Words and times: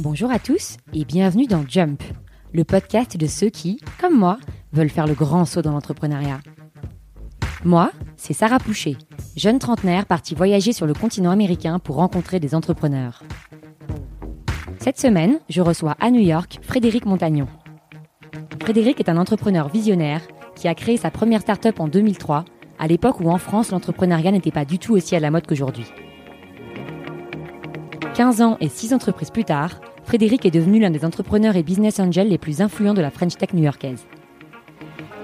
Bonjour 0.00 0.30
à 0.30 0.38
tous 0.38 0.78
et 0.92 1.04
bienvenue 1.04 1.46
dans 1.46 1.64
Jump, 1.68 2.02
le 2.52 2.64
podcast 2.64 3.16
de 3.16 3.26
ceux 3.26 3.50
qui, 3.50 3.78
comme 4.00 4.18
moi, 4.18 4.38
veulent 4.72 4.88
faire 4.88 5.06
le 5.06 5.14
grand 5.14 5.44
saut 5.44 5.62
dans 5.62 5.70
l'entrepreneuriat. 5.72 6.40
Moi, 7.64 7.92
c'est 8.16 8.32
Sarah 8.32 8.58
Poucher, 8.58 8.96
jeune 9.36 9.60
trentenaire 9.60 10.06
partie 10.06 10.34
voyager 10.34 10.72
sur 10.72 10.86
le 10.86 10.94
continent 10.94 11.30
américain 11.30 11.78
pour 11.78 11.96
rencontrer 11.96 12.40
des 12.40 12.54
entrepreneurs. 12.54 13.22
Cette 14.80 14.98
semaine, 14.98 15.38
je 15.48 15.60
reçois 15.60 15.96
à 16.00 16.10
New 16.10 16.22
York 16.22 16.58
Frédéric 16.62 17.06
Montagnon. 17.06 17.46
Frédéric 18.64 18.98
est 18.98 19.10
un 19.10 19.18
entrepreneur 19.18 19.68
visionnaire 19.68 20.22
qui 20.64 20.68
a 20.68 20.74
créé 20.74 20.96
sa 20.96 21.10
première 21.10 21.42
start-up 21.42 21.78
en 21.78 21.88
2003, 21.88 22.46
à 22.78 22.86
l'époque 22.86 23.20
où 23.20 23.28
en 23.28 23.36
France 23.36 23.70
l'entrepreneuriat 23.70 24.30
n'était 24.30 24.50
pas 24.50 24.64
du 24.64 24.78
tout 24.78 24.94
aussi 24.94 25.14
à 25.14 25.20
la 25.20 25.30
mode 25.30 25.46
qu'aujourd'hui. 25.46 25.84
15 28.14 28.40
ans 28.40 28.56
et 28.62 28.70
6 28.70 28.94
entreprises 28.94 29.28
plus 29.28 29.44
tard, 29.44 29.82
Frédéric 30.04 30.46
est 30.46 30.50
devenu 30.50 30.80
l'un 30.80 30.88
des 30.88 31.04
entrepreneurs 31.04 31.56
et 31.56 31.62
business 31.62 32.00
angels 32.00 32.30
les 32.30 32.38
plus 32.38 32.62
influents 32.62 32.94
de 32.94 33.02
la 33.02 33.10
French 33.10 33.36
Tech 33.36 33.52
new-yorkaise. 33.52 34.06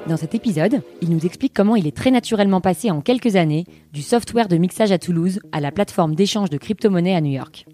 Dans 0.06 0.18
cet 0.18 0.34
épisode, 0.34 0.82
il 1.00 1.08
nous 1.08 1.24
explique 1.24 1.54
comment 1.54 1.74
il 1.74 1.86
est 1.86 1.96
très 1.96 2.10
naturellement 2.10 2.60
passé 2.60 2.90
en 2.90 3.00
quelques 3.00 3.36
années 3.36 3.64
du 3.94 4.02
software 4.02 4.46
de 4.46 4.58
mixage 4.58 4.92
à 4.92 4.98
Toulouse 4.98 5.40
à 5.52 5.60
la 5.60 5.72
plateforme 5.72 6.14
d'échange 6.14 6.50
de 6.50 6.58
crypto-monnaies 6.58 7.16
à 7.16 7.22
New 7.22 7.32
York. 7.32 7.64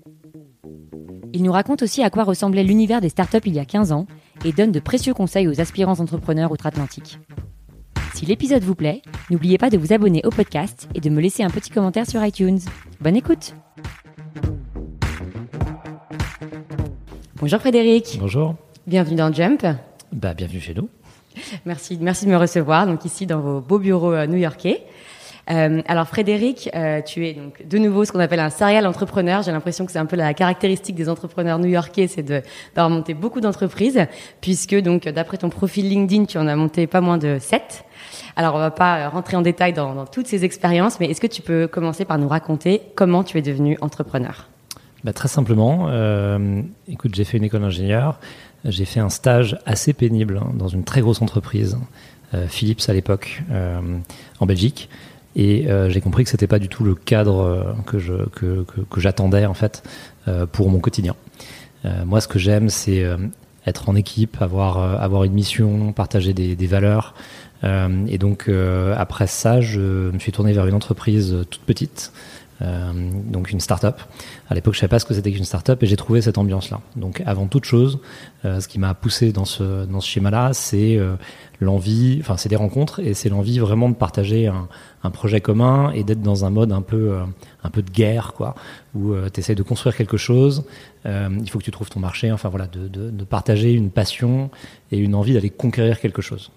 Il 1.33 1.43
nous 1.43 1.51
raconte 1.51 1.83
aussi 1.83 2.05
à 2.05 2.11
quoi 2.11 2.23
ressemblait 2.23 2.63
l'univers 2.63 3.01
des 3.01 3.09
startups 3.09 3.39
il 3.45 3.55
y 3.55 3.59
a 3.59 3.65
15 3.65 3.91
ans 3.91 4.07
et 4.45 4.53
donne 4.53 4.71
de 4.71 4.79
précieux 4.79 5.15
conseils 5.15 5.49
aux 5.49 5.61
aspirants 5.61 5.99
entrepreneurs 5.99 6.53
outre-Atlantique. 6.53 7.19
Si 8.17 8.25
l'épisode 8.25 8.63
vous 8.63 8.75
plaît, 8.75 9.03
n'oubliez 9.29 9.59
pas 9.59 9.69
de 9.69 9.77
vous 9.77 9.93
abonner 9.93 10.23
au 10.25 10.31
podcast 10.31 10.89
et 10.95 11.01
de 11.01 11.11
me 11.11 11.21
laisser 11.21 11.43
un 11.43 11.51
petit 11.51 11.69
commentaire 11.69 12.09
sur 12.09 12.25
iTunes. 12.25 12.61
Bonne 12.99 13.15
écoute 13.15 13.55
Bonjour 17.35 17.61
Frédéric. 17.61 18.17
Bonjour. 18.19 18.55
Bienvenue 18.87 19.17
dans 19.17 19.31
Jump. 19.31 19.67
Bah, 20.13 20.33
bienvenue 20.33 20.61
chez 20.61 20.73
nous. 20.73 20.89
Merci, 21.67 21.99
merci 22.01 22.25
de 22.25 22.31
me 22.31 22.39
recevoir 22.39 22.87
donc 22.87 23.05
ici 23.05 23.27
dans 23.27 23.41
vos 23.41 23.61
beaux 23.61 23.79
bureaux 23.79 24.15
euh, 24.15 24.27
new-yorkais. 24.27 24.83
Euh, 25.51 25.81
alors 25.87 26.09
Frédéric, 26.09 26.71
euh, 26.75 27.01
tu 27.03 27.27
es 27.27 27.33
donc 27.33 27.65
de 27.67 27.79
nouveau 27.79 28.05
ce 28.05 28.13
qu'on 28.13 28.19
appelle 28.19 28.41
un 28.41 28.51
serial 28.51 28.87
entrepreneur. 28.87 29.43
J'ai 29.43 29.53
l'impression 29.53 29.87
que 29.87 29.93
c'est 29.93 29.99
un 29.99 30.07
peu 30.07 30.17
la 30.17 30.35
caractéristique 30.35 30.97
des 30.97 31.09
entrepreneurs 31.09 31.59
new-yorkais, 31.59 32.09
c'est 32.09 32.23
d'avoir 32.23 32.91
monté 32.91 33.15
beaucoup 33.15 33.41
d'entreprises, 33.41 34.07
puisque 34.41 34.75
donc 34.75 35.09
d'après 35.09 35.37
ton 35.37 35.49
profil 35.49 35.89
LinkedIn, 35.89 36.25
tu 36.25 36.39
en 36.39 36.49
as 36.49 36.57
monté 36.57 36.87
pas 36.87 37.01
moins 37.01 37.19
de 37.19 37.39
7. 37.41 37.85
Alors 38.35 38.55
on 38.57 38.59
va 38.59 38.71
pas 38.71 39.09
rentrer 39.09 39.37
en 39.37 39.43
détail 39.43 39.73
dans, 39.73 40.05
toutes 40.07 40.27
ces 40.27 40.45
expériences, 40.45 40.99
mais 41.01 41.07
est-ce 41.11 41.21
que 41.21 41.27
tu 41.27 41.43
peux 41.43 41.67
commencer 41.69 42.05
par 42.05 42.19
nous 42.19 42.29
raconter 42.29 42.83
comment 42.95 43.23
tu 43.23 43.39
es 43.39 43.43
devenu 43.43 43.79
entrepreneur? 43.81 44.49
Bah, 45.05 45.13
Très 45.13 45.29
simplement, 45.29 45.87
euh, 45.89 46.63
écoute, 46.89 47.15
j'ai 47.15 47.25
fait 47.25 47.39
une 47.39 47.45
école 47.45 47.61
d'ingénieur, 47.61 48.19
j'ai 48.65 48.85
fait 48.85 49.01
un 49.01 49.11
stage 49.11 49.59
assez 49.65 49.93
pénible 49.93 50.41
hein, 50.43 50.51
dans 50.55 50.69
une 50.69 50.83
très 50.83 51.01
grosse 51.01 51.23
entreprise, 51.23 51.79
euh, 52.35 52.47
Philips 52.49 52.83
à 52.89 52.93
l'époque, 52.93 53.43
euh, 53.53 53.81
en 54.41 54.47
Belgique. 54.47 54.89
Et 55.37 55.69
euh, 55.69 55.91
j'ai 55.91 56.01
compris 56.01 56.25
que 56.25 56.31
c'était 56.31 56.47
pas 56.47 56.59
du 56.59 56.69
tout 56.69 56.83
le 56.83 56.95
cadre 56.95 57.41
euh, 57.41 57.63
que 57.85 57.99
je 57.99 58.15
que, 58.31 58.65
que, 58.65 58.81
que 58.81 59.01
j'attendais 59.01 59.45
en 59.45 59.55
fait 59.55 59.83
euh, 60.27 60.47
pour 60.47 60.71
mon 60.71 60.81
quotidien. 60.81 61.15
moi, 62.05 62.21
ce 62.21 62.27
que 62.27 62.41
j'aime, 62.41 62.69
c'est 62.69 63.05
être 63.65 63.89
en 63.89 63.95
équipe, 63.95 64.43
avoir 64.43 64.79
avoir 64.79 65.23
une 65.23 65.35
mission, 65.35 65.93
partager 65.93 66.33
des, 66.33 66.57
des 66.57 66.67
valeurs. 66.67 67.15
et 67.63 68.19
donc 68.19 68.51
après 68.97 69.29
ça, 69.29 69.61
je 69.61 70.11
me 70.11 70.19
suis 70.19 70.33
tourné 70.33 70.53
vers 70.53 70.67
une 70.67 70.75
entreprise 70.75 71.47
toute 71.49 71.63
petite 71.63 72.13
euh, 72.63 72.93
donc 73.25 73.51
une 73.51 73.61
start-up. 73.61 74.01
À 74.49 74.55
l'époque, 74.55 74.75
je 74.75 74.81
savais 74.81 74.89
pas 74.89 74.99
ce 74.99 75.05
que 75.05 75.15
c'était 75.15 75.33
qu'une 75.33 75.45
start-up 75.45 75.83
et 75.83 75.87
j'ai 75.87 75.97
trouvé 75.97 76.23
cette 76.23 76.39
ambiance-là. 76.39 76.81
Donc, 76.97 77.23
avant 77.27 77.47
toute 77.47 77.65
chose, 77.65 78.01
euh, 78.45 78.61
ce 78.61 78.69
qui 78.69 78.79
m'a 78.79 78.95
poussé 78.95 79.33
dans 79.33 79.45
ce 79.45 79.85
dans 79.85 80.01
ce 80.01 80.09
schéma-là, 80.09 80.53
c'est 80.53 80.97
euh, 80.97 81.17
l'envie, 81.61 82.19
enfin, 82.21 82.37
c'est 82.37 82.49
des 82.49 82.57
rencontres 82.57 83.01
et 83.01 83.15
c'est 83.15 83.29
l'envie 83.29 83.59
vraiment 83.59 83.89
de 83.89 83.95
partager 83.95 84.47
un, 84.47 84.69
un 85.03 85.11
projet 85.11 85.41
commun 85.41 85.91
et 85.93 86.05
d'être 86.05 86.23
dans 86.23 86.45
un 86.45 86.51
mode 86.51 86.73
un 86.73 86.83
peu 86.83 87.13
euh, 87.13 87.25
un 87.65 87.71
peu 87.71 87.83
de 87.83 87.91
guerre, 87.91 88.33
quoi, 88.35 88.55
où 88.95 89.15
tu 89.33 89.41
essaies 89.41 89.55
de 89.55 89.63
construire 89.63 89.97
quelque 89.97 90.17
chose. 90.17 90.65
il 91.05 91.51
faut 91.51 91.59
que 91.59 91.65
tu 91.65 91.71
trouves 91.71 91.91
ton 91.91 92.01
marché. 92.01 92.31
Enfin 92.31 92.49
voilà, 92.49 92.67
de, 92.67 92.89
de, 92.89 93.11
de 93.11 93.25
partager 93.25 93.73
une 93.73 93.91
passion 93.91 94.51
et 94.93 94.99
une 94.99 95.15
envie 95.15 95.35
d'aller 95.35 95.51
conquérir 95.51 96.01
quelque 96.01 96.23
chose. 96.23 96.51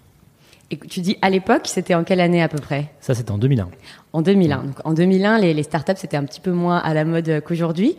Et 0.70 0.78
tu 0.78 1.00
dis 1.00 1.16
à 1.22 1.30
l'époque, 1.30 1.62
c'était 1.64 1.94
en 1.94 2.04
quelle 2.04 2.20
année 2.20 2.42
à 2.42 2.48
peu 2.48 2.58
près? 2.58 2.92
Ça, 3.00 3.14
c'était 3.14 3.32
en 3.32 3.38
2001. 3.38 3.68
En 4.12 4.22
2001. 4.22 4.64
Donc, 4.64 4.76
en 4.84 4.92
2001, 4.92 5.38
les, 5.38 5.54
les 5.54 5.62
startups, 5.62 5.92
c'était 5.96 6.16
un 6.16 6.24
petit 6.24 6.40
peu 6.40 6.52
moins 6.52 6.78
à 6.78 6.94
la 6.94 7.04
mode 7.04 7.42
qu'aujourd'hui. 7.44 7.96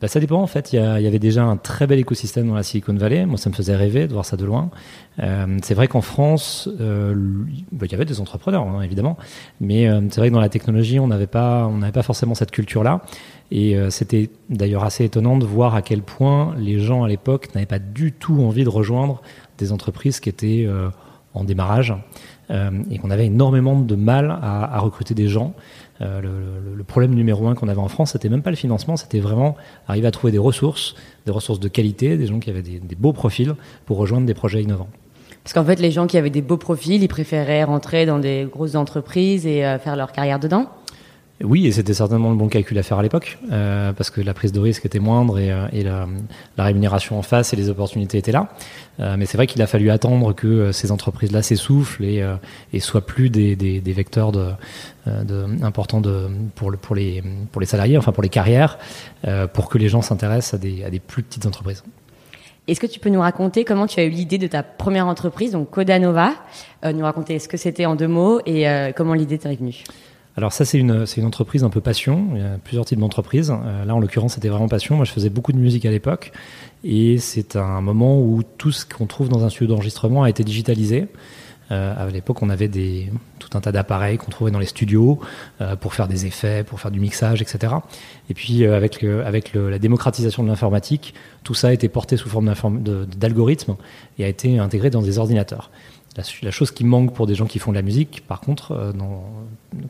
Bah, 0.00 0.08
ça 0.08 0.18
dépend 0.18 0.40
en 0.40 0.46
fait. 0.46 0.72
Il 0.72 0.76
y, 0.76 0.78
a, 0.78 0.98
il 0.98 1.04
y, 1.04 1.06
avait 1.06 1.18
déjà 1.18 1.44
un 1.44 1.56
très 1.58 1.86
bel 1.86 1.98
écosystème 1.98 2.48
dans 2.48 2.54
la 2.54 2.62
Silicon 2.62 2.94
Valley. 2.94 3.26
Moi, 3.26 3.36
ça 3.36 3.50
me 3.50 3.54
faisait 3.54 3.76
rêver 3.76 4.08
de 4.08 4.12
voir 4.12 4.24
ça 4.24 4.36
de 4.36 4.44
loin. 4.44 4.70
Euh, 5.22 5.58
c'est 5.62 5.74
vrai 5.74 5.88
qu'en 5.88 6.00
France, 6.00 6.68
euh, 6.80 7.14
bah, 7.70 7.84
il 7.84 7.92
y 7.92 7.94
avait 7.94 8.06
des 8.06 8.20
entrepreneurs 8.20 8.62
hein, 8.62 8.80
évidemment, 8.80 9.18
mais 9.60 9.88
euh, 9.88 10.00
c'est 10.10 10.20
vrai 10.20 10.30
que 10.30 10.34
dans 10.34 10.40
la 10.40 10.48
technologie, 10.48 10.98
on 10.98 11.08
n'avait 11.08 11.26
pas, 11.26 11.66
on 11.66 11.78
n'avait 11.78 11.92
pas 11.92 12.02
forcément 12.02 12.34
cette 12.34 12.50
culture-là. 12.50 13.02
Et 13.50 13.76
euh, 13.76 13.90
c'était 13.90 14.30
d'ailleurs 14.48 14.84
assez 14.84 15.04
étonnant 15.04 15.36
de 15.36 15.44
voir 15.44 15.74
à 15.74 15.82
quel 15.82 16.02
point 16.02 16.54
les 16.56 16.78
gens 16.78 17.02
à 17.04 17.08
l'époque 17.08 17.54
n'avaient 17.54 17.66
pas 17.66 17.80
du 17.80 18.12
tout 18.12 18.40
envie 18.42 18.64
de 18.64 18.68
rejoindre 18.68 19.20
des 19.58 19.72
entreprises 19.72 20.20
qui 20.20 20.28
étaient 20.28 20.64
euh, 20.66 20.88
en 21.34 21.44
démarrage 21.44 21.94
euh, 22.50 22.70
et 22.90 22.98
qu'on 22.98 23.10
avait 23.10 23.26
énormément 23.26 23.78
de 23.78 23.94
mal 23.94 24.30
à, 24.42 24.74
à 24.74 24.78
recruter 24.80 25.14
des 25.14 25.28
gens. 25.28 25.54
Euh, 26.00 26.20
le, 26.20 26.76
le, 26.76 26.84
problème 26.84 27.14
numéro 27.14 27.46
un 27.48 27.54
qu'on 27.54 27.68
avait 27.68 27.80
en 27.80 27.88
France, 27.88 28.12
c'était 28.12 28.28
même 28.28 28.42
pas 28.42 28.50
le 28.50 28.56
financement, 28.56 28.96
c'était 28.96 29.20
vraiment 29.20 29.56
arriver 29.86 30.06
à 30.06 30.10
trouver 30.10 30.32
des 30.32 30.38
ressources, 30.38 30.94
des 31.26 31.32
ressources 31.32 31.60
de 31.60 31.68
qualité, 31.68 32.16
des 32.16 32.26
gens 32.26 32.40
qui 32.40 32.50
avaient 32.50 32.62
des, 32.62 32.80
des 32.80 32.94
beaux 32.94 33.12
profils 33.12 33.54
pour 33.86 33.98
rejoindre 33.98 34.26
des 34.26 34.34
projets 34.34 34.62
innovants. 34.62 34.88
Parce 35.44 35.54
qu'en 35.54 35.64
fait, 35.64 35.80
les 35.80 35.90
gens 35.90 36.06
qui 36.06 36.18
avaient 36.18 36.30
des 36.30 36.42
beaux 36.42 36.56
profils, 36.56 37.02
ils 37.02 37.08
préféraient 37.08 37.64
rentrer 37.64 38.06
dans 38.06 38.18
des 38.18 38.46
grosses 38.50 38.74
entreprises 38.74 39.46
et 39.46 39.64
euh, 39.64 39.78
faire 39.78 39.96
leur 39.96 40.12
carrière 40.12 40.38
dedans 40.38 40.66
oui, 41.42 41.66
et 41.66 41.72
c'était 41.72 41.94
certainement 41.94 42.28
le 42.28 42.36
bon 42.36 42.48
calcul 42.48 42.78
à 42.78 42.82
faire 42.82 42.98
à 42.98 43.02
l'époque, 43.02 43.38
euh, 43.50 43.94
parce 43.94 44.10
que 44.10 44.20
la 44.20 44.34
prise 44.34 44.52
de 44.52 44.60
risque 44.60 44.84
était 44.84 44.98
moindre 44.98 45.38
et, 45.38 45.50
euh, 45.50 46.06
la, 46.56 46.64
rémunération 46.64 47.18
en 47.18 47.22
face 47.22 47.54
et 47.54 47.56
les 47.56 47.70
opportunités 47.70 48.18
étaient 48.18 48.32
là. 48.32 48.48
Euh, 49.00 49.16
mais 49.18 49.24
c'est 49.24 49.38
vrai 49.38 49.46
qu'il 49.46 49.62
a 49.62 49.66
fallu 49.66 49.90
attendre 49.90 50.34
que 50.34 50.70
ces 50.72 50.92
entreprises-là 50.92 51.40
s'essoufflent 51.42 52.04
et, 52.04 52.22
et 52.74 52.80
soient 52.80 53.06
plus 53.06 53.30
des, 53.30 53.80
vecteurs 53.86 54.32
importants 55.62 56.02
pour, 56.54 56.70
le, 56.70 56.76
pour, 56.76 56.94
les, 56.94 57.22
salariés, 57.64 57.96
enfin 57.96 58.12
pour 58.12 58.22
les 58.22 58.28
carrières, 58.28 58.78
pour 59.54 59.70
que 59.70 59.78
les 59.78 59.88
gens 59.88 60.02
s'intéressent 60.02 60.54
à 60.54 60.58
des, 60.58 61.00
plus 61.00 61.22
petites 61.22 61.46
entreprises. 61.46 61.82
Est-ce 62.68 62.80
que 62.80 62.86
tu 62.86 63.00
peux 63.00 63.08
nous 63.08 63.20
raconter 63.20 63.64
comment 63.64 63.86
tu 63.86 63.98
as 63.98 64.04
eu 64.04 64.10
l'idée 64.10 64.36
de 64.36 64.46
ta 64.46 64.62
première 64.62 65.06
entreprise, 65.06 65.52
donc 65.52 65.70
Codanova, 65.70 66.34
nous 66.84 67.02
raconter 67.02 67.38
ce 67.38 67.48
que 67.48 67.56
c'était 67.56 67.86
en 67.86 67.96
deux 67.96 68.08
mots 68.08 68.40
et 68.44 68.66
comment 68.94 69.14
l'idée 69.14 69.38
t'est 69.38 69.54
venue? 69.54 69.84
Alors 70.36 70.52
ça 70.52 70.64
c'est 70.64 70.78
une, 70.78 71.04
une 71.16 71.24
entreprise 71.24 71.64
un 71.64 71.70
peu 71.70 71.80
passion, 71.80 72.28
il 72.34 72.40
y 72.40 72.44
a 72.44 72.58
plusieurs 72.62 72.84
types 72.84 72.98
d'entreprises. 72.98 73.50
Euh, 73.50 73.84
là 73.84 73.94
en 73.94 73.98
l'occurrence 73.98 74.34
c'était 74.34 74.48
vraiment 74.48 74.68
passion, 74.68 74.96
moi 74.96 75.04
je 75.04 75.12
faisais 75.12 75.30
beaucoup 75.30 75.52
de 75.52 75.58
musique 75.58 75.84
à 75.84 75.90
l'époque 75.90 76.32
et 76.84 77.18
c'est 77.18 77.56
un 77.56 77.80
moment 77.80 78.20
où 78.20 78.42
tout 78.58 78.72
ce 78.72 78.86
qu'on 78.86 79.06
trouve 79.06 79.28
dans 79.28 79.44
un 79.44 79.50
studio 79.50 79.74
d'enregistrement 79.74 80.22
a 80.22 80.30
été 80.30 80.44
digitalisé. 80.44 81.08
Euh, 81.70 81.94
à 81.96 82.10
l'époque, 82.10 82.42
on 82.42 82.50
avait 82.50 82.68
des, 82.68 83.12
tout 83.38 83.56
un 83.56 83.60
tas 83.60 83.70
d'appareils 83.70 84.18
qu'on 84.18 84.30
trouvait 84.30 84.50
dans 84.50 84.58
les 84.58 84.66
studios 84.66 85.20
euh, 85.60 85.76
pour 85.76 85.94
faire 85.94 86.08
des 86.08 86.26
effets, 86.26 86.64
pour 86.64 86.80
faire 86.80 86.90
du 86.90 86.98
mixage, 86.98 87.42
etc. 87.42 87.74
Et 88.28 88.34
puis, 88.34 88.64
euh, 88.64 88.76
avec, 88.76 89.02
le, 89.02 89.24
avec 89.24 89.52
le, 89.52 89.70
la 89.70 89.78
démocratisation 89.78 90.42
de 90.42 90.48
l'informatique, 90.48 91.14
tout 91.44 91.54
ça 91.54 91.68
a 91.68 91.72
été 91.72 91.88
porté 91.88 92.16
sous 92.16 92.28
forme 92.28 92.82
d'algorithmes 92.82 93.76
et 94.18 94.24
a 94.24 94.28
été 94.28 94.58
intégré 94.58 94.90
dans 94.90 95.02
des 95.02 95.18
ordinateurs. 95.18 95.70
La, 96.16 96.24
la, 96.42 96.50
chose 96.50 96.70
qui 96.72 96.84
manque 96.84 97.14
pour 97.14 97.26
des 97.26 97.34
gens 97.34 97.46
qui 97.46 97.58
font 97.58 97.70
de 97.70 97.76
la 97.76 97.82
musique, 97.82 98.24
par 98.26 98.40
contre, 98.40 98.72
euh, 98.72 98.92
dans, 98.92 99.24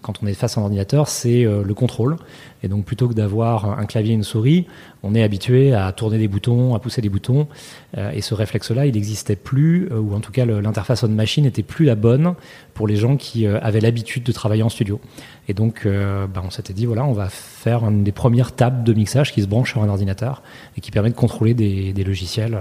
quand 0.03 0.23
on 0.23 0.27
est 0.27 0.35
face 0.35 0.59
à 0.59 0.61
un 0.61 0.65
ordinateur, 0.65 1.09
c'est 1.09 1.45
euh, 1.45 1.63
le 1.65 1.75
contrôle. 1.75 2.17
Et 2.63 2.69
donc, 2.69 2.85
plutôt 2.85 3.09
que 3.09 3.15
d'avoir 3.15 3.79
un 3.79 3.87
clavier 3.87 4.13
et 4.13 4.17
une 4.17 4.23
souris, 4.23 4.67
on 5.03 5.15
est 5.15 5.23
habitué 5.23 5.73
à 5.73 5.91
tourner 5.93 6.19
des 6.19 6.29
boutons, 6.29 6.75
à 6.75 6.79
pousser 6.79 7.01
des 7.01 7.09
boutons. 7.09 7.49
Euh, 7.97 8.11
et 8.11 8.21
ce 8.21 8.35
réflexe-là, 8.35 8.87
il 8.87 8.95
n'existait 8.95 9.37
plus, 9.37 9.89
euh, 9.91 9.99
ou 9.99 10.15
en 10.15 10.21
tout 10.21 10.33
cas, 10.33 10.45
l'interface 10.45 11.03
on-machine 11.03 11.45
n'était 11.45 11.63
plus 11.63 11.87
la 11.87 11.95
bonne 11.95 12.35
pour 12.75 12.87
les 12.87 12.97
gens 12.97 13.17
qui 13.17 13.47
euh, 13.47 13.59
avaient 13.63 13.81
l'habitude 13.81 14.23
de 14.25 14.33
travailler 14.33 14.63
en 14.63 14.69
studio. 14.69 15.01
Et 15.49 15.55
donc, 15.55 15.85
bah, 15.85 16.43
on 16.45 16.51
s'était 16.51 16.73
dit, 16.73 16.87
voilà, 16.87 17.05
on 17.05 17.13
va 17.13 17.29
faire 17.29 17.83
une 17.83 18.05
des 18.05 18.13
premières 18.13 18.55
tables 18.55 18.85
de 18.85 18.93
mixage 18.93 19.33
qui 19.33 19.43
se 19.43 19.49
branche 19.49 19.73
sur 19.73 19.83
un 19.83 19.89
ordinateur 19.89 20.43
et 20.77 20.81
qui 20.81 20.93
permet 20.93 21.11
de 21.11 21.17
contrôler 21.17 21.55
des, 21.55 21.93
des 21.93 22.05
logiciels 22.05 22.57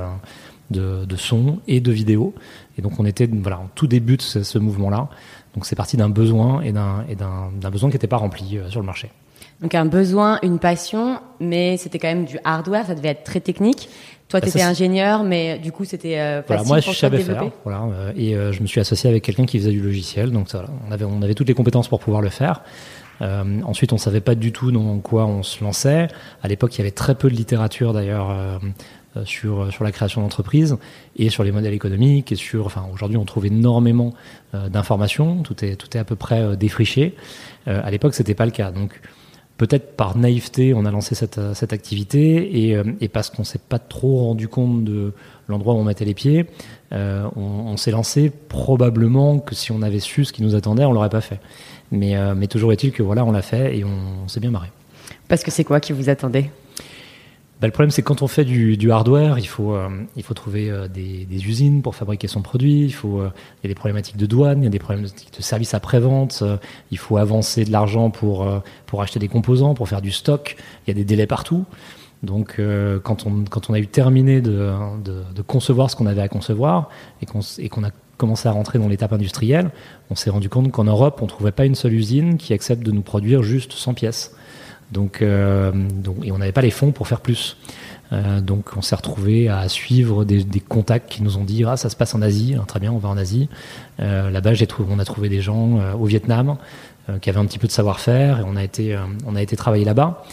de, 0.71 1.05
de, 1.05 1.15
son 1.15 1.59
et 1.67 1.81
de 1.81 1.91
vidéo. 1.91 2.33
Et 2.79 2.81
donc 2.81 2.93
on 2.97 3.05
était 3.05 3.29
voilà, 3.31 3.59
en 3.59 3.69
tout 3.75 3.87
début 3.87 4.15
de 4.15 4.21
ce, 4.21 4.41
ce 4.41 4.57
mouvement-là. 4.57 5.09
Donc 5.53 5.65
c'est 5.65 5.75
parti 5.75 5.97
d'un 5.97 6.09
besoin 6.09 6.61
et 6.61 6.71
d'un 6.71 7.69
besoin 7.69 7.89
qui 7.89 7.95
n'était 7.95 8.07
pas 8.07 8.17
rempli 8.17 8.57
euh, 8.57 8.69
sur 8.69 8.79
le 8.79 8.85
marché. 8.85 9.11
Donc 9.61 9.75
un 9.75 9.85
besoin, 9.85 10.39
une 10.41 10.57
passion, 10.59 11.19
mais 11.41 11.75
c'était 11.75 11.99
quand 11.99 12.07
même 12.07 12.23
du 12.23 12.39
hardware, 12.45 12.85
ça 12.85 12.95
devait 12.95 13.09
être 13.09 13.25
très 13.25 13.41
technique. 13.41 13.89
Toi, 14.29 14.39
Bah, 14.39 14.45
tu 14.45 14.49
étais 14.51 14.61
ingénieur, 14.61 15.23
mais 15.23 15.57
du 15.59 15.71
coup, 15.71 15.83
c'était 15.83 16.19
euh, 16.19 16.41
Voilà, 16.47 16.61
facile 16.61 16.73
moi, 16.73 16.81
pour 16.81 16.93
je 16.93 16.97
savais 16.97 17.19
faire. 17.19 17.51
Voilà, 17.63 17.83
euh, 17.83 18.13
et 18.15 18.35
euh, 18.35 18.53
je 18.53 18.61
me 18.61 18.67
suis 18.67 18.79
associé 18.79 19.09
avec 19.09 19.23
quelqu'un 19.23 19.45
qui 19.45 19.57
faisait 19.59 19.71
du 19.71 19.81
logiciel. 19.81 20.31
Donc, 20.31 20.49
voilà, 20.51 20.69
on, 20.87 20.91
avait, 20.91 21.03
on 21.03 21.21
avait 21.23 21.33
toutes 21.33 21.47
les 21.47 21.55
compétences 21.55 21.87
pour 21.87 21.99
pouvoir 21.99 22.21
le 22.21 22.29
faire. 22.29 22.61
Euh, 23.21 23.61
ensuite, 23.63 23.93
on 23.93 23.97
savait 23.97 24.21
pas 24.21 24.35
du 24.35 24.51
tout 24.51 24.71
dans 24.71 24.99
quoi 24.99 25.25
on 25.25 25.43
se 25.43 25.63
lançait. 25.63 26.07
À 26.41 26.47
l'époque, 26.47 26.75
il 26.75 26.79
y 26.79 26.81
avait 26.81 26.91
très 26.91 27.15
peu 27.15 27.29
de 27.29 27.35
littérature 27.35 27.93
d'ailleurs 27.93 28.29
euh, 28.29 28.57
euh, 28.63 28.69
sur 29.25 29.71
sur 29.71 29.83
la 29.83 29.91
création 29.91 30.21
d'entreprises 30.21 30.77
et 31.15 31.29
sur 31.29 31.43
les 31.43 31.51
modèles 31.51 31.73
économiques 31.73 32.31
et 32.31 32.35
sur. 32.35 32.65
Enfin, 32.65 32.85
aujourd'hui, 32.93 33.17
on 33.17 33.25
trouve 33.25 33.45
énormément 33.45 34.13
euh, 34.53 34.69
d'informations. 34.69 35.43
Tout 35.43 35.63
est 35.63 35.75
tout 35.75 35.95
est 35.95 35.99
à 35.99 36.03
peu 36.03 36.15
près 36.15 36.41
euh, 36.41 36.55
défriché. 36.55 37.15
Euh, 37.67 37.81
à 37.83 37.91
l'époque, 37.91 38.13
c'était 38.13 38.35
pas 38.35 38.45
le 38.45 38.51
cas. 38.51 38.71
Donc 38.71 38.99
Peut-être 39.59 39.97
par 39.97 40.17
naïveté, 40.17 40.73
on 40.73 40.85
a 40.85 40.91
lancé 40.91 41.15
cette, 41.15 41.37
euh, 41.37 41.53
cette 41.53 41.73
activité 41.73 42.63
et, 42.63 42.77
euh, 42.77 42.85
et 43.01 43.09
parce 43.09 43.29
qu'on 43.29 43.43
s'est 43.43 43.59
pas 43.59 43.77
trop 43.77 44.19
rendu 44.19 44.47
compte 44.47 44.85
de 44.85 45.11
l'endroit 45.49 45.73
où 45.73 45.77
on 45.77 45.83
mettait 45.83 46.05
les 46.05 46.13
pieds, 46.13 46.45
euh, 46.93 47.27
on, 47.35 47.75
s'est 47.75 47.91
lancé 47.91 48.29
probablement 48.29 49.39
que 49.39 49.55
si 49.55 49.73
on 49.73 49.81
avait 49.81 49.99
su 49.99 50.23
ce 50.23 50.31
qui 50.31 50.43
nous 50.43 50.55
attendait, 50.55 50.85
on 50.85 50.93
l'aurait 50.93 51.09
pas 51.09 51.19
fait. 51.19 51.41
Mais, 51.91 52.15
euh, 52.15 52.35
mais 52.35 52.47
toujours 52.47 52.71
est-il 52.71 52.93
que 52.93 53.03
voilà, 53.03 53.25
on 53.25 53.33
l'a 53.33 53.41
fait 53.41 53.77
et 53.77 53.83
on, 53.83 54.23
on 54.23 54.27
s'est 54.29 54.39
bien 54.39 54.49
marré. 54.49 54.69
Parce 55.27 55.43
que 55.43 55.51
c'est 55.51 55.65
quoi 55.65 55.81
qui 55.81 55.91
vous 55.91 56.07
attendait? 56.07 56.51
Bah, 57.59 57.67
le 57.67 57.71
problème, 57.73 57.91
c'est 57.91 58.03
quand 58.03 58.21
on 58.21 58.27
fait 58.27 58.45
du, 58.45 58.77
du 58.77 58.89
hardware, 58.89 59.37
il 59.37 59.47
faut, 59.47 59.75
euh, 59.75 59.89
il 60.15 60.23
faut 60.23 60.33
trouver 60.33 60.69
euh, 60.69 60.87
des, 60.87 61.25
des 61.25 61.45
usines 61.45 61.81
pour 61.81 61.93
fabriquer 61.93 62.29
son 62.29 62.41
produit. 62.41 62.85
Il 62.85 62.93
faut, 62.93 63.19
euh, 63.19 63.31
il 63.57 63.67
y 63.67 63.67
a 63.67 63.69
des 63.69 63.75
problématiques 63.75 64.15
de 64.15 64.25
douane, 64.25 64.61
il 64.61 64.63
y 64.63 64.67
a 64.67 64.69
des 64.69 64.79
problématiques 64.79 65.33
de 65.35 65.41
service 65.41 65.73
après-vente. 65.73 66.41
il 66.91 66.97
faut 66.97 67.17
avancer 67.17 67.65
de 67.65 67.71
l'argent 67.71 68.11
pour, 68.11 68.47
pour 68.85 69.01
acheter 69.01 69.19
des 69.19 69.27
composants, 69.27 69.73
pour 69.73 69.89
faire 69.89 70.01
du 70.01 70.11
stock. 70.11 70.55
Il 70.87 70.89
y 70.89 70.91
a 70.91 70.93
des 70.93 71.03
délais 71.03 71.27
partout. 71.27 71.65
Donc, 72.23 72.61
quand, 73.03 73.25
on, 73.25 73.43
quand 73.49 73.69
on 73.69 73.73
a 73.73 73.79
eu 73.79 73.87
terminé 73.87 74.41
de, 74.41 74.71
de, 75.03 75.23
de 75.33 75.41
concevoir 75.41 75.89
ce 75.89 75.95
qu'on 75.95 76.05
avait 76.05 76.21
à 76.21 76.27
concevoir 76.27 76.89
et 77.21 77.25
qu'on 77.25 77.39
qu'on 77.69 77.83
a 77.83 77.91
commencé 78.17 78.47
à 78.47 78.51
rentrer 78.51 78.79
dans 78.79 78.89
l'étape 78.89 79.13
industrielle, 79.13 79.71
on 80.09 80.15
s'est 80.15 80.29
rendu 80.29 80.49
compte 80.49 80.71
qu'en 80.71 80.83
Europe, 80.83 81.19
on 81.21 81.27
trouvait 81.27 81.53
pas 81.53 81.65
une 81.65 81.75
seule 81.75 81.93
usine 81.93 82.37
qui 82.37 82.53
accepte 82.53 82.83
de 82.83 82.91
nous 82.91 83.01
produire 83.01 83.43
juste 83.43 83.73
100 83.73 83.93
pièces. 83.93 84.35
Donc, 84.91 85.21
euh, 85.21 85.71
donc, 85.71 86.17
et 86.23 86.31
on 86.31 86.37
n'avait 86.37 86.51
pas 86.51 86.61
les 86.61 86.71
fonds 86.71 86.91
pour 86.91 87.07
faire 87.07 87.21
plus. 87.21 87.57
Euh, 88.11 88.41
donc 88.41 88.71
on 88.75 88.81
s'est 88.81 88.95
retrouvé 88.95 89.49
à 89.49 89.69
suivre 89.69 90.25
des, 90.25 90.43
des 90.43 90.59
contacts 90.59 91.11
qui 91.11 91.21
nous 91.21 91.37
ont 91.37 91.43
dit 91.43 91.63
ah 91.63 91.77
ça 91.77 91.89
se 91.89 91.95
passe 91.95 92.15
en 92.15 92.21
Asie, 92.21 92.55
très 92.67 92.79
bien 92.79 92.91
on 92.91 92.97
va 92.97 93.09
en 93.09 93.17
Asie. 93.17 93.49
Euh, 93.99 94.31
Là-bas 94.31 94.53
on 94.89 94.99
a 94.99 95.05
trouvé 95.05 95.29
des 95.29 95.41
gens 95.41 95.79
euh, 95.79 95.93
au 95.93 96.05
Vietnam 96.05 96.57
euh, 97.07 97.19
qui 97.19 97.29
avaient 97.29 97.39
un 97.39 97.45
petit 97.45 97.59
peu 97.59 97.67
de 97.67 97.71
savoir-faire 97.71 98.39
et 98.39 98.43
on 98.45 98.55
a 98.55 98.63
été 98.63 98.95
euh, 98.95 99.01
on 99.27 99.35
a 99.35 99.41
été 99.41 99.55
travailler 99.55 99.85
là-bas. 99.85 100.23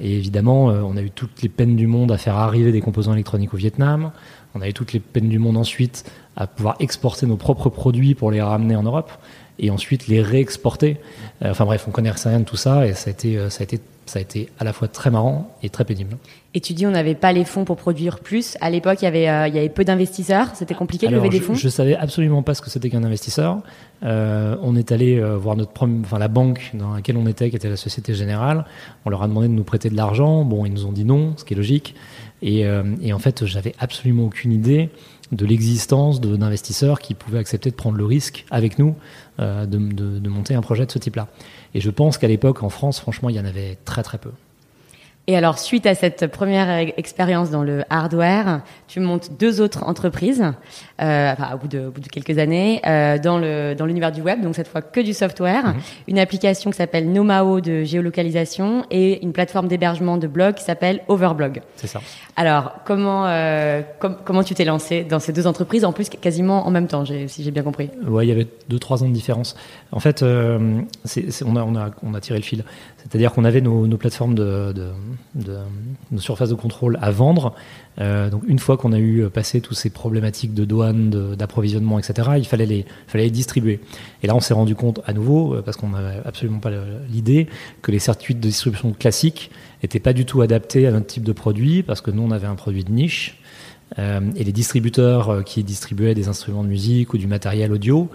Et 0.00 0.16
évidemment 0.16 0.66
on 0.66 0.96
a 0.96 1.02
eu 1.02 1.10
toutes 1.10 1.42
les 1.42 1.48
peines 1.48 1.74
du 1.74 1.88
monde 1.88 2.12
à 2.12 2.16
faire 2.16 2.36
arriver 2.36 2.70
des 2.70 2.80
composants 2.80 3.12
électroniques 3.12 3.54
au 3.54 3.56
Vietnam. 3.56 4.12
On 4.54 4.60
a 4.60 4.68
eu 4.68 4.72
toutes 4.72 4.92
les 4.92 5.00
peines 5.00 5.28
du 5.28 5.40
monde 5.40 5.56
ensuite 5.56 6.08
à 6.36 6.46
pouvoir 6.46 6.76
exporter 6.78 7.26
nos 7.26 7.36
propres 7.36 7.70
produits 7.70 8.14
pour 8.14 8.30
les 8.30 8.40
ramener 8.40 8.76
en 8.76 8.84
Europe 8.84 9.10
et 9.58 9.70
ensuite 9.70 10.08
les 10.08 10.20
réexporter. 10.22 10.98
Euh, 11.42 11.50
enfin 11.50 11.64
bref, 11.64 11.84
on 11.88 11.90
connaissait 11.90 12.28
rien 12.28 12.40
de 12.40 12.44
tout 12.44 12.56
ça 12.56 12.86
et 12.86 12.94
ça 12.94 13.08
a 13.08 13.12
été, 13.12 13.38
euh, 13.38 13.50
ça 13.50 13.60
a 13.60 13.64
été, 13.64 13.80
ça 14.06 14.18
a 14.18 14.22
été 14.22 14.48
à 14.58 14.64
la 14.64 14.72
fois 14.72 14.88
très 14.88 15.10
marrant 15.10 15.56
et 15.62 15.68
très 15.70 15.84
pénible. 15.84 16.16
Et 16.52 16.60
tu 16.60 16.72
dis 16.72 16.86
on 16.86 16.90
n'avait 16.90 17.14
pas 17.14 17.32
les 17.32 17.44
fonds 17.44 17.64
pour 17.64 17.76
produire 17.76 18.20
plus. 18.20 18.56
À 18.60 18.70
l'époque, 18.70 18.98
il 19.02 19.04
y 19.04 19.08
avait, 19.08 19.28
euh, 19.28 19.48
il 19.48 19.54
y 19.54 19.58
avait 19.58 19.68
peu 19.68 19.84
d'investisseurs. 19.84 20.48
C'était 20.54 20.74
compliqué 20.74 21.08
de 21.08 21.14
lever 21.14 21.28
des 21.28 21.40
fonds. 21.40 21.54
je 21.54 21.68
savais 21.68 21.96
absolument 21.96 22.42
pas 22.42 22.54
ce 22.54 22.62
que 22.62 22.70
c'était 22.70 22.90
qu'un 22.90 23.02
investisseur. 23.04 23.58
Euh, 24.04 24.56
on 24.62 24.76
est 24.76 24.92
allé 24.92 25.18
euh, 25.18 25.36
voir 25.36 25.56
notre 25.56 25.72
prom- 25.72 26.02
enfin 26.04 26.18
la 26.18 26.28
banque 26.28 26.70
dans 26.74 26.94
laquelle 26.94 27.16
on 27.16 27.26
était, 27.26 27.48
qui 27.50 27.56
était 27.56 27.70
la 27.70 27.76
Société 27.76 28.14
Générale. 28.14 28.66
On 29.04 29.10
leur 29.10 29.22
a 29.22 29.28
demandé 29.28 29.48
de 29.48 29.52
nous 29.52 29.64
prêter 29.64 29.88
de 29.88 29.96
l'argent. 29.96 30.44
Bon, 30.44 30.66
ils 30.66 30.72
nous 30.72 30.84
ont 30.86 30.92
dit 30.92 31.04
non, 31.04 31.32
ce 31.36 31.44
qui 31.44 31.54
est 31.54 31.56
logique. 31.56 31.94
Et, 32.42 32.66
et 33.00 33.12
en 33.14 33.18
fait, 33.18 33.46
j'avais 33.46 33.74
absolument 33.78 34.24
aucune 34.24 34.52
idée 34.52 34.90
de 35.32 35.46
l'existence 35.46 36.20
d'investisseurs 36.20 37.00
qui 37.00 37.14
pouvaient 37.14 37.38
accepter 37.38 37.70
de 37.70 37.74
prendre 37.74 37.96
le 37.96 38.04
risque 38.04 38.44
avec 38.50 38.78
nous 38.78 38.94
de, 39.38 39.64
de- 39.66 40.18
de 40.18 40.28
monter 40.28 40.54
un 40.54 40.60
projet 40.62 40.86
de 40.86 40.90
ce 40.92 40.98
type-là. 40.98 41.28
Et 41.74 41.80
je 41.80 41.90
pense 41.90 42.18
qu'à 42.18 42.28
l'époque, 42.28 42.62
en 42.62 42.68
France, 42.68 43.00
franchement, 43.00 43.28
il 43.30 43.36
y 43.36 43.40
en 43.40 43.44
avait 43.44 43.76
très 43.84 44.02
très 44.02 44.18
peu. 44.18 44.30
Et 45.26 45.36
alors, 45.38 45.58
suite 45.58 45.86
à 45.86 45.94
cette 45.94 46.26
première 46.26 46.68
expérience 46.98 47.50
dans 47.50 47.62
le 47.62 47.82
hardware, 47.88 48.60
tu 48.88 49.00
montes 49.00 49.30
deux 49.40 49.62
autres 49.62 49.82
entreprises, 49.84 50.42
euh, 51.00 51.32
enfin, 51.32 51.54
au, 51.54 51.58
bout 51.58 51.68
de, 51.68 51.86
au 51.86 51.90
bout 51.90 52.02
de 52.02 52.08
quelques 52.08 52.36
années, 52.38 52.82
euh, 52.86 53.18
dans 53.18 53.38
le 53.38 53.74
dans 53.74 53.86
l'univers 53.86 54.12
du 54.12 54.20
web, 54.20 54.42
donc 54.42 54.54
cette 54.54 54.68
fois 54.68 54.82
que 54.82 55.00
du 55.00 55.14
software, 55.14 55.68
Mhm. 55.68 55.74
une 56.08 56.18
application 56.18 56.70
qui 56.70 56.76
s'appelle 56.76 57.10
Nomao 57.10 57.62
de 57.62 57.84
géolocalisation 57.84 58.84
et 58.90 59.22
une 59.22 59.32
plateforme 59.32 59.66
d'hébergement 59.66 60.18
de 60.18 60.26
blog 60.26 60.56
qui 60.56 60.64
s'appelle 60.64 61.00
Overblog. 61.08 61.62
C'est 61.76 61.86
ça. 61.86 62.00
Alors, 62.36 62.74
comment 62.84 63.26
euh, 63.26 63.80
com- 64.00 64.16
comment 64.26 64.42
tu 64.44 64.54
t'es 64.54 64.64
lancé 64.66 65.04
dans 65.04 65.20
ces 65.20 65.32
deux 65.32 65.46
entreprises, 65.46 65.86
en 65.86 65.92
plus 65.92 66.10
quasiment 66.10 66.66
en 66.66 66.70
même 66.70 66.86
temps, 66.86 67.04
si 67.06 67.42
j'ai 67.42 67.50
bien 67.50 67.62
compris? 67.62 67.88
Ouais, 68.06 68.26
il 68.26 68.28
y 68.28 68.32
avait 68.32 68.48
deux 68.68 68.78
trois 68.78 69.02
ans 69.02 69.08
de 69.08 69.14
différence. 69.14 69.56
En 69.90 70.00
fait, 70.00 70.22
euh, 70.22 70.80
c'est- 71.04 71.30
c'est- 71.30 71.44
on, 71.46 71.56
a, 71.56 71.62
on, 71.62 71.76
a, 71.76 71.90
on 72.02 72.12
a 72.12 72.20
tiré 72.20 72.38
le 72.38 72.44
fil. 72.44 72.62
C'est-à-dire 72.98 73.32
qu'on 73.32 73.44
avait 73.44 73.60
nos, 73.60 73.86
nos 73.86 73.96
plateformes 73.98 74.34
de, 74.34 74.72
de, 74.72 74.88
de- 75.34 75.58
nos 76.10 76.20
surfaces 76.20 76.50
de 76.50 76.54
contrôle 76.54 76.98
à 77.00 77.10
vendre. 77.10 77.54
Euh, 78.00 78.30
une 78.46 78.58
fois 78.58 78.76
qu'on 78.76 78.92
a 78.92 78.98
eu 78.98 79.28
passé 79.32 79.60
toutes 79.60 79.76
ces 79.76 79.90
problématiques 79.90 80.54
de 80.54 80.64
douane, 80.64 81.10
d'approvisionnement, 81.36 81.98
etc., 81.98 82.30
il 82.36 82.46
fallait 82.46 82.66
les, 82.66 83.30
distribuer. 83.30 83.80
Et 84.22 84.26
là, 84.26 84.34
on 84.34 84.40
s'est 84.40 84.54
rendu 84.54 84.74
compte 84.74 85.00
à 85.06 85.12
nouveau, 85.12 85.54
euh, 85.54 85.62
parce 85.62 85.76
qu'on 85.76 85.90
n'avait 85.90 86.20
absolument 86.24 86.58
pas 86.58 86.70
l'idée, 87.10 87.46
que 87.82 87.92
les 87.92 87.98
circuits 87.98 88.34
de 88.34 88.40
distribution 88.40 88.92
classiques 88.92 89.50
n'étaient 89.82 90.00
pas 90.00 90.12
du 90.12 90.24
tout 90.24 90.42
adaptés 90.42 90.86
à 90.86 90.90
notre 90.90 91.06
type 91.06 91.24
de 91.24 91.32
produit, 91.32 91.82
parce 91.82 92.00
que 92.00 92.10
nous, 92.10 92.22
on 92.22 92.30
avait 92.30 92.46
un 92.46 92.56
produit 92.56 92.84
de 92.84 92.90
niche. 92.90 93.38
Euh, 93.98 94.20
et 94.34 94.42
les 94.42 94.52
distributeurs 94.52 95.44
qui 95.44 95.62
distribuaient 95.62 96.14
des 96.14 96.26
instruments 96.26 96.64
de 96.64 96.68
musique 96.68 97.14
ou 97.14 97.18
du 97.18 97.26
matériel 97.26 97.72
audio 97.72 98.10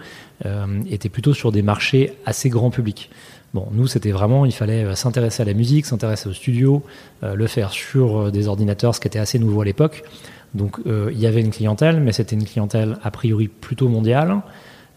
étaient 0.90 1.10
plutôt 1.10 1.34
sur 1.34 1.52
des 1.52 1.60
marchés 1.60 2.14
assez 2.24 2.48
grand 2.48 2.70
public. 2.70 3.10
Bon, 3.52 3.66
nous, 3.72 3.88
c'était 3.88 4.12
vraiment, 4.12 4.46
il 4.46 4.52
fallait 4.52 4.84
euh, 4.84 4.94
s'intéresser 4.94 5.42
à 5.42 5.44
la 5.44 5.54
musique, 5.54 5.84
s'intéresser 5.84 6.28
au 6.28 6.32
studio, 6.32 6.84
euh, 7.24 7.34
le 7.34 7.46
faire 7.48 7.70
sur 7.70 8.18
euh, 8.18 8.30
des 8.30 8.46
ordinateurs, 8.46 8.94
ce 8.94 9.00
qui 9.00 9.08
était 9.08 9.18
assez 9.18 9.40
nouveau 9.40 9.62
à 9.62 9.64
l'époque. 9.64 10.04
Donc, 10.52 10.80
il 10.84 11.16
y 11.16 11.28
avait 11.28 11.42
une 11.42 11.52
clientèle, 11.52 12.00
mais 12.00 12.10
c'était 12.10 12.34
une 12.34 12.44
clientèle 12.44 12.98
a 13.04 13.12
priori 13.12 13.46
plutôt 13.46 13.88
mondiale, 13.88 14.42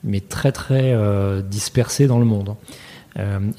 mais 0.04 0.20
très 0.20 0.52
très 0.52 0.94
euh, 0.94 1.44
dispersée 1.44 2.08
dans 2.08 2.18
le 2.18 2.26
monde. 2.26 2.56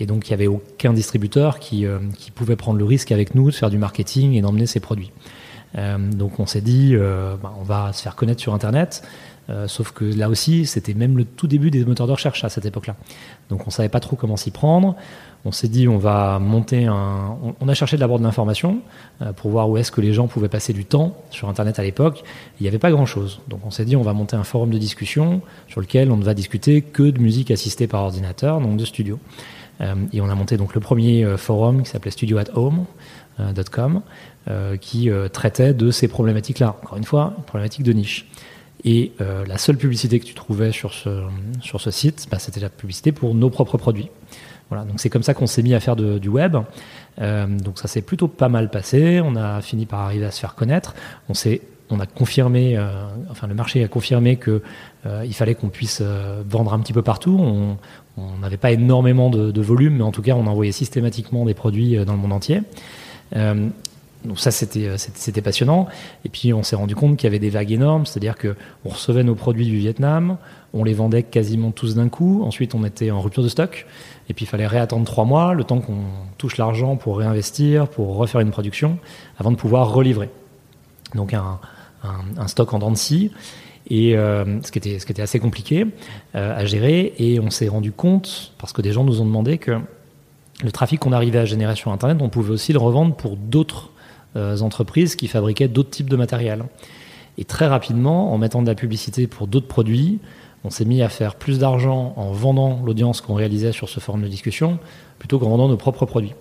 Et 0.00 0.06
donc, 0.06 0.26
il 0.26 0.32
n'y 0.32 0.34
avait 0.34 0.48
aucun 0.48 0.92
distributeur 0.92 1.60
qui, 1.60 1.86
qui 2.18 2.32
pouvait 2.32 2.56
prendre 2.56 2.80
le 2.80 2.84
risque 2.84 3.12
avec 3.12 3.36
nous 3.36 3.48
de 3.48 3.54
faire 3.54 3.70
du 3.70 3.78
marketing 3.78 4.32
et 4.32 4.40
d'emmener 4.40 4.66
ses 4.66 4.80
produits. 4.80 5.12
Donc 5.76 6.40
on 6.40 6.46
s'est 6.46 6.60
dit, 6.60 6.96
bah, 6.96 7.54
on 7.60 7.62
va 7.62 7.92
se 7.92 8.02
faire 8.02 8.16
connaître 8.16 8.40
sur 8.40 8.52
Internet. 8.52 9.04
Euh, 9.50 9.68
sauf 9.68 9.92
que 9.92 10.04
là 10.04 10.28
aussi, 10.28 10.64
c'était 10.64 10.94
même 10.94 11.18
le 11.18 11.24
tout 11.24 11.46
début 11.46 11.70
des 11.70 11.84
moteurs 11.84 12.06
de 12.06 12.12
recherche 12.12 12.44
à 12.44 12.48
cette 12.48 12.64
époque-là. 12.64 12.96
Donc 13.50 13.66
on 13.66 13.70
savait 13.70 13.88
pas 13.88 14.00
trop 14.00 14.16
comment 14.16 14.36
s'y 14.36 14.50
prendre. 14.50 14.96
On 15.44 15.52
s'est 15.52 15.68
dit, 15.68 15.86
on 15.86 15.98
va 15.98 16.38
monter 16.38 16.86
un. 16.86 17.36
On, 17.60 17.68
a 17.68 17.74
cherché 17.74 17.98
d'abord 17.98 18.18
de 18.18 18.24
l'information 18.24 18.78
euh, 19.20 19.32
pour 19.32 19.50
voir 19.50 19.68
où 19.68 19.76
est-ce 19.76 19.92
que 19.92 20.00
les 20.00 20.14
gens 20.14 20.26
pouvaient 20.26 20.48
passer 20.48 20.72
du 20.72 20.86
temps 20.86 21.14
sur 21.30 21.50
Internet 21.50 21.78
à 21.78 21.82
l'époque. 21.82 22.24
Il 22.58 22.62
n'y 22.62 22.68
avait 22.68 22.78
pas 22.78 22.90
grand-chose. 22.90 23.40
Donc 23.48 23.60
on 23.66 23.70
s'est 23.70 23.84
dit, 23.84 23.96
on 23.96 24.02
va 24.02 24.14
monter 24.14 24.36
un 24.36 24.44
forum 24.44 24.70
de 24.70 24.78
discussion 24.78 25.42
sur 25.68 25.82
lequel 25.82 26.10
on 26.10 26.16
ne 26.16 26.24
va 26.24 26.32
discuter 26.32 26.80
que 26.80 27.02
de 27.02 27.18
musique 27.18 27.50
assistée 27.50 27.86
par 27.86 28.02
ordinateur, 28.02 28.60
donc 28.60 28.78
de 28.78 28.84
studio. 28.86 29.18
Euh, 29.82 29.94
et 30.14 30.22
on 30.22 30.30
a 30.30 30.34
monté 30.34 30.56
donc 30.56 30.74
le 30.74 30.80
premier 30.80 31.26
forum 31.36 31.82
qui 31.82 31.90
s'appelait 31.90 32.10
Studio 32.10 32.38
qui 34.80 35.10
traitait 35.32 35.74
de 35.74 35.90
ces 35.90 36.08
problématiques-là. 36.08 36.76
Encore 36.82 36.96
une 36.96 37.04
fois, 37.04 37.34
une 37.36 37.44
problématique 37.44 37.82
de 37.82 37.92
niche. 37.92 38.26
Et 38.84 39.12
euh, 39.20 39.44
la 39.46 39.58
seule 39.58 39.76
publicité 39.76 40.20
que 40.20 40.24
tu 40.24 40.34
trouvais 40.34 40.72
sur 40.72 40.92
ce, 40.92 41.22
sur 41.60 41.80
ce 41.80 41.90
site, 41.90 42.26
bah, 42.30 42.38
c'était 42.38 42.60
la 42.60 42.68
publicité 42.68 43.12
pour 43.12 43.34
nos 43.34 43.50
propres 43.50 43.78
produits. 43.78 44.10
Voilà, 44.70 44.84
donc 44.84 45.00
c'est 45.00 45.10
comme 45.10 45.22
ça 45.22 45.34
qu'on 45.34 45.46
s'est 45.46 45.62
mis 45.62 45.74
à 45.74 45.80
faire 45.80 45.96
du 45.96 46.28
web. 46.28 46.56
Euh, 47.20 47.46
donc 47.46 47.78
ça 47.78 47.88
s'est 47.88 48.02
plutôt 48.02 48.28
pas 48.28 48.48
mal 48.48 48.70
passé. 48.70 49.20
On 49.22 49.36
a 49.36 49.60
fini 49.60 49.86
par 49.86 50.00
arriver 50.00 50.26
à 50.26 50.30
se 50.30 50.40
faire 50.40 50.54
connaître. 50.54 50.94
On 51.28 51.34
s'est 51.34 51.62
on 51.90 52.00
a 52.00 52.06
confirmé, 52.06 52.76
euh, 52.76 52.90
enfin 53.30 53.46
le 53.46 53.54
marché 53.54 53.84
a 53.84 53.88
confirmé 53.88 54.36
que 54.36 54.62
euh, 55.06 55.22
il 55.26 55.34
fallait 55.34 55.54
qu'on 55.54 55.68
puisse 55.68 56.00
euh, 56.02 56.42
vendre 56.48 56.72
un 56.72 56.80
petit 56.80 56.92
peu 56.92 57.02
partout. 57.02 57.38
On 58.16 58.38
n'avait 58.38 58.56
pas 58.56 58.72
énormément 58.72 59.28
de, 59.28 59.50
de 59.50 59.60
volume, 59.60 59.96
mais 59.96 60.02
en 60.02 60.12
tout 60.12 60.22
cas 60.22 60.34
on 60.34 60.46
envoyait 60.46 60.72
systématiquement 60.72 61.44
des 61.44 61.54
produits 61.54 61.96
euh, 61.96 62.04
dans 62.04 62.14
le 62.14 62.18
monde 62.18 62.32
entier. 62.32 62.62
Donc 64.24 64.38
ça 64.38 64.50
euh, 64.76 64.96
c'était 64.96 65.42
passionnant. 65.42 65.86
Et 66.24 66.28
puis 66.28 66.52
on 66.52 66.62
s'est 66.62 66.76
rendu 66.76 66.94
compte 66.94 67.16
qu'il 67.16 67.24
y 67.24 67.28
avait 67.28 67.38
des 67.38 67.50
vagues 67.50 67.72
énormes, 67.72 68.06
c'est-à-dire 68.06 68.36
que 68.36 68.56
on 68.84 68.90
recevait 68.90 69.22
nos 69.22 69.34
produits 69.34 69.66
du 69.66 69.76
Vietnam, 69.76 70.38
on 70.72 70.84
les 70.84 70.94
vendait 70.94 71.22
quasiment 71.22 71.70
tous 71.70 71.94
d'un 71.94 72.08
coup. 72.08 72.42
Ensuite 72.44 72.74
on 72.74 72.84
était 72.84 73.10
en 73.10 73.20
rupture 73.20 73.42
de 73.42 73.48
stock. 73.48 73.86
Et 74.28 74.34
puis 74.34 74.44
il 74.44 74.48
fallait 74.48 74.66
réattendre 74.66 75.04
trois 75.04 75.24
mois, 75.24 75.52
le 75.54 75.64
temps 75.64 75.80
qu'on 75.80 76.04
touche 76.38 76.56
l'argent 76.56 76.96
pour 76.96 77.18
réinvestir, 77.18 77.88
pour 77.88 78.16
refaire 78.16 78.40
une 78.40 78.50
production, 78.50 78.98
avant 79.38 79.50
de 79.50 79.56
pouvoir 79.56 79.92
relivrer. 79.92 80.30
Donc 81.14 81.34
un, 81.34 81.60
un, 82.02 82.20
un 82.38 82.48
stock 82.48 82.72
en 82.72 82.78
dents 82.78 82.90
de 82.90 82.96
scie, 82.96 83.30
et 83.88 84.16
euh, 84.16 84.62
ce, 84.62 84.72
qui 84.72 84.78
était, 84.78 84.98
ce 84.98 85.06
qui 85.06 85.12
était 85.12 85.22
assez 85.22 85.38
compliqué 85.38 85.86
euh, 86.34 86.58
à 86.58 86.64
gérer. 86.64 87.12
Et 87.18 87.38
on 87.40 87.50
s'est 87.50 87.68
rendu 87.68 87.92
compte, 87.92 88.52
parce 88.58 88.72
que 88.72 88.82
des 88.82 88.92
gens 88.92 89.04
nous 89.04 89.20
ont 89.20 89.26
demandé 89.26 89.58
que 89.58 89.78
le 90.62 90.72
trafic 90.72 91.00
qu'on 91.00 91.12
arrivait 91.12 91.40
à 91.40 91.44
générer 91.44 91.76
sur 91.76 91.92
Internet, 91.92 92.18
on 92.20 92.28
pouvait 92.28 92.52
aussi 92.52 92.72
le 92.72 92.78
revendre 92.78 93.14
pour 93.14 93.36
d'autres 93.36 93.90
entreprises 94.36 95.16
qui 95.16 95.28
fabriquaient 95.28 95.68
d'autres 95.68 95.90
types 95.90 96.10
de 96.10 96.16
matériel. 96.16 96.64
Et 97.38 97.44
très 97.44 97.66
rapidement, 97.66 98.32
en 98.32 98.38
mettant 98.38 98.62
de 98.62 98.66
la 98.66 98.74
publicité 98.74 99.26
pour 99.26 99.46
d'autres 99.46 99.66
produits, 99.66 100.20
on 100.64 100.70
s'est 100.70 100.84
mis 100.84 101.02
à 101.02 101.08
faire 101.08 101.34
plus 101.34 101.58
d'argent 101.58 102.14
en 102.16 102.32
vendant 102.32 102.80
l'audience 102.84 103.20
qu'on 103.20 103.34
réalisait 103.34 103.72
sur 103.72 103.88
ce 103.88 104.00
forum 104.00 104.22
de 104.22 104.28
discussion 104.28 104.78
plutôt 105.18 105.38
qu'en 105.38 105.50
vendant 105.50 105.68
nos 105.68 105.76
propres 105.76 106.06
produits. 106.06 106.34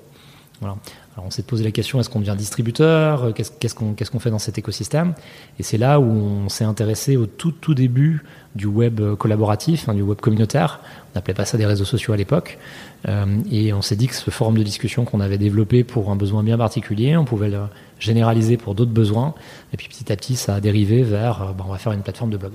Voilà. 0.61 0.77
Alors 1.15 1.27
on 1.27 1.29
s'est 1.29 1.43
posé 1.43 1.63
la 1.63 1.71
question 1.71 1.99
est-ce 1.99 2.09
qu'on 2.09 2.21
devient 2.21 2.35
distributeur? 2.37 3.33
Qu'est-ce 3.33 3.75
qu'on 3.75 4.19
fait 4.19 4.29
dans 4.29 4.39
cet 4.39 4.57
écosystème? 4.57 5.13
Et 5.59 5.63
c'est 5.63 5.77
là 5.77 5.99
où 5.99 6.05
on 6.05 6.49
s'est 6.49 6.63
intéressé 6.63 7.17
au 7.17 7.25
tout 7.25 7.51
tout 7.51 7.73
début 7.73 8.23
du 8.55 8.65
web 8.65 9.01
collaboratif, 9.15 9.89
hein, 9.89 9.93
du 9.93 10.01
web 10.01 10.19
communautaire. 10.19 10.79
On 11.11 11.17
n'appelait 11.17 11.33
pas 11.33 11.45
ça 11.45 11.57
des 11.57 11.65
réseaux 11.65 11.85
sociaux 11.85 12.13
à 12.13 12.17
l'époque. 12.17 12.57
Euh, 13.07 13.25
et 13.51 13.73
on 13.73 13.81
s'est 13.81 13.95
dit 13.95 14.07
que 14.07 14.15
ce 14.15 14.31
forum 14.31 14.57
de 14.57 14.63
discussion 14.63 15.05
qu'on 15.05 15.19
avait 15.19 15.37
développé 15.37 15.83
pour 15.83 16.09
un 16.09 16.15
besoin 16.15 16.43
bien 16.43 16.57
particulier, 16.57 17.17
on 17.17 17.25
pouvait 17.25 17.49
le 17.49 17.63
généraliser 17.99 18.57
pour 18.57 18.75
d'autres 18.75 18.91
besoins. 18.91 19.33
Et 19.73 19.77
puis 19.77 19.87
petit 19.87 20.11
à 20.11 20.15
petit, 20.15 20.35
ça 20.35 20.55
a 20.55 20.59
dérivé 20.61 21.03
vers 21.03 21.41
euh, 21.41 21.51
on 21.65 21.71
va 21.71 21.77
faire 21.77 21.91
une 21.91 22.01
plateforme 22.01 22.29
de 22.29 22.37
blog. 22.37 22.53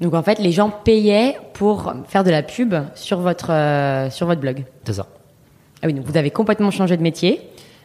Donc 0.00 0.14
en 0.14 0.22
fait, 0.22 0.38
les 0.38 0.52
gens 0.52 0.70
payaient 0.70 1.38
pour 1.54 1.92
faire 2.06 2.24
de 2.24 2.30
la 2.30 2.42
pub 2.42 2.74
sur 2.94 3.20
votre, 3.20 3.50
euh, 3.50 4.10
sur 4.10 4.26
votre 4.26 4.40
blog. 4.40 4.64
C'est 4.84 4.92
ça. 4.92 5.06
Ah 5.82 5.86
oui, 5.86 5.94
donc 5.94 6.04
vous 6.04 6.16
avez 6.16 6.30
complètement 6.30 6.70
changé 6.70 6.96
de 6.96 7.02
métier. 7.02 7.40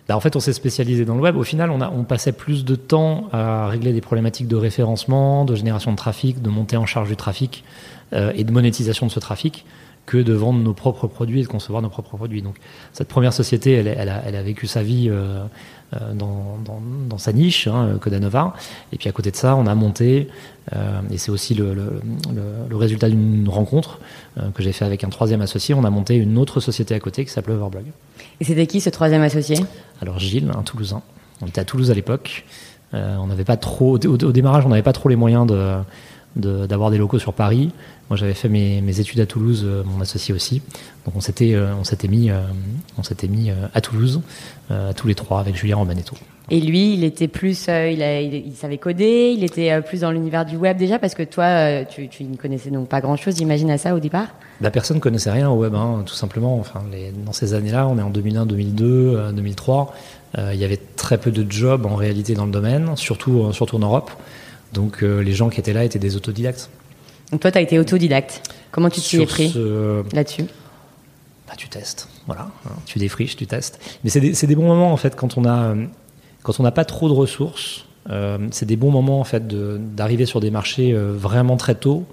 Bah, 0.07 0.17
en 0.17 0.19
fait, 0.19 0.35
on 0.35 0.39
s'est 0.39 0.53
spécialisé 0.53 1.05
dans 1.05 1.15
le 1.15 1.21
web. 1.21 1.37
Au 1.37 1.43
final, 1.43 1.71
on, 1.71 1.79
a, 1.79 1.89
on 1.89 2.03
passait 2.03 2.33
plus 2.33 2.65
de 2.65 2.75
temps 2.75 3.29
à 3.31 3.67
régler 3.67 3.93
des 3.93 4.01
problématiques 4.01 4.47
de 4.47 4.55
référencement, 4.57 5.45
de 5.45 5.55
génération 5.55 5.91
de 5.91 5.97
trafic, 5.97 6.41
de 6.41 6.49
montée 6.49 6.75
en 6.75 6.85
charge 6.85 7.07
du 7.07 7.15
trafic 7.15 7.63
et 8.11 8.43
de 8.43 8.51
monétisation 8.51 9.07
de 9.07 9.11
ce 9.11 9.19
trafic 9.19 9.65
que 10.05 10.17
de 10.17 10.33
vendre 10.33 10.59
nos 10.59 10.73
propres 10.73 11.07
produits 11.07 11.39
et 11.39 11.43
de 11.43 11.47
concevoir 11.47 11.81
nos 11.81 11.89
propres 11.89 12.17
produits. 12.17 12.41
Donc 12.41 12.55
cette 12.91 13.07
première 13.07 13.33
société, 13.33 13.73
elle, 13.73 13.87
elle, 13.87 14.09
a, 14.09 14.21
elle 14.25 14.35
a, 14.35 14.43
vécu 14.43 14.67
sa 14.67 14.83
vie 14.83 15.07
euh, 15.09 15.43
euh, 15.93 16.13
dans, 16.13 16.57
dans, 16.65 16.81
dans, 17.09 17.17
sa 17.17 17.31
niche, 17.31 17.67
hein, 17.67 17.97
Codanova. 18.01 18.53
Et 18.91 18.97
puis 18.97 19.07
à 19.07 19.11
côté 19.11 19.31
de 19.31 19.35
ça, 19.35 19.55
on 19.55 19.65
a 19.65 19.75
monté, 19.75 20.27
euh, 20.75 20.99
et 21.09 21.17
c'est 21.17 21.31
aussi 21.31 21.53
le, 21.53 21.73
le, 21.73 22.01
le, 22.69 22.75
résultat 22.75 23.09
d'une 23.09 23.47
rencontre 23.47 23.99
euh, 24.37 24.49
que 24.51 24.61
j'ai 24.61 24.73
fait 24.73 24.85
avec 24.85 25.03
un 25.03 25.09
troisième 25.09 25.41
associé, 25.41 25.73
on 25.73 25.85
a 25.85 25.89
monté 25.89 26.15
une 26.15 26.37
autre 26.37 26.59
société 26.59 26.93
à 26.93 26.99
côté 26.99 27.23
qui 27.23 27.31
s'appelait 27.31 27.53
Overblog. 27.53 27.85
Et 28.41 28.43
c'était 28.43 28.67
qui 28.67 28.81
ce 28.81 28.89
troisième 28.89 29.21
associé? 29.21 29.57
Alors 30.01 30.19
Gilles, 30.19 30.51
un 30.55 30.63
Toulousain. 30.63 31.01
On 31.41 31.47
était 31.47 31.61
à 31.61 31.65
Toulouse 31.65 31.91
à 31.91 31.93
l'époque. 31.93 32.45
Euh, 32.93 33.15
on 33.17 33.27
n'avait 33.27 33.45
pas 33.45 33.57
trop, 33.57 33.97
au, 33.97 34.23
au 34.23 34.31
démarrage, 34.31 34.65
on 34.65 34.69
n'avait 34.69 34.83
pas 34.83 34.93
trop 34.93 35.09
les 35.09 35.15
moyens 35.15 35.47
de 35.47 35.77
d'avoir 36.35 36.91
des 36.91 36.97
locaux 36.97 37.19
sur 37.19 37.33
Paris. 37.33 37.71
Moi, 38.09 38.17
j'avais 38.17 38.33
fait 38.33 38.49
mes, 38.49 38.81
mes, 38.81 38.99
études 38.99 39.19
à 39.19 39.25
Toulouse, 39.25 39.63
euh, 39.65 39.83
mon 39.85 40.01
associé 40.01 40.33
aussi. 40.33 40.61
Donc, 41.05 41.15
on 41.15 41.21
s'était, 41.21 41.53
euh, 41.53 41.73
on 41.79 41.83
s'était 41.83 42.07
mis, 42.07 42.29
euh, 42.29 42.41
on 42.97 43.03
s'était 43.03 43.27
mis 43.27 43.51
à 43.73 43.81
Toulouse, 43.81 44.21
tous 44.95 45.07
les 45.07 45.15
trois, 45.15 45.39
avec 45.39 45.55
Julien 45.55 45.75
Romanetto. 45.77 46.15
Et 46.49 46.59
lui, 46.59 46.93
il 46.93 47.03
était 47.03 47.27
plus, 47.27 47.67
il, 47.67 48.03
a, 48.03 48.21
il, 48.21 48.53
savait 48.55 48.77
coder, 48.77 49.33
il 49.37 49.43
était 49.43 49.81
plus 49.81 50.01
dans 50.01 50.11
l'univers 50.11 50.45
du 50.45 50.57
web 50.57 50.77
déjà, 50.77 50.99
parce 50.99 51.13
que 51.13 51.23
toi, 51.23 51.85
tu, 51.85 52.09
tu 52.09 52.23
ne 52.23 52.35
connaissais 52.35 52.69
donc 52.69 52.89
pas 52.89 52.99
grand-chose, 52.99 53.37
j'imagine, 53.37 53.69
à 53.71 53.77
ça 53.77 53.95
au 53.95 53.99
départ? 53.99 54.27
La 54.59 54.71
personne 54.71 54.97
ne 54.97 55.01
connaissait 55.01 55.31
rien 55.31 55.49
au 55.49 55.55
web, 55.55 55.75
hein, 55.75 56.03
tout 56.05 56.15
simplement. 56.15 56.57
Enfin, 56.59 56.83
les, 56.91 57.11
dans 57.11 57.33
ces 57.33 57.53
années-là, 57.53 57.87
on 57.87 57.97
est 57.97 58.01
en 58.01 58.09
2001, 58.09 58.45
2002, 58.45 59.31
2003. 59.33 59.93
il 60.37 60.55
y 60.55 60.65
avait 60.65 60.79
très 60.95 61.17
peu 61.17 61.31
de 61.31 61.49
jobs 61.49 61.85
en 61.85 61.95
réalité 61.95 62.33
dans 62.33 62.45
le 62.45 62.51
domaine, 62.51 62.95
surtout, 62.95 63.53
surtout 63.53 63.77
en 63.77 63.79
Europe. 63.79 64.11
Donc 64.73 65.01
les 65.01 65.33
gens 65.33 65.49
qui 65.49 65.59
étaient 65.59 65.73
là 65.73 65.83
étaient 65.83 65.99
des 65.99 66.15
autodidactes. 66.15 66.69
Donc 67.31 67.41
toi, 67.41 67.51
tu 67.51 67.57
as 67.57 67.61
été 67.61 67.79
autodidacte. 67.79 68.41
Comment 68.71 68.89
tu 68.89 69.01
t'y 69.01 69.21
es 69.21 69.25
pris 69.25 69.53
là-dessus 70.13 70.45
bah, 71.47 71.53
Tu 71.57 71.69
testes, 71.69 72.09
voilà. 72.27 72.49
Tu 72.85 72.99
défriches, 72.99 73.35
tu 73.35 73.47
testes. 73.47 73.79
Mais 74.03 74.09
c'est 74.09 74.19
des, 74.19 74.33
des, 74.33 74.55
bons 74.55 74.67
moments, 74.67 74.91
en 74.91 74.97
fait, 74.97 75.15
quand 75.15 75.37
on 75.37 75.45
a 75.45 75.75
quand 76.43 76.59
on 76.59 76.63
n'a 76.63 76.71
pas 76.71 76.85
trop 76.85 77.07
de 77.07 77.13
ressources. 77.13 77.85
Euh, 78.09 78.37
c'est 78.51 78.65
des 78.65 78.75
bons 78.75 78.91
moments, 78.91 79.19
en 79.19 79.23
fait, 79.23 79.47
d'arriver 79.95 80.25
sur 80.25 80.41
des 80.41 80.51
marchés 80.51 80.93
euh, 80.93 81.13
vraiment 81.15 81.57
très 81.57 81.75
tôt. 81.75 82.05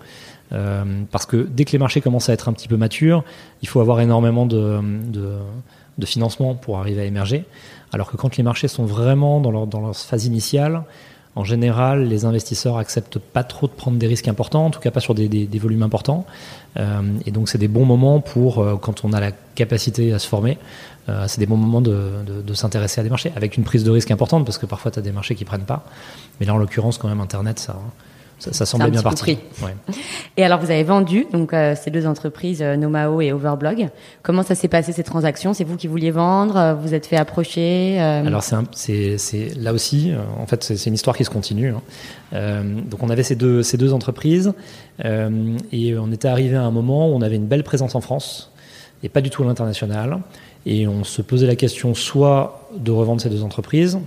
Euh, 0.52 0.84
parce 1.10 1.26
que 1.26 1.48
dès 1.48 1.64
que 1.64 1.72
les 1.72 1.78
marchés 1.78 2.00
commencent 2.00 2.28
à 2.28 2.32
être 2.32 2.48
un 2.48 2.52
petit 2.52 2.68
peu 2.68 2.76
matures, 2.76 3.24
il 3.62 3.68
faut 3.68 3.80
avoir 3.80 4.00
énormément 4.00 4.46
de, 4.46 4.80
de, 4.82 5.34
de 5.98 6.06
financement 6.06 6.54
pour 6.54 6.78
arriver 6.78 7.02
à 7.02 7.04
émerger. 7.04 7.44
Alors 7.92 8.10
que 8.10 8.16
quand 8.16 8.36
les 8.36 8.42
marchés 8.42 8.68
sont 8.68 8.84
vraiment 8.84 9.40
dans 9.40 9.50
leur, 9.50 9.66
dans 9.66 9.80
leur 9.80 9.96
phase 9.96 10.26
initiale, 10.26 10.84
en 11.36 11.44
général, 11.44 12.08
les 12.08 12.24
investisseurs 12.24 12.76
acceptent 12.76 13.20
pas 13.20 13.44
trop 13.44 13.68
de 13.68 13.72
prendre 13.72 13.98
des 13.98 14.08
risques 14.08 14.26
importants, 14.26 14.66
en 14.66 14.70
tout 14.70 14.80
cas 14.80 14.90
pas 14.90 15.00
sur 15.00 15.14
des, 15.14 15.48
volumes 15.60 15.84
importants. 15.84 16.26
Euh, 16.76 17.02
et 17.24 17.30
donc, 17.30 17.48
c'est 17.48 17.58
des 17.58 17.68
bons 17.68 17.84
moments 17.84 18.20
pour, 18.20 18.58
euh, 18.58 18.76
quand 18.76 19.04
on 19.04 19.12
a 19.12 19.20
la 19.20 19.30
capacité 19.54 20.12
à 20.12 20.18
se 20.18 20.26
former, 20.26 20.58
euh, 21.08 21.26
c'est 21.28 21.38
des 21.38 21.46
bons 21.46 21.56
moments 21.56 21.80
de, 21.80 22.52
s'intéresser 22.54 23.00
à 23.00 23.04
des 23.04 23.10
marchés, 23.10 23.32
avec 23.36 23.56
une 23.56 23.64
prise 23.64 23.84
de 23.84 23.90
risque 23.90 24.10
importante, 24.10 24.44
parce 24.44 24.58
que 24.58 24.66
parfois, 24.66 24.90
tu 24.90 24.98
as 24.98 25.02
des 25.02 25.12
marchés 25.12 25.36
qui 25.36 25.44
prennent 25.44 25.64
pas. 25.64 25.84
Mais 26.40 26.46
là, 26.46 26.54
en 26.54 26.58
l'occurrence, 26.58 26.98
quand 26.98 27.08
même, 27.08 27.20
Internet, 27.20 27.60
ça, 27.60 27.78
ça, 28.40 28.52
ça 28.52 28.66
semblait 28.66 28.90
bien 28.90 29.02
parti. 29.02 29.38
Ouais. 29.62 29.74
Et 30.36 30.44
alors, 30.44 30.58
vous 30.58 30.70
avez 30.70 30.82
vendu 30.82 31.26
donc 31.30 31.52
euh, 31.52 31.74
ces 31.80 31.90
deux 31.90 32.06
entreprises, 32.06 32.62
euh, 32.62 32.76
Nomao 32.76 33.20
et 33.20 33.32
Overblog. 33.32 33.90
Comment 34.22 34.42
ça 34.42 34.54
s'est 34.54 34.68
passé 34.68 34.92
ces 34.92 35.04
transactions? 35.04 35.52
C'est 35.52 35.64
vous 35.64 35.76
qui 35.76 35.86
vouliez 35.86 36.10
vendre 36.10 36.56
euh, 36.56 36.74
Vous 36.74 36.94
êtes 36.94 37.06
fait 37.06 37.16
approcher 37.16 38.00
Alors, 38.00 38.42
c'est 38.42 39.18
là 39.56 39.72
aussi, 39.72 40.12
en 40.38 40.46
fait, 40.46 40.64
c'est 40.64 40.86
une 40.86 40.94
histoire 40.94 41.16
qui 41.16 41.24
se 41.24 41.30
continue. 41.30 41.72
Hein. 42.32 42.62
donc, 42.90 43.02
on 43.02 43.10
avait 43.10 43.22
ces 43.22 43.36
deux, 43.36 43.62
ces 43.62 43.76
deux 43.76 43.92
entreprises 43.92 44.52
et 45.04 45.96
on 45.96 46.12
était 46.12 46.28
arrivé 46.28 46.56
à 46.56 46.62
un 46.62 46.70
moment 46.70 47.08
où 47.10 47.14
on 47.14 47.22
avait 47.22 47.36
une 47.36 47.46
belle 47.46 47.64
présence 47.64 47.94
en 47.94 48.00
France 48.00 48.50
et 49.02 49.08
pas 49.08 49.20
du 49.20 49.30
tout 49.30 49.42
à 49.42 49.46
l'international. 49.46 50.18
Et 50.66 50.86
on 50.86 51.04
se 51.04 51.22
posait 51.22 51.46
la 51.46 51.56
question 51.56 51.94
soit 51.94 52.68
de 52.76 52.90
revendre 52.90 53.20
ces 53.20 53.30
deux 53.30 53.42
entreprises, 53.42 53.98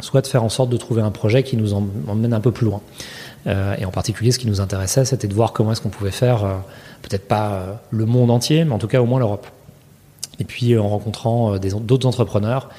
soit 0.00 0.20
de 0.20 0.26
faire 0.26 0.42
en 0.42 0.48
sorte 0.48 0.70
de 0.70 0.76
trouver 0.76 1.02
un 1.02 1.10
projet 1.10 1.42
qui 1.42 1.56
nous 1.56 1.74
emmène 1.74 2.32
un 2.32 2.40
peu 2.40 2.50
plus 2.50 2.66
loin. 2.66 2.80
Euh, 3.46 3.74
et 3.78 3.84
en 3.84 3.90
particulier, 3.90 4.32
ce 4.32 4.38
qui 4.38 4.46
nous 4.46 4.60
intéressait, 4.60 5.04
c'était 5.04 5.28
de 5.28 5.34
voir 5.34 5.52
comment 5.52 5.72
est-ce 5.72 5.80
qu'on 5.80 5.88
pouvait 5.88 6.10
faire, 6.10 6.44
euh, 6.44 6.54
peut-être 7.02 7.26
pas 7.26 7.52
euh, 7.52 7.72
le 7.90 8.06
monde 8.06 8.30
entier, 8.30 8.64
mais 8.64 8.72
en 8.72 8.78
tout 8.78 8.88
cas 8.88 9.00
au 9.00 9.06
moins 9.06 9.18
l'Europe. 9.18 9.46
Et 10.38 10.44
puis, 10.44 10.76
en 10.78 10.88
rencontrant 10.88 11.58
d'autres 11.58 12.06
entrepreneurs, 12.06 12.70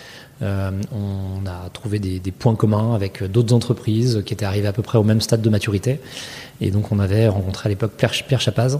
on 0.41 1.45
a 1.45 1.69
trouvé 1.69 1.99
des, 1.99 2.31
points 2.31 2.55
communs 2.55 2.95
avec 2.95 3.23
d'autres 3.23 3.53
entreprises 3.53 4.23
qui 4.25 4.33
étaient 4.33 4.45
arrivées 4.45 4.67
à 4.67 4.73
peu 4.73 4.81
près 4.81 4.97
au 4.97 5.03
même 5.03 5.21
stade 5.21 5.43
de 5.43 5.49
maturité. 5.51 5.99
Et 6.59 6.71
donc, 6.71 6.91
on 6.91 6.97
avait 6.97 7.27
rencontré 7.27 7.67
à 7.67 7.69
l'époque 7.69 7.91
Pierre, 7.95 8.41
Chapaz, 8.41 8.79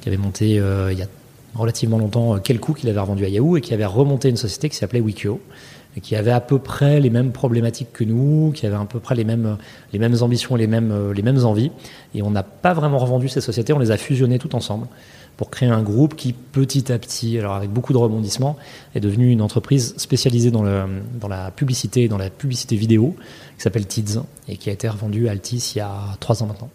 qui 0.00 0.08
avait 0.08 0.16
monté 0.16 0.52
il 0.52 0.98
y 0.98 1.02
a 1.02 1.06
relativement 1.54 1.98
longtemps 1.98 2.38
Kelku, 2.38 2.72
qu'il 2.72 2.88
avait 2.88 3.00
revendu 3.00 3.26
à 3.26 3.28
Yahoo, 3.28 3.58
et 3.58 3.60
qui 3.60 3.74
avait 3.74 3.84
remonté 3.84 4.30
une 4.30 4.38
société 4.38 4.70
qui 4.70 4.76
s'appelait 4.76 5.00
Wikio, 5.00 5.38
qui 6.00 6.16
avait 6.16 6.30
à 6.30 6.40
peu 6.40 6.58
près 6.58 7.00
les 7.00 7.10
mêmes 7.10 7.32
problématiques 7.32 7.92
que 7.92 8.04
nous, 8.04 8.52
qui 8.54 8.66
avait 8.66 8.76
à 8.76 8.84
peu 8.84 8.98
près 8.98 9.14
les 9.14 9.24
mêmes, 9.24 9.58
les 9.92 9.98
mêmes 9.98 10.16
ambitions 10.22 10.56
et 10.56 10.60
les 10.60 10.66
mêmes, 10.66 11.12
les 11.12 11.22
mêmes 11.22 11.44
envies. 11.44 11.70
Et 12.14 12.22
on 12.22 12.30
n'a 12.30 12.42
pas 12.42 12.72
vraiment 12.72 12.98
revendu 12.98 13.28
ces 13.28 13.40
sociétés, 13.40 13.72
on 13.72 13.78
les 13.78 13.90
a 13.90 13.96
fusionnées 13.96 14.38
tout 14.38 14.54
ensemble 14.56 14.86
pour 15.36 15.50
créer 15.50 15.68
un 15.68 15.82
groupe 15.82 16.14
qui, 16.14 16.32
petit 16.32 16.92
à 16.92 16.98
petit, 16.98 17.38
alors 17.38 17.54
avec 17.54 17.70
beaucoup 17.70 17.92
de 17.92 17.98
rebondissements, 17.98 18.56
est 18.94 19.00
devenu 19.00 19.30
une 19.30 19.42
entreprise 19.42 19.94
spécialisée 19.96 20.50
dans, 20.50 20.62
le, 20.62 20.84
dans 21.20 21.28
la 21.28 21.50
publicité, 21.50 22.08
dans 22.08 22.18
la 22.18 22.30
publicité 22.30 22.76
vidéo, 22.76 23.16
qui 23.56 23.62
s'appelle 23.62 23.86
Tids, 23.86 24.20
et 24.48 24.56
qui 24.56 24.70
a 24.70 24.72
été 24.72 24.88
revendue 24.88 25.28
à 25.28 25.32
Altis 25.32 25.72
il 25.74 25.78
y 25.78 25.80
a 25.80 25.90
trois 26.20 26.42
ans 26.42 26.46
maintenant. 26.46 26.70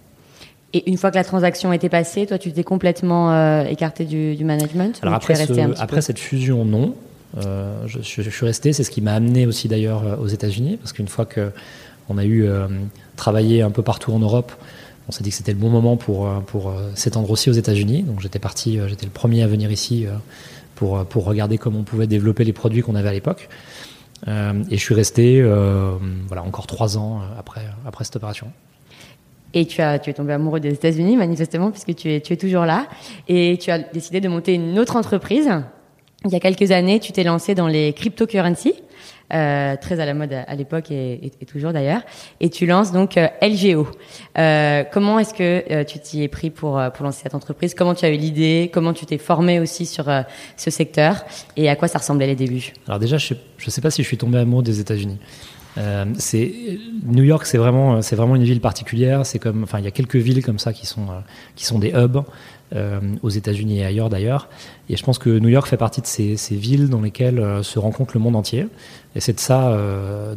Et 0.73 0.89
une 0.89 0.97
fois 0.97 1.11
que 1.11 1.15
la 1.15 1.23
transaction 1.23 1.71
était 1.71 1.89
passée, 1.89 2.25
toi, 2.25 2.37
tu 2.37 2.51
t'es 2.51 2.63
complètement 2.63 3.31
euh, 3.31 3.63
écarté 3.63 4.03
du, 4.05 4.35
du, 4.35 4.43
management 4.43 4.99
Alors 5.01 5.13
après, 5.13 5.35
ce, 5.35 5.81
après 5.81 6.01
cette 6.01 6.19
fusion, 6.19 6.65
non. 6.65 6.93
Euh, 7.37 7.85
je, 7.87 8.01
suis 8.01 8.45
resté. 8.45 8.73
C'est 8.73 8.83
ce 8.83 8.91
qui 8.91 9.01
m'a 9.01 9.13
amené 9.13 9.45
aussi 9.45 9.67
d'ailleurs 9.67 10.05
euh, 10.05 10.15
aux 10.17 10.27
États-Unis, 10.27 10.77
parce 10.77 10.93
qu'une 10.93 11.07
fois 11.07 11.25
que 11.25 11.51
on 12.09 12.17
a 12.17 12.23
eu 12.23 12.45
euh, 12.45 12.67
travaillé 13.17 13.61
un 13.61 13.71
peu 13.71 13.81
partout 13.81 14.13
en 14.13 14.19
Europe, 14.19 14.53
on 15.09 15.11
s'est 15.11 15.23
dit 15.23 15.29
que 15.29 15.35
c'était 15.35 15.51
le 15.51 15.57
bon 15.57 15.69
moment 15.69 15.95
pour 15.95 16.73
s'étendre 16.95 17.29
aussi 17.31 17.49
aux 17.49 17.53
États-Unis. 17.53 18.03
Donc 18.03 18.19
j'étais 18.19 18.39
parti, 18.39 18.77
j'étais 18.87 19.05
le 19.05 19.11
premier 19.11 19.41
à 19.41 19.47
venir 19.47 19.71
ici 19.71 20.05
pour 20.75 21.05
pour 21.05 21.23
regarder 21.23 21.57
comment 21.57 21.79
on 21.79 21.83
pouvait 21.83 22.07
développer 22.07 22.43
les 22.43 22.51
produits 22.51 22.81
qu'on 22.81 22.95
avait 22.95 23.07
à 23.07 23.13
l'époque. 23.13 23.47
et 24.27 24.77
je 24.77 24.81
suis 24.81 24.93
resté 24.93 25.41
voilà 26.27 26.43
encore 26.43 26.67
trois 26.67 26.97
ans 26.97 27.21
après 27.39 27.61
après 27.85 28.03
cette 28.03 28.17
opération. 28.17 28.47
Et 29.53 29.65
tu, 29.65 29.81
as, 29.81 29.97
tu 29.97 30.09
es 30.09 30.13
tombé 30.13 30.33
amoureux 30.33 30.59
des 30.59 30.73
États-Unis, 30.73 31.15
manifestement, 31.15 31.71
puisque 31.71 31.95
tu 31.95 32.11
es, 32.11 32.19
tu 32.19 32.33
es 32.33 32.37
toujours 32.37 32.65
là. 32.65 32.85
Et 33.29 33.57
tu 33.61 33.71
as 33.71 33.79
décidé 33.79 34.19
de 34.19 34.27
monter 34.27 34.53
une 34.53 34.77
autre 34.77 34.97
entreprise 34.97 35.49
il 36.25 36.31
y 36.31 36.35
a 36.35 36.39
quelques 36.39 36.71
années, 36.71 36.99
tu 36.99 37.11
t'es 37.11 37.23
lancé 37.23 37.55
dans 37.55 37.67
les 37.67 37.93
cryptocurrencies, 37.93 38.73
euh, 39.33 39.75
très 39.79 39.99
à 39.99 40.05
la 40.05 40.13
mode 40.13 40.33
à, 40.33 40.55
l'époque 40.55 40.89
et, 40.89 41.31
toujours 41.47 41.73
d'ailleurs, 41.73 42.01
et 42.39 42.49
tu 42.49 42.65
lances 42.65 42.91
donc 42.91 43.17
euh, 43.17 43.27
LGO. 43.41 43.87
Euh, 44.37 44.83
comment 44.91 45.19
est-ce 45.19 45.33
que 45.33 45.63
euh, 45.71 45.83
tu 45.83 45.99
t'y 45.99 46.23
es 46.23 46.27
pris 46.27 46.49
pour 46.49 46.81
pour 46.93 47.05
lancer 47.05 47.21
cette 47.23 47.35
entreprise? 47.35 47.73
Comment 47.73 47.93
tu 47.93 48.05
as 48.05 48.09
eu 48.09 48.17
l'idée? 48.17 48.69
Comment 48.73 48.93
tu 48.93 49.05
t'es 49.05 49.17
formé 49.17 49.59
aussi 49.59 49.85
sur 49.85 50.09
euh, 50.09 50.21
ce 50.55 50.71
secteur? 50.71 51.23
Et 51.55 51.69
à 51.69 51.75
quoi 51.75 51.87
ça 51.87 51.99
ressemblait 51.99 52.27
les 52.27 52.35
débuts? 52.35 52.73
Alors 52.87 52.99
déjà, 52.99 53.17
je 53.17 53.33
ne 53.33 53.71
sais 53.71 53.81
pas 53.81 53.91
si 53.91 54.01
je 54.01 54.07
suis 54.07 54.17
tombé 54.17 54.39
amoureux 54.39 54.63
des 54.63 54.79
États-Unis. 54.79 55.17
Euh, 55.77 56.05
c'est 56.17 56.51
New 57.05 57.23
York, 57.23 57.45
c'est 57.45 57.59
vraiment, 57.59 57.99
vraiment 57.99 58.35
une 58.35 58.43
ville 58.43 58.61
particulière. 58.61 59.25
C'est 59.25 59.39
comme, 59.39 59.63
enfin, 59.63 59.77
il 59.79 59.85
y 59.85 59.87
a 59.87 59.91
quelques 59.91 60.15
villes 60.15 60.43
comme 60.43 60.57
ça 60.57 60.73
qui 60.73 60.87
sont, 60.87 61.07
qui 61.55 61.65
sont 61.65 61.77
des 61.77 61.91
hubs. 61.91 62.23
Aux 63.21 63.29
États-Unis 63.29 63.79
et 63.79 63.85
ailleurs 63.85 64.09
d'ailleurs. 64.09 64.49
Et 64.89 64.97
je 64.97 65.03
pense 65.03 65.19
que 65.19 65.29
New 65.29 65.47
York 65.47 65.67
fait 65.67 65.77
partie 65.77 66.01
de 66.01 66.05
ces, 66.05 66.35
villes 66.51 66.89
dans 66.89 67.01
lesquelles 67.01 67.63
se 67.63 67.79
rencontre 67.79 68.11
le 68.13 68.19
monde 68.19 68.35
entier. 68.35 68.67
Et 69.15 69.21
c'est 69.21 69.33
de 69.33 69.39
ça 69.39 69.73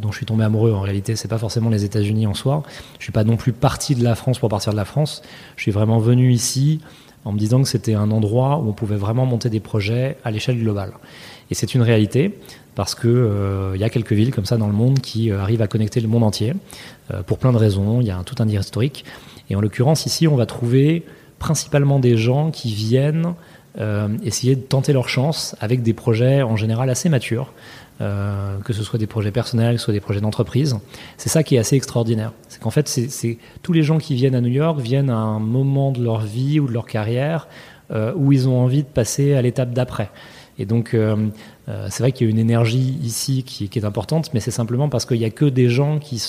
dont 0.00 0.12
je 0.12 0.16
suis 0.16 0.26
tombé 0.26 0.44
amoureux. 0.44 0.72
En 0.72 0.80
réalité, 0.80 1.16
c'est 1.16 1.26
pas 1.26 1.38
forcément 1.38 1.70
les 1.70 1.84
États-Unis 1.84 2.28
en 2.28 2.34
soi. 2.34 2.62
Je 2.98 3.04
suis 3.04 3.12
pas 3.12 3.24
non 3.24 3.36
plus 3.36 3.52
parti 3.52 3.96
de 3.96 4.04
la 4.04 4.14
France 4.14 4.38
pour 4.38 4.48
partir 4.48 4.70
de 4.70 4.76
la 4.76 4.84
France. 4.84 5.22
Je 5.56 5.62
suis 5.62 5.72
vraiment 5.72 5.98
venu 5.98 6.32
ici 6.32 6.80
en 7.24 7.32
me 7.32 7.38
disant 7.38 7.62
que 7.62 7.68
c'était 7.68 7.94
un 7.94 8.10
endroit 8.10 8.58
où 8.58 8.68
on 8.68 8.72
pouvait 8.72 8.96
vraiment 8.96 9.26
monter 9.26 9.50
des 9.50 9.60
projets 9.60 10.16
à 10.24 10.30
l'échelle 10.30 10.58
globale. 10.58 10.92
Et 11.50 11.54
c'est 11.54 11.74
une 11.74 11.82
réalité 11.82 12.38
parce 12.74 12.94
que 12.94 13.08
euh, 13.08 13.72
il 13.74 13.80
y 13.80 13.84
a 13.84 13.90
quelques 13.90 14.12
villes 14.12 14.32
comme 14.32 14.46
ça 14.46 14.56
dans 14.56 14.68
le 14.68 14.72
monde 14.72 15.00
qui 15.00 15.30
euh, 15.30 15.40
arrivent 15.40 15.62
à 15.62 15.66
connecter 15.66 16.00
le 16.00 16.08
monde 16.08 16.22
entier 16.22 16.54
euh, 17.12 17.22
pour 17.22 17.38
plein 17.38 17.52
de 17.52 17.58
raisons. 17.58 18.00
Il 18.00 18.06
y 18.06 18.10
a 18.10 18.16
un, 18.16 18.22
tout 18.22 18.36
un 18.38 18.48
historique. 18.48 19.04
Et 19.50 19.56
en 19.56 19.60
l'occurrence 19.60 20.06
ici, 20.06 20.28
on 20.28 20.36
va 20.36 20.46
trouver 20.46 21.04
principalement 21.40 21.98
des 21.98 22.16
gens 22.16 22.52
qui 22.52 22.72
viennent 22.72 23.34
essayer 24.24 24.56
de 24.56 24.60
tenter 24.60 24.92
leur 24.92 25.08
chance 25.08 25.56
avec 25.60 25.82
des 25.82 25.94
projets 25.94 26.42
en 26.42 26.56
général 26.56 26.90
assez 26.90 27.08
matures. 27.08 27.52
que 27.98 28.72
ce 28.72 28.82
soit 28.82 28.98
des 28.98 29.06
projets 29.06 29.30
personnels, 29.30 29.76
que 29.76 29.80
soit 29.80 29.92
des 29.92 30.00
projets 30.00 30.20
d'entreprise. 30.20 30.76
C'est 31.16 31.28
ça 31.28 31.42
qui 31.42 31.56
est 31.56 31.58
assez 31.58 31.76
extraordinaire. 31.76 32.32
C'est 32.48 32.60
qu'en 32.60 32.70
fait, 32.70 32.88
c'est 32.88 33.38
tous 33.62 33.72
les 33.72 33.82
gens 33.82 33.98
qui 33.98 34.14
viennent 34.14 34.34
à 34.34 34.40
New 34.40 34.52
York 34.52 34.80
viennent 34.80 35.10
à 35.10 35.16
un 35.16 35.38
moment 35.38 35.92
de 35.92 36.02
leur 36.02 36.20
vie 36.20 36.60
ou 36.60 36.66
de 36.66 36.72
leur 36.72 36.86
carrière 36.86 37.48
où 38.16 38.32
ils 38.32 38.48
ont 38.48 38.58
envie 38.60 38.82
de 38.82 38.88
passer 38.88 39.34
à 39.34 39.42
l'étape 39.42 39.72
d'après. 39.72 40.10
Et 40.60 40.66
donc, 40.66 40.92
euh, 40.92 41.16
euh, 41.70 41.86
c'est 41.90 42.02
vrai 42.02 42.12
qu'il 42.12 42.26
y 42.26 42.28
a 42.28 42.30
une 42.30 42.38
énergie 42.38 42.98
ici 43.02 43.44
qui, 43.44 43.64
est 43.74 43.84
importante, 43.84 44.32
mais 44.34 44.40
c'est 44.40 44.50
simplement 44.50 44.90
parce 44.90 45.06
qu'il 45.06 45.18
n'y 45.18 45.24
a 45.24 45.30
que 45.30 45.46
des 45.46 45.70
gens 45.70 45.98
qui, 45.98 46.22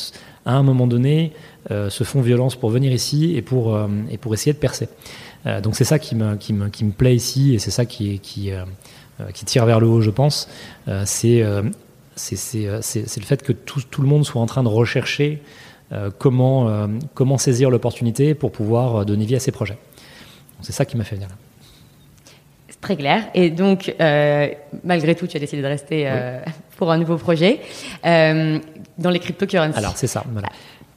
à 0.45 0.55
un 0.55 0.63
moment 0.63 0.87
donné, 0.87 1.33
euh, 1.69 1.89
se 1.89 2.05
font 2.05 2.21
violence 2.21 2.55
pour 2.55 2.69
venir 2.69 2.93
ici 2.93 3.35
et 3.35 3.41
pour, 3.41 3.77
essayer 4.31 4.53
de 4.53 4.57
percer. 4.57 4.87
donc 5.61 5.75
c'est 5.75 5.83
ça 5.83 5.99
qui 5.99 6.15
me, 6.15 6.91
plaît 6.91 7.13
ici 7.13 7.53
et 7.53 7.59
c'est 7.59 7.71
ça 7.71 7.85
qui, 7.85 8.21
tire 9.45 9.65
vers 9.65 9.81
le 9.81 9.87
haut, 9.87 9.99
je 9.99 10.11
pense. 10.11 10.47
c'est 11.03 11.43
le 11.43 11.71
fait 13.25 13.43
que 13.43 13.51
tout, 13.51 14.01
le 14.01 14.07
monde 14.07 14.25
soit 14.25 14.41
en 14.41 14.45
train 14.45 14.63
de 14.63 14.69
rechercher 14.69 15.41
comment, 16.19 16.87
comment 17.15 17.37
saisir 17.37 17.69
l'opportunité 17.69 18.33
pour 18.33 18.53
pouvoir 18.53 19.05
donner 19.05 19.25
vie 19.25 19.35
à 19.35 19.41
ses 19.41 19.51
projets. 19.51 19.77
C'est 20.61 20.71
ça 20.71 20.85
qui 20.85 20.95
m'a 20.95 21.03
fait 21.03 21.15
venir 21.15 21.27
là. 21.27 21.35
Très 22.81 22.95
clair. 22.95 23.25
Et 23.35 23.51
donc, 23.51 23.93
euh, 24.01 24.47
malgré 24.83 25.13
tout, 25.13 25.27
tu 25.27 25.37
as 25.37 25.39
décidé 25.39 25.61
de 25.61 25.67
rester 25.67 26.05
euh, 26.07 26.39
pour 26.77 26.91
un 26.91 26.97
nouveau 26.97 27.17
projet 27.17 27.61
euh, 28.05 28.57
dans 28.97 29.11
les 29.11 29.19
cryptocurrencies. 29.19 29.77
Alors, 29.77 29.95
c'est 29.95 30.07
ça. 30.07 30.23
Voilà. 30.31 30.49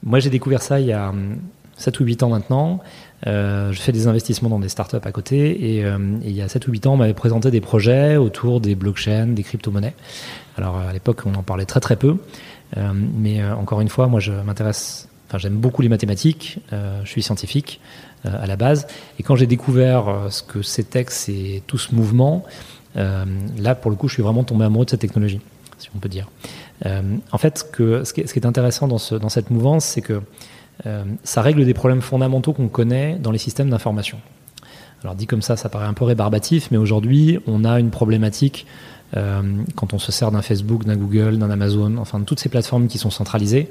Moi, 0.03 0.19
j'ai 0.19 0.31
découvert 0.31 0.63
ça 0.63 0.81
il 0.81 0.87
y 0.87 0.93
a 0.93 1.13
7 1.77 2.01
ou 2.01 2.05
8 2.05 2.23
ans 2.23 2.31
maintenant. 2.31 2.81
je 3.27 3.79
fais 3.79 3.93
des 3.93 4.07
investissements 4.07 4.49
dans 4.49 4.59
des 4.59 4.71
startups 4.71 4.97
à 5.03 5.13
côté 5.13 5.77
et, 5.77 5.85
il 6.25 6.33
y 6.33 6.41
a 6.41 6.49
7 6.49 6.69
ou 6.69 6.73
8 6.73 6.87
ans, 6.87 6.95
on 6.95 6.97
m'avait 6.97 7.15
présenté 7.15 7.51
des 7.51 7.61
projets 7.61 8.17
autour 8.17 8.61
des 8.61 8.75
blockchains, 8.75 9.29
des 9.29 9.43
crypto-monnaies. 9.43 9.95
Alors, 10.57 10.79
à 10.79 10.93
l'époque, 10.93 11.23
on 11.27 11.35
en 11.35 11.43
parlait 11.43 11.65
très 11.65 11.81
très 11.81 11.97
peu. 11.97 12.17
mais 13.15 13.45
encore 13.45 13.81
une 13.81 13.89
fois, 13.89 14.07
moi, 14.09 14.21
je 14.21 14.33
m'intéresse, 14.33 15.09
enfin, 15.29 15.39
j'aime 15.39 15.57
beaucoup 15.57 15.83
les 15.83 15.89
mathématiques, 15.91 16.61
je 16.71 17.09
suis 17.09 17.23
scientifique. 17.23 17.81
Euh, 18.27 18.31
à 18.43 18.47
la 18.47 18.57
base. 18.57 18.87
Et 19.19 19.23
quand 19.23 19.37
j'ai 19.37 19.47
découvert 19.47 20.09
euh, 20.09 20.31
ce 20.31 20.43
que 20.43 20.63
c'était 20.63 21.05
que 21.05 21.13
c'est 21.13 21.63
tout 21.67 21.77
ce 21.77 21.95
mouvement, 21.95 22.43
euh, 22.97 23.25
là, 23.59 23.75
pour 23.75 23.91
le 23.91 23.99
coup, 23.99 24.09
je 24.09 24.15
suis 24.15 24.23
vraiment 24.23 24.45
tombé 24.45 24.65
amoureux 24.65 24.87
de 24.87 24.91
cette 24.91 25.01
technologie, 25.01 25.41
si 25.77 25.91
on 25.95 25.99
peut 25.99 26.09
dire. 26.09 26.31
en 26.87 27.39
fait, 27.39 27.59
ce, 27.59 28.13
qui 28.13 28.21
est, 28.21 28.47
intéressant 28.47 28.89
dans, 28.89 29.19
dans 29.19 29.29
cette 29.29 29.51
mouvance, 29.51 29.85
c'est 29.85 30.01
que 30.01 30.23
ça 31.23 31.43
règle 31.43 31.65
des 31.65 31.75
problèmes 31.75 32.01
fondamentaux 32.01 32.53
qu'on 32.53 32.69
connaît 32.69 33.17
dans 33.17 33.31
les 33.31 33.39
systèmes 33.39 33.71
d'information. 33.71 34.19
Alors 35.03 35.15
dit 35.15 35.27
comme 35.27 35.43
ça, 35.43 35.57
ça 35.57 35.69
paraît 35.69 35.87
un 35.87 35.93
peu 35.93 36.05
rébarbatif, 36.05 36.71
mais 36.71 36.79
aujourd'hui, 36.79 37.39
on 37.47 37.65
a 37.65 37.79
une 37.79 37.91
problématique 37.91 38.67
euh, 39.17 39.43
quand 39.77 39.95
on 39.95 39.99
se 39.99 40.11
sert 40.11 40.31
d'un 40.31 40.43
Facebook, 40.43 40.85
d'un 40.85 40.97
Google, 40.97 41.39
d'un 41.39 41.51
Amazon, 41.51 41.97
enfin 41.99 42.19
de 42.19 42.25
toutes 42.25 42.41
ces 42.41 42.49
plateformes 42.49 42.89
qui 42.89 42.99
sont 42.99 43.11
centralisées, 43.11 43.69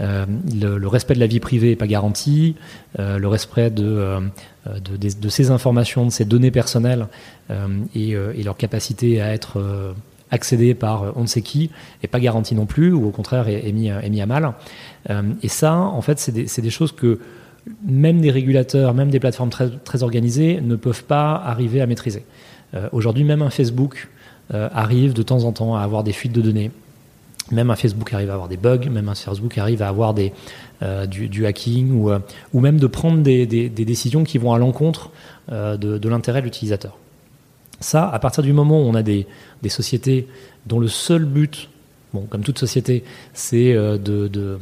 euh, 0.00 0.26
le, 0.52 0.86
respect 0.88 1.14
de 1.14 1.20
la 1.20 1.26
vie 1.26 1.40
privée 1.40 1.70
n'est 1.70 1.76
pas 1.76 1.86
garanti, 1.86 2.56
euh, 2.98 3.18
le 3.18 3.28
respect 3.28 3.70
de, 3.70 4.18
de, 4.66 5.28
ces 5.28 5.50
informations, 5.50 6.06
de 6.06 6.10
ces 6.10 6.24
données 6.24 6.50
personnelles 6.50 7.06
et, 7.94 8.14
leur 8.42 8.56
capacité 8.56 9.20
à 9.20 9.32
être 9.32 9.94
accédées 10.30 10.74
par 10.74 11.16
on 11.16 11.22
ne 11.22 11.26
sait 11.26 11.42
qui 11.42 11.70
n'est 12.02 12.08
pas 12.08 12.20
garanti 12.20 12.54
non 12.54 12.66
plus, 12.66 12.92
ou 12.92 13.06
au 13.06 13.10
contraire 13.10 13.48
est, 13.48 13.72
mis, 13.72 13.88
est 13.88 14.20
à 14.20 14.26
mal. 14.26 14.54
et 15.42 15.48
ça, 15.48 15.76
en 15.76 16.02
fait, 16.02 16.18
c'est 16.18 16.60
des, 16.62 16.70
choses 16.70 16.92
que 16.92 17.20
même 17.84 18.20
des 18.20 18.30
régulateurs, 18.30 18.94
même 18.94 19.10
des 19.10 19.20
plateformes 19.20 19.50
très 19.50 20.02
organisées 20.02 20.60
ne 20.60 20.76
peuvent 20.76 21.04
pas 21.04 21.34
arriver 21.34 21.80
à 21.80 21.86
maîtriser. 21.86 22.24
Aujourd'hui, 22.92 23.24
même 23.24 23.42
un 23.42 23.50
Facebook 23.50 24.08
euh, 24.52 24.68
arrive 24.72 25.12
de 25.12 25.22
temps 25.22 25.44
en 25.44 25.52
temps 25.52 25.76
à 25.76 25.82
avoir 25.82 26.02
des 26.02 26.12
fuites 26.12 26.32
de 26.32 26.40
données. 26.40 26.72
Même 27.52 27.70
un 27.70 27.76
Facebook 27.76 28.12
arrive 28.12 28.30
à 28.30 28.32
avoir 28.32 28.48
des 28.48 28.56
bugs, 28.56 28.90
même 28.90 29.08
un 29.08 29.14
Facebook 29.14 29.56
arrive 29.58 29.80
à 29.80 29.88
avoir 29.88 30.12
euh, 30.82 31.06
du, 31.06 31.46
hacking 31.46 31.92
ou, 31.92 32.10
euh, 32.10 32.18
ou 32.52 32.58
même 32.58 32.80
de 32.80 32.88
prendre 32.88 33.22
des, 33.22 33.46
décisions 33.46 34.24
qui 34.24 34.38
vont 34.38 34.52
à 34.52 34.58
l'encontre 34.58 35.10
de, 35.48 36.08
l'intérêt 36.08 36.40
de 36.40 36.46
l'utilisateur. 36.46 36.98
Ça, 37.78 38.08
à 38.08 38.18
partir 38.18 38.42
du 38.42 38.52
moment 38.52 38.82
où 38.82 38.86
on 38.86 38.94
a 38.94 39.02
des, 39.02 39.26
sociétés 39.68 40.26
dont 40.66 40.80
le 40.80 40.88
seul 40.88 41.24
but, 41.24 41.68
comme 42.28 42.42
toute 42.42 42.58
société, 42.58 43.04
c'est 43.32 43.72
de, 43.72 44.58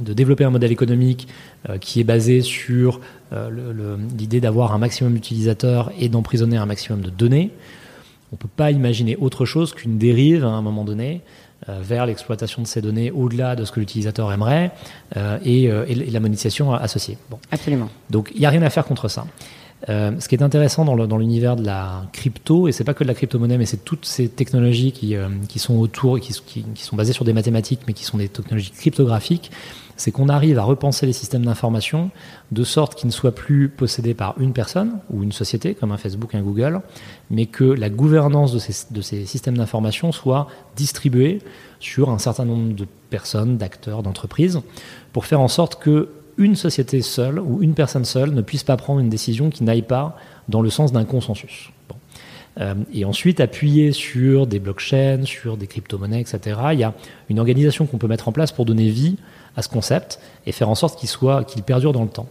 développer 0.00 0.42
un 0.42 0.50
modèle 0.50 0.72
économique 0.72 1.28
qui 1.80 2.00
est 2.00 2.04
basé 2.04 2.42
sur 2.42 3.00
l'idée 4.18 4.40
d'avoir 4.40 4.72
un 4.72 4.78
maximum 4.78 5.14
d'utilisateurs 5.14 5.92
et 5.98 6.08
d'emprisonner 6.08 6.56
un 6.56 6.66
maximum 6.66 7.00
de 7.00 7.10
données, 7.10 7.50
on 8.32 8.36
ne 8.36 8.38
peut 8.38 8.48
pas 8.54 8.70
imaginer 8.70 9.16
autre 9.16 9.44
chose 9.44 9.72
qu'une 9.72 9.98
dérive 9.98 10.44
à 10.44 10.48
un 10.48 10.62
moment 10.62 10.84
donné 10.84 11.22
euh, 11.68 11.80
vers 11.82 12.06
l'exploitation 12.06 12.62
de 12.62 12.66
ces 12.66 12.80
données 12.80 13.10
au-delà 13.10 13.56
de 13.56 13.64
ce 13.64 13.72
que 13.72 13.80
l'utilisateur 13.80 14.32
aimerait 14.32 14.70
euh, 15.16 15.38
euh, 15.44 15.84
et, 15.88 16.10
la 16.10 16.20
monétisation 16.20 16.72
associée. 16.72 17.18
Bon. 17.30 17.38
Absolument. 17.50 17.88
Donc 18.10 18.30
il 18.34 18.40
n'y 18.40 18.46
a 18.46 18.50
rien 18.50 18.62
à 18.62 18.70
faire 18.70 18.84
contre 18.84 19.08
ça. 19.08 19.26
Ce 19.86 20.28
qui 20.28 20.34
est 20.34 20.42
intéressant 20.42 20.84
dans 20.84 21.18
l'univers 21.18 21.56
de 21.56 21.64
la 21.64 22.02
crypto, 22.12 22.68
et 22.68 22.72
c'est 22.72 22.84
pas 22.84 22.94
que 22.94 23.04
de 23.04 23.08
la 23.08 23.14
crypto-monnaie, 23.14 23.58
mais 23.58 23.66
c'est 23.66 23.84
toutes 23.84 24.04
ces 24.04 24.28
technologies 24.28 24.92
qui, 24.92 25.14
qui 25.48 25.58
sont 25.58 25.78
autour, 25.78 26.18
qui, 26.20 26.32
qui, 26.74 26.82
sont 26.82 26.96
basées 26.96 27.12
sur 27.12 27.24
des 27.24 27.32
mathématiques, 27.32 27.80
mais 27.86 27.92
qui 27.92 28.04
sont 28.04 28.18
des 28.18 28.28
technologies 28.28 28.72
cryptographiques, 28.72 29.50
c'est 29.98 30.12
qu'on 30.12 30.28
arrive 30.28 30.58
à 30.58 30.62
repenser 30.62 31.04
les 31.06 31.12
systèmes 31.12 31.44
d'information 31.44 32.10
de 32.52 32.64
sorte 32.64 32.94
qu'ils 32.94 33.08
ne 33.08 33.12
soient 33.12 33.34
plus 33.34 33.68
possédés 33.68 34.14
par 34.14 34.40
une 34.40 34.52
personne 34.52 35.00
ou 35.10 35.22
une 35.22 35.32
société 35.32 35.74
comme 35.74 35.92
un 35.92 35.96
Facebook, 35.96 36.34
un 36.34 36.40
Google, 36.42 36.80
mais 37.30 37.46
que 37.46 37.64
la 37.64 37.90
gouvernance 37.90 38.52
de 38.52 39.00
ces 39.02 39.26
systèmes 39.26 39.58
d'information 39.58 40.12
soit 40.12 40.46
distribuée 40.76 41.40
sur 41.80 42.10
un 42.10 42.18
certain 42.18 42.44
nombre 42.44 42.74
de 42.74 42.86
personnes, 43.10 43.58
d'acteurs, 43.58 44.02
d'entreprises, 44.02 44.60
pour 45.12 45.26
faire 45.26 45.40
en 45.40 45.48
sorte 45.48 45.82
que 45.82 46.08
une 46.38 46.56
société 46.56 47.02
seule 47.02 47.38
ou 47.38 47.62
une 47.62 47.74
personne 47.74 48.04
seule 48.04 48.30
ne 48.32 48.42
puisse 48.42 48.64
pas 48.64 48.76
prendre 48.76 49.00
une 49.00 49.10
décision 49.10 49.50
qui 49.50 49.64
n'aille 49.64 49.82
pas 49.82 50.16
dans 50.48 50.62
le 50.62 50.70
sens 50.70 50.92
d'un 50.92 51.04
consensus. 51.04 51.70
Euh, 52.60 52.74
et 52.92 53.04
ensuite, 53.04 53.40
appuyer 53.40 53.92
sur 53.92 54.46
des 54.46 54.58
blockchains, 54.58 55.24
sur 55.24 55.56
des 55.56 55.66
crypto-monnaies, 55.66 56.20
etc., 56.20 56.58
il 56.72 56.80
y 56.80 56.84
a 56.84 56.94
une 57.28 57.38
organisation 57.38 57.86
qu'on 57.86 57.98
peut 57.98 58.08
mettre 58.08 58.28
en 58.28 58.32
place 58.32 58.52
pour 58.52 58.64
donner 58.64 58.88
vie 58.88 59.16
à 59.56 59.62
ce 59.62 59.68
concept 59.68 60.20
et 60.46 60.52
faire 60.52 60.68
en 60.68 60.74
sorte 60.74 60.98
qu'il 60.98 61.08
soit, 61.08 61.44
qu'il 61.44 61.62
perdure 61.62 61.92
dans 61.92 62.02
le 62.02 62.08
temps. 62.08 62.28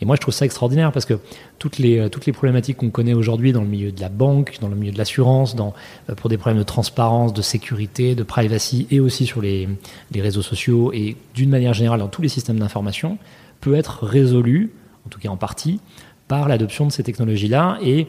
Et 0.00 0.04
moi, 0.04 0.16
je 0.16 0.20
trouve 0.20 0.34
ça 0.34 0.44
extraordinaire 0.44 0.92
parce 0.92 1.06
que 1.06 1.18
toutes 1.58 1.78
les, 1.78 1.98
euh, 1.98 2.08
toutes 2.08 2.26
les 2.26 2.32
problématiques 2.32 2.76
qu'on 2.76 2.90
connaît 2.90 3.14
aujourd'hui 3.14 3.52
dans 3.52 3.62
le 3.62 3.66
milieu 3.66 3.92
de 3.92 4.00
la 4.00 4.10
banque, 4.10 4.58
dans 4.60 4.68
le 4.68 4.76
milieu 4.76 4.92
de 4.92 4.98
l'assurance, 4.98 5.56
euh, 5.58 6.14
pour 6.14 6.28
des 6.28 6.36
problèmes 6.36 6.58
de 6.58 6.66
transparence, 6.66 7.32
de 7.32 7.42
sécurité, 7.42 8.14
de 8.14 8.22
privacy 8.22 8.86
et 8.90 9.00
aussi 9.00 9.26
sur 9.26 9.40
les, 9.40 9.68
les 10.12 10.20
réseaux 10.20 10.42
sociaux 10.42 10.92
et 10.92 11.16
d'une 11.34 11.50
manière 11.50 11.72
générale 11.72 12.00
dans 12.00 12.08
tous 12.08 12.22
les 12.22 12.28
systèmes 12.28 12.58
d'information, 12.58 13.18
peut 13.60 13.74
être 13.74 14.04
résolu, 14.04 14.72
en 15.06 15.08
tout 15.08 15.18
cas 15.18 15.28
en 15.28 15.36
partie, 15.36 15.80
par 16.28 16.48
l'adoption 16.48 16.86
de 16.86 16.92
ces 16.92 17.02
technologies-là 17.02 17.78
et 17.82 18.08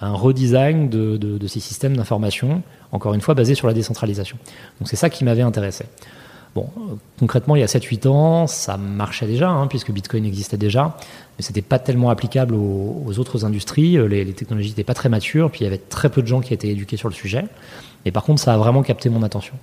un 0.00 0.12
redesign 0.12 0.88
de, 0.88 1.46
ces 1.46 1.60
systèmes 1.60 1.96
d'information, 1.96 2.62
encore 2.92 3.14
une 3.14 3.20
fois 3.20 3.34
basés 3.34 3.54
sur 3.54 3.66
la 3.66 3.74
décentralisation. 3.74 4.36
Donc 4.80 4.88
c'est 4.88 4.96
ça 4.96 5.08
qui 5.08 5.24
m'avait 5.24 5.42
intéressé. 5.42 5.86
Bon, 6.54 6.68
concrètement, 7.18 7.56
il 7.56 7.60
y 7.60 7.62
a 7.64 7.66
7-8 7.66 8.06
ans, 8.06 8.46
ça 8.46 8.76
marchait 8.76 9.26
déjà, 9.26 9.50
hein, 9.50 9.66
puisque 9.66 9.90
Bitcoin 9.90 10.24
existait 10.24 10.56
déjà, 10.56 10.96
mais 11.36 11.42
ce 11.42 11.50
n'était 11.50 11.62
pas 11.62 11.80
tellement 11.80 12.10
applicable 12.10 12.54
aux, 12.54 13.18
autres 13.18 13.44
industries. 13.44 13.98
Euh, 13.98 14.06
les, 14.06 14.32
technologies 14.32 14.68
n'étaient 14.68 14.84
pas 14.84 14.94
très 14.94 15.08
matures, 15.08 15.50
puis 15.50 15.62
il 15.62 15.64
y 15.64 15.66
avait 15.66 15.78
très 15.78 16.10
peu 16.10 16.22
de 16.22 16.28
gens 16.28 16.40
qui 16.40 16.54
étaient 16.54 16.68
éduqués 16.68 16.96
sur 16.96 17.08
le 17.08 17.14
sujet. 17.14 17.44
Mais 18.04 18.12
par 18.12 18.22
contre, 18.22 18.40
ça 18.40 18.54
a 18.54 18.56
vraiment 18.56 18.82
capté 18.82 19.08
mon 19.08 19.24
attention. 19.24 19.54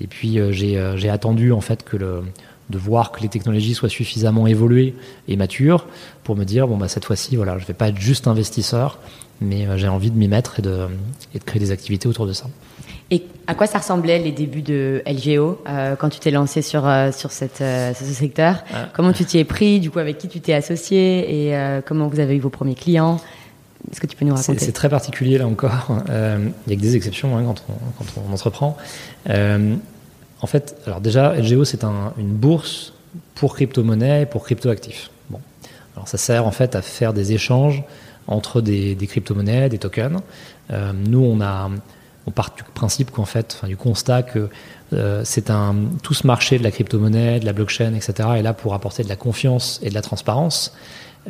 Et 0.00 0.06
puis, 0.06 0.38
euh, 0.38 0.52
euh, 0.52 0.96
j'ai 0.96 1.10
attendu 1.10 1.52
en 1.52 1.60
fait 1.60 1.84
que 1.84 1.98
le, 1.98 2.22
de 2.70 2.78
voir 2.78 3.12
que 3.12 3.20
les 3.20 3.28
technologies 3.28 3.74
soient 3.74 3.88
suffisamment 3.88 4.46
évoluées 4.46 4.94
et 5.28 5.36
matures 5.36 5.86
pour 6.24 6.36
me 6.36 6.44
dire 6.44 6.68
bon 6.68 6.76
bah 6.76 6.88
cette 6.88 7.04
fois-ci 7.04 7.36
voilà 7.36 7.58
je 7.58 7.66
vais 7.66 7.74
pas 7.74 7.88
être 7.88 7.98
juste 7.98 8.28
investisseur 8.28 8.98
mais 9.40 9.66
j'ai 9.76 9.88
envie 9.88 10.10
de 10.10 10.16
m'y 10.16 10.28
mettre 10.28 10.60
et 10.60 10.62
de, 10.62 10.86
et 11.34 11.38
de 11.38 11.44
créer 11.44 11.58
des 11.58 11.72
activités 11.72 12.08
autour 12.08 12.26
de 12.26 12.32
ça. 12.32 12.46
Et 13.12 13.26
à 13.46 13.54
quoi 13.54 13.66
ça 13.66 13.76
ressemblait 13.76 14.18
les 14.20 14.32
débuts 14.32 14.62
de 14.62 15.02
LGO 15.06 15.60
euh, 15.68 15.96
quand 15.96 16.08
tu 16.08 16.18
t'es 16.18 16.30
lancé 16.30 16.62
sur, 16.62 16.86
euh, 16.86 17.12
sur, 17.12 17.30
cette, 17.30 17.60
euh, 17.60 17.92
ce 17.92 18.04
secteur? 18.06 18.64
Ah. 18.72 18.88
Comment 18.94 19.12
tu 19.12 19.26
t'y 19.26 19.36
es 19.36 19.44
pris 19.44 19.80
Du 19.80 19.90
coup, 19.90 19.98
avec 19.98 20.16
qui 20.16 20.28
tu 20.28 20.40
t'es 20.40 20.54
associé 20.54 21.50
Et 21.50 21.80
comment 21.84 22.08
vous 22.08 22.20
avez 22.20 22.36
eu 22.36 22.40
vos 22.40 22.48
premiers 22.48 22.74
clients? 22.74 23.20
Est-ce 23.90 24.00
que 24.00 24.06
tu 24.06 24.16
peux 24.16 24.24
nous 24.24 24.34
raconter? 24.34 24.64
C'est 24.64 24.72
très 24.72 24.88
particulier 24.88 25.36
là 25.36 25.46
encore. 25.46 25.88
Il 26.08 26.52
n'y 26.66 26.72
a 26.72 26.76
que 26.76 26.80
des 26.80 26.96
exceptions 26.96 27.36
hein, 27.36 27.42
quand, 27.44 27.64
on, 27.68 27.74
quand, 27.98 28.22
on, 28.26 28.32
entreprend. 28.32 28.78
En 30.42 30.46
fait, 30.46 30.76
alors 30.86 31.00
déjà, 31.00 31.34
LGO, 31.34 31.64
c'est 31.64 31.84
un, 31.84 32.12
une 32.18 32.32
bourse 32.32 32.92
pour 33.34 33.54
crypto-monnaies 33.54 34.22
et 34.22 34.26
pour 34.26 34.44
crypto-actifs. 34.44 35.10
Bon. 35.30 35.40
Alors 35.96 36.08
ça 36.08 36.18
sert 36.18 36.46
en 36.46 36.50
fait 36.50 36.76
à 36.76 36.82
faire 36.82 37.12
des 37.12 37.32
échanges 37.32 37.82
entre 38.26 38.60
des, 38.60 38.96
crypto-monnaies, 39.00 39.68
des 39.68 39.78
tokens. 39.78 40.20
nous, 40.70 41.24
on 41.24 41.40
a 41.40 41.70
on 42.26 42.30
part 42.30 42.54
du 42.56 42.62
principe 42.62 43.10
qu'en 43.10 43.24
fait, 43.24 43.56
enfin, 43.56 43.68
du 43.68 43.76
constat 43.76 44.22
que 44.22 44.48
euh, 44.92 45.22
c'est 45.24 45.50
un 45.50 45.74
tout 46.02 46.14
ce 46.14 46.26
marché 46.26 46.58
de 46.58 46.62
la 46.62 46.70
crypto-monnaie, 46.70 47.40
de 47.40 47.46
la 47.46 47.52
blockchain, 47.52 47.94
etc. 47.94 48.28
est 48.36 48.42
là 48.42 48.52
pour 48.52 48.74
apporter 48.74 49.02
de 49.02 49.08
la 49.08 49.16
confiance 49.16 49.80
et 49.82 49.88
de 49.88 49.94
la 49.94 50.02
transparence. 50.02 50.74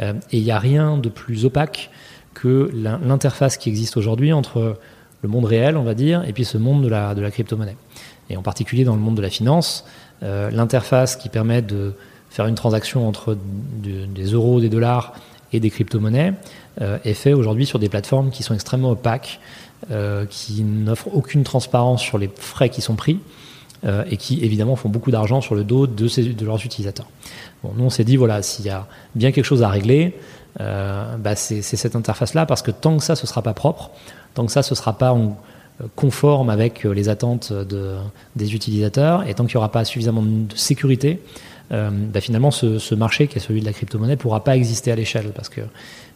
Euh, 0.01 0.15
et 0.31 0.39
il 0.39 0.45
n'y 0.45 0.51
a 0.51 0.59
rien 0.59 0.99
de 0.99 1.09
plus 1.09 1.45
opaque 1.45 1.91
que 2.35 2.71
l'interface 2.75 3.57
qui 3.57 3.69
existe 3.69 3.97
aujourd'hui 3.97 4.33
entre 4.33 4.79
le 5.23 5.29
monde 5.29 5.45
réel, 5.45 5.77
on 5.77 5.83
va 5.83 5.95
dire, 5.95 6.25
et 6.27 6.33
puis 6.33 6.45
ce 6.45 6.59
monde 6.59 6.83
de 6.83 6.89
la 6.89 7.31
crypto-monnaie. 7.31 7.77
Et 8.33 8.37
en 8.37 8.43
particulier 8.43 8.83
dans 8.83 8.97
le 8.97 9.01
monde 9.01 9.15
de 9.15 9.23
la 9.23 9.31
finance, 9.31 9.85
euh, 10.25 10.51
l'interface 10.51 11.15
qui 11.15 11.29
permet 11.29 11.63
de 11.63 11.95
faire 12.31 12.47
une 12.47 12.57
transaction 12.57 13.07
entre 13.07 13.37
des 13.83 14.33
euros, 14.33 14.61
des 14.61 14.71
dollars 14.71 15.13
et 15.53 15.61
des 15.61 15.69
crypto-monnaies 15.69 16.33
est 16.81 17.13
fait 17.13 17.35
aujourd'hui 17.35 17.67
sur 17.67 17.79
des 17.79 17.91
plateformes 17.91 18.31
qui 18.31 18.43
sont 18.43 18.55
extrêmement 18.55 18.93
opaques, 18.93 19.39
euh, 19.91 20.27
qui 20.31 20.63
n'offrent 20.63 21.09
aucune 21.13 21.43
transparence 21.43 22.03
sur 22.03 22.17
les 22.17 22.31
frais 22.33 22.69
qui 22.69 22.81
sont 22.81 22.95
pris 22.95 23.19
euh, 23.85 24.05
et 24.09 24.17
qui 24.17 24.39
évidemment 24.45 24.77
font 24.77 24.89
beaucoup 24.89 25.11
d'argent 25.11 25.41
sur 25.41 25.57
le 25.57 25.65
dos 25.65 25.89
de, 25.89 26.45
leurs 26.45 26.65
utilisateurs. 26.65 27.09
Bon, 27.65 27.73
nous 27.77 27.87
on 27.87 27.91
s'est 27.91 28.05
dit 28.05 28.17
voilà 28.17 28.43
s'il 28.43 28.65
y 28.65 28.71
a 28.71 28.87
bien 29.17 29.33
quelque 29.33 29.45
chose 29.45 29.65
à 29.65 29.69
régler, 29.69 30.17
euh, 30.61 31.17
bah, 31.17 31.35
c'est 31.35 31.63
cette 31.63 31.97
interface-là 31.97 32.47
parce 32.47 32.63
que 32.63 32.71
tant 32.71 32.97
que 32.97 33.03
ça 33.03 33.17
ce 33.17 33.27
sera 33.27 33.43
pas 33.43 33.55
propre, 33.55 33.91
tant 34.35 34.47
que 34.47 34.53
ça 34.53 34.63
ce 34.63 34.77
sera 34.77 34.93
pas 34.97 35.17
conforme 35.97 36.51
avec 36.51 36.85
les 36.85 37.09
attentes 37.09 37.53
de, 37.53 37.97
des 38.37 38.55
utilisateurs 38.55 39.27
et 39.29 39.35
tant 39.35 39.45
qu'il 39.45 39.57
n'y 39.57 39.59
aura 39.59 39.71
pas 39.71 39.85
suffisamment 39.85 40.23
de 40.23 40.55
sécurité, 40.55 41.21
euh, 41.73 41.91
bah, 41.91 42.21
finalement 42.21 42.51
ce, 42.51 42.95
marché 42.95 43.29
qui 43.29 43.39
est 43.39 43.41
celui 43.41 43.61
de 43.61 43.65
la 43.65 43.73
crypto-monnaie 43.73 44.17
pourra 44.17 44.45
pas 44.45 44.57
exister 44.57 44.93
à 44.93 44.97
l'échelle 44.97 45.33
parce 45.35 45.49
que 45.49 45.63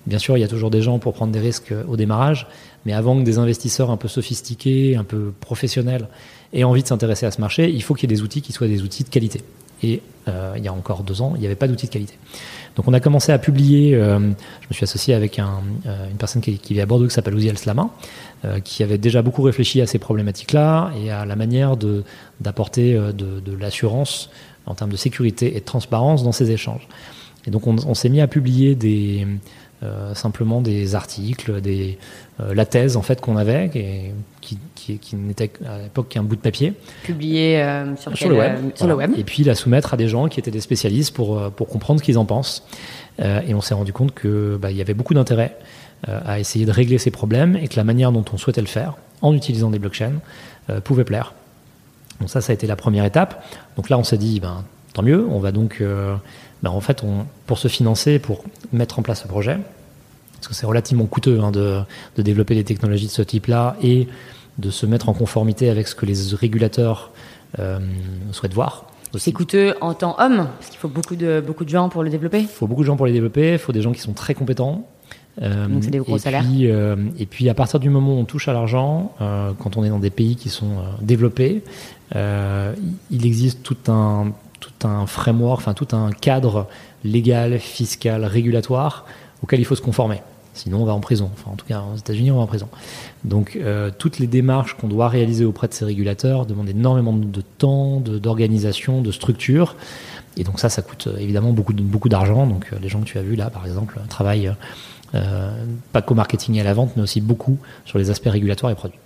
bien 0.07 0.19
sûr 0.19 0.37
il 0.37 0.41
y 0.41 0.45
a 0.45 0.49
toujours 0.49 0.71
des 0.71 0.83
gens 0.83 0.99
pour 0.99 1.15
prendre 1.15 1.33
des 1.33 1.41
risques 1.41 1.73
au 1.89 1.97
démarrage, 1.97 2.47
mais 2.85 2.93
avant 2.93 3.19
que 3.19 3.23
des 3.23 3.39
investisseurs 3.39 3.91
un 3.91 3.97
peu 3.97 4.09
sophistiqués, 4.09 4.97
un 4.97 5.05
peu 5.05 5.33
professionnels 5.41 6.09
aient 6.53 6.65
envie 6.65 6.83
de 6.83 6.89
s'intéresser 6.89 7.27
à 7.27 7.31
ce 7.31 7.41
marché, 7.41 7.71
il 7.71 7.83
faut 7.83 7.95
qu'il 7.95 8.11
y 8.11 8.13
ait 8.13 8.17
des 8.17 8.23
outils 8.23 8.43
qui 8.43 8.53
soient 8.53 8.69
des 8.69 8.83
outils 8.83 9.05
de 9.05 9.09
qualité. 9.09 9.43
Et 9.83 10.01
euh, 10.29 10.55
il 10.57 10.65
y 10.65 10.69
a 10.69 10.73
encore 10.73 11.03
deux 11.03 11.21
ans, 11.23 11.33
il 11.37 11.41
n'y 11.41 11.47
avait 11.47 11.55
pas 11.55 11.69
d'outils 11.69 11.87
de 11.87 11.93
qualité. 11.93 12.15
Donc 12.77 12.87
on 12.89 12.93
a 12.93 13.01
commencé 13.01 13.33
à 13.33 13.39
publier, 13.39 13.95
euh, 13.95 14.19
je 14.19 14.69
me 14.69 14.75
suis 14.75 14.85
associé 14.85 15.15
avec 15.15 15.39
un, 15.39 15.63
euh, 15.87 16.11
une 16.11 16.19
personne 16.19 16.43
qui, 16.43 16.59
vit 16.71 16.81
à 16.81 16.87
Bordeaux 16.87 17.07
qui 17.07 17.15
s'appelle 17.15 17.35
Ouziel 17.35 17.57
Slama, 17.57 17.89
euh, 18.36 18.36
qui 18.65 18.83
avait 18.83 18.99
déjà 18.99 19.23
beaucoup 19.23 19.43
réfléchi 19.43 19.81
à 19.81 19.87
ces 19.87 19.99
problématiques-là 19.99 20.93
et 21.03 21.11
à 21.11 21.25
la 21.25 21.37
manière 21.37 21.77
d'apporter 22.41 22.95
de, 22.95 23.13
de, 23.13 23.41
de 23.41 23.57
l'assurance 23.57 24.31
en 24.67 24.75
termes 24.75 24.91
de 24.91 24.97
sécurité 24.97 25.57
et 25.57 25.61
de 25.61 25.65
transparence 25.65 26.23
dans 26.23 26.33
ces 26.33 26.51
échanges. 26.51 26.89
Et 27.47 27.51
donc 27.51 27.67
on, 27.67 27.77
on 27.87 27.95
s'est 27.95 28.09
mis 28.09 28.21
à 28.21 28.27
publier 28.27 28.75
des, 28.75 29.27
euh, 29.83 30.15
simplement 30.15 30.63
des 30.63 30.95
articles, 30.95 31.61
des, 31.61 31.99
euh, 32.41 32.55
la 32.55 32.65
thèse 32.65 32.97
en 32.97 33.03
fait 33.03 33.21
qu'on 33.21 33.37
avait, 33.37 33.69
qui, 34.41 34.59
qui, 34.75 34.99
qui, 34.99 35.17
n'était 35.17 35.51
à 35.67 35.83
l'époque 35.83 36.09
qu'un 36.09 36.23
bout 36.23 36.37
de 36.37 36.41
papier. 36.41 36.73
Publié 37.03 37.63
euh, 37.63 37.95
sur, 37.97 38.17
sur, 38.17 38.31
le 38.31 38.37
web, 38.37 38.57
sur 38.75 38.87
le 38.87 38.95
web. 38.95 39.13
Et 39.19 39.23
puis 39.23 39.45
la 39.45 39.55
soumettre 39.55 39.93
à 39.93 39.99
des 39.99 40.09
gens 40.09 40.29
qui 40.29 40.41
étaient 40.41 40.51
des 40.51 40.63
spécialistes 40.63 41.15
pour, 41.15 41.51
pour 41.53 41.69
comprendre 41.69 42.01
ce 42.01 42.05
qu'ils 42.05 42.17
en 42.17 42.25
pensent. 42.25 42.65
et 43.19 43.53
on 43.53 43.61
s'est 43.61 43.75
rendu 43.75 43.93
compte 43.93 44.19
qu'il 44.19 44.57
bah, 44.59 44.71
y 44.71 44.81
avait 44.81 44.95
beaucoup 44.95 45.13
d'intérêt 45.13 45.57
à 46.07 46.39
essayer 46.39 46.67
de 46.67 46.71
régler 46.71 46.99
ces 46.99 47.11
problèmes 47.11 47.57
et 47.57 47.69
que 47.69 47.77
la 47.77 47.85
manière 47.85 48.13
dont 48.13 48.25
on 48.33 48.37
souhaitait 48.37 48.61
le 48.61 48.67
faire, 48.67 48.95
en 49.23 49.35
utilisant 49.35 49.71
des 49.71 49.79
blockchains, 49.79 50.15
pouvait 50.85 51.05
plaire. 51.05 51.35
Donc 52.21 52.31
ça, 52.31 52.41
ça 52.41 52.53
a 52.53 52.55
été 52.55 52.67
la 52.67 52.77
première 52.77 53.05
étape. 53.05 53.45
Donc 53.77 53.89
là, 53.89 53.99
on 53.99 54.05
s'est 54.05 54.19
dit, 54.19 54.39
ben, 54.39 54.65
tant 54.93 55.03
mieux, 55.03 55.27
on 55.29 55.41
va 55.41 55.53
donc 55.53 55.83
ben, 56.63 56.71
en 56.71 56.81
fait, 56.81 57.03
on, 57.05 57.27
pour 57.47 57.59
se 57.59 57.69
financer, 57.69 58.19
pour 58.19 58.45
mettre 58.73 58.99
en 58.99 59.03
place 59.03 59.23
ce 59.23 59.29
projet, 59.29 59.59
parce 60.35 60.49
que 60.49 60.55
c'est 60.55 60.67
relativement 60.67 61.07
coûteux 61.07 61.41
hein, 61.41 61.51
de, 61.51 61.81
de, 62.17 62.23
développer 62.23 62.55
des 62.55 62.65
technologies 62.65 63.07
de 63.07 63.13
ce 63.13 63.23
type-là 63.23 63.77
et 63.83 64.09
de 64.59 64.71
se 64.71 64.87
mettre 64.87 65.09
en 65.09 65.13
conformité 65.13 65.69
avec 65.69 65.87
ce 65.87 65.95
que 65.95 66.07
les 66.07 66.35
régulateurs 66.35 67.11
euh, 67.59 67.79
souhaitent 68.33 68.55
voir. 68.55 68.87
C'est 69.19 69.33
coûteux 69.33 69.75
en 69.81 69.95
tant 69.95 70.17
homme, 70.19 70.49
parce 70.59 70.71
qu'il 70.71 70.79
faut 70.79 70.89
beaucoup 70.89 71.17
de, 71.17 71.43
beaucoup 71.45 71.65
de 71.65 71.71
gens 71.71 71.89
pour 71.89 72.03
le 72.03 72.11
développer 72.11 72.41
Il 72.41 72.49
faut 72.49 72.67
beaucoup 72.67 72.83
de 72.83 72.87
gens 72.87 72.97
pour 72.97 73.07
les 73.07 73.13
développer, 73.13 73.53
il 73.53 73.59
faut 73.59 73.73
des 73.73 73.81
gens 73.81 73.93
qui 73.93 74.01
sont 74.01 74.13
très 74.13 74.35
compétents. 74.35 74.87
Euh, 75.43 75.67
Donc 75.67 75.85
c'est 75.85 75.91
des 75.91 75.99
gros 75.99 76.17
et 76.17 76.19
salaires. 76.19 76.45
Puis, 76.45 76.71
euh, 76.71 76.97
et 77.19 77.27
puis 77.27 77.49
à 77.49 77.55
partir 77.55 77.81
du 77.81 77.91
moment 77.91 78.15
où 78.15 78.19
on 78.19 78.25
touche 78.25 78.49
à 78.49 78.53
l'argent, 78.53 79.13
euh, 79.21 79.53
quand 79.59 79.77
on 79.77 79.85
est 79.85 79.89
dans 79.89 79.99
des 79.99 80.11
pays 80.11 80.37
qui 80.37 80.49
sont 80.49 80.77
développés, 81.01 81.63
euh, 82.15 82.75
il 83.11 83.27
existe 83.27 83.63
tout 83.63 83.77
un, 83.89 84.33
tout 84.61 84.87
un 84.87 85.07
framework, 85.07 85.61
enfin 85.61 85.75
tout 85.75 85.95
un 85.95 86.11
cadre 86.11 86.67
légal, 87.05 87.59
fiscal, 87.59 88.25
régulatoire 88.25 89.07
auquel 89.43 89.61
il 89.61 89.65
faut 89.65 89.77
se 89.77 89.83
conformer. 89.83 90.23
Sinon, 90.55 90.81
on 90.81 90.85
va 90.87 90.95
en 90.95 91.01
prison. 91.01 91.31
Enfin, 91.35 91.51
en 91.51 91.57
tout 91.57 91.67
cas, 91.67 91.83
aux 91.93 91.99
États-Unis, 91.99 92.31
on 92.31 92.37
va 92.37 92.43
en 92.43 92.47
prison. 92.47 92.69
Donc, 93.25 93.59
euh, 93.61 93.91
toutes 93.97 94.19
les 94.19 94.27
démarches 94.27 94.75
qu'on 94.75 94.89
doit 94.89 95.09
réaliser 95.09 95.45
auprès 95.45 95.69
de 95.69 95.75
ces 95.75 95.85
régulateurs 95.85 96.47
demandent 96.47 96.71
énormément 96.71 97.13
de 97.13 97.43
temps, 97.59 98.01
d'organisation, 98.01 99.03
de, 99.03 99.09
de, 99.09 99.13
structure. 99.13 99.77
Et 100.37 100.45
donc, 100.45 100.61
ça, 100.61 100.69
ça 100.69 100.83
coûte 100.83 101.07
euh, 101.07 101.19
évidemment 101.19 101.53
beaucoup, 101.53 101.73
beaucoup 101.73 102.09
d'argent. 102.09 102.47
Donc, 102.47 102.67
euh, 102.73 102.77
les 102.81 102.89
gens 102.89 103.01
que 103.01 103.07
tu 103.07 103.19
as 103.19 103.23
vus 103.23 103.37
là, 103.37 103.51
par 103.51 103.67
exemple, 103.67 103.99
travaillent 104.09 104.53
euh, 105.15 105.65
pas 105.93 106.03
qu'au 106.03 106.15
marketing 106.15 106.57
et 106.57 106.61
à 106.61 106.65
la 106.65 106.75
vente, 106.75 106.93
mais 106.97 107.03
aussi 107.03 107.21
beaucoup 107.21 107.59
sur 107.85 107.99
les 107.99 108.11
aspects 108.11 108.29
régulatoires 108.29 108.73
et 108.73 108.75
produits. 108.75 108.99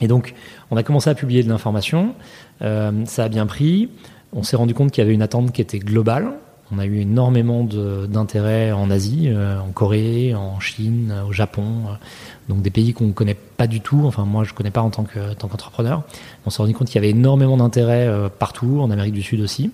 Et 0.00 0.08
donc, 0.08 0.34
on 0.70 0.76
a 0.76 0.82
commencé 0.82 1.10
à 1.10 1.14
publier 1.14 1.42
de 1.42 1.48
l'information. 1.48 2.14
Euh, 2.62 3.04
ça 3.06 3.24
a 3.24 3.28
bien 3.28 3.46
pris. 3.46 3.88
On 4.32 4.42
s'est 4.42 4.56
rendu 4.56 4.74
compte 4.74 4.90
qu'il 4.90 5.02
y 5.02 5.04
avait 5.04 5.14
une 5.14 5.22
attente 5.22 5.52
qui 5.52 5.60
était 5.60 5.78
globale. 5.78 6.32
On 6.70 6.78
a 6.78 6.84
eu 6.84 7.00
énormément 7.00 7.64
d'intérêt 7.64 8.72
en 8.72 8.90
Asie, 8.90 9.28
euh, 9.28 9.58
en 9.58 9.70
Corée, 9.70 10.34
en 10.34 10.60
Chine, 10.60 11.14
au 11.26 11.32
Japon, 11.32 11.64
euh, 11.64 11.92
donc 12.50 12.60
des 12.60 12.70
pays 12.70 12.92
qu'on 12.92 13.06
ne 13.06 13.12
connaît 13.12 13.36
pas 13.56 13.66
du 13.66 13.80
tout. 13.80 14.02
Enfin, 14.04 14.26
moi, 14.26 14.44
je 14.44 14.52
ne 14.52 14.56
connais 14.56 14.70
pas 14.70 14.82
en 14.82 14.90
tant 14.90 15.04
qu'entrepreneur. 15.04 16.02
Qu 16.06 16.18
on 16.44 16.50
s'est 16.50 16.60
rendu 16.60 16.74
compte 16.74 16.88
qu'il 16.88 16.96
y 16.96 16.98
avait 16.98 17.10
énormément 17.10 17.56
d'intérêt 17.56 18.06
euh, 18.06 18.28
partout, 18.28 18.80
en 18.82 18.90
Amérique 18.90 19.14
du 19.14 19.22
Sud 19.22 19.40
aussi. 19.40 19.70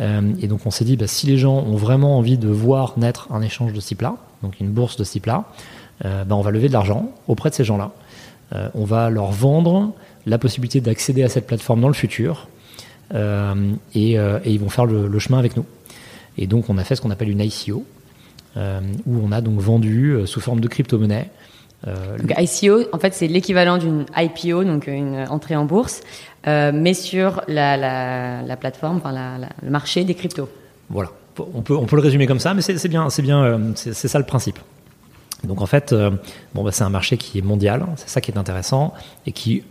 Euh, 0.00 0.32
et 0.40 0.48
donc, 0.48 0.66
on 0.66 0.70
s'est 0.70 0.84
dit, 0.84 0.96
bah, 0.96 1.06
si 1.06 1.26
les 1.26 1.38
gens 1.38 1.56
ont 1.56 1.76
vraiment 1.76 2.18
envie 2.18 2.38
de 2.38 2.48
voir 2.48 2.98
naître 2.98 3.28
un 3.32 3.42
échange 3.42 3.72
de 3.72 3.80
ce 3.80 3.88
type-là, 3.88 4.16
donc 4.42 4.60
une 4.60 4.70
bourse 4.70 4.96
de 4.96 5.04
ce 5.04 5.12
type-là, 5.12 5.44
euh, 6.04 6.24
bah, 6.24 6.36
on 6.36 6.42
va 6.42 6.50
lever 6.50 6.68
de 6.68 6.72
l'argent 6.72 7.10
auprès 7.28 7.50
de 7.50 7.54
ces 7.54 7.64
gens-là. 7.64 7.92
Euh, 8.54 8.68
on 8.74 8.84
va 8.84 9.10
leur 9.10 9.32
vendre 9.32 9.92
la 10.26 10.38
possibilité 10.38 10.80
d'accéder 10.80 11.22
à 11.22 11.28
cette 11.28 11.46
plateforme 11.46 11.80
dans 11.80 11.88
le 11.88 11.94
futur. 11.94 12.48
Et, 13.12 14.18
ils 14.44 14.58
vont 14.58 14.68
faire 14.68 14.86
le, 14.86 15.18
chemin 15.18 15.38
avec 15.38 15.56
nous. 15.56 15.64
Et 16.36 16.46
donc, 16.46 16.68
on 16.68 16.76
a 16.78 16.84
fait 16.84 16.96
ce 16.96 17.00
qu'on 17.00 17.10
appelle 17.10 17.30
une 17.30 17.40
ICO, 17.40 17.84
où 18.56 19.20
on 19.22 19.32
a 19.32 19.40
donc 19.40 19.60
vendu 19.60 20.18
sous 20.26 20.40
forme 20.40 20.60
de 20.60 20.68
crypto-monnaie. 20.68 21.30
Euh, 21.86 22.18
donc, 22.18 22.32
ICO, 22.38 22.84
en 22.92 22.98
fait, 22.98 23.14
c'est 23.14 23.28
l'équivalent 23.28 23.78
d'une 23.78 24.06
IPO, 24.16 24.64
donc 24.64 24.86
une 24.86 25.26
entrée 25.28 25.56
en 25.56 25.64
bourse, 25.64 26.00
euh, 26.46 26.72
mais 26.74 26.94
sur 26.94 27.42
la, 27.48 27.76
la, 27.76 28.42
la 28.42 28.56
plateforme, 28.56 28.96
enfin 28.96 29.12
la, 29.12 29.48
le 29.62 29.70
marché 29.70 30.04
des 30.04 30.14
cryptos. 30.14 30.48
Voilà. 30.88 31.10
On 31.38 31.60
peut, 31.60 31.76
on 31.76 31.84
peut 31.84 31.96
le 31.96 32.02
résumer 32.02 32.26
comme 32.26 32.40
ça, 32.40 32.54
mais 32.54 32.62
c'est 32.62 32.88
bien, 32.88 33.10
c'est 33.10 33.22
bien, 33.22 33.42
euh, 33.44 33.72
c'est 33.74 34.08
ça 34.08 34.18
le 34.18 34.24
principe. 34.24 34.58
Donc 35.44 35.60
en 35.60 35.66
fait, 35.66 35.92
euh, 35.92 36.10
bon, 36.54 36.64
bah, 36.64 36.72
c'est 36.72 36.84
un 36.84 36.88
marché 36.88 37.18
qui 37.18 37.38
est 37.38 37.42
mondial, 37.42 37.84
c'est 37.96 38.08
ça 38.08 38.22
qui 38.22 38.30
est 38.30 38.38
intéressant, 38.38 38.94
et 39.26 39.32
qui 39.32 39.62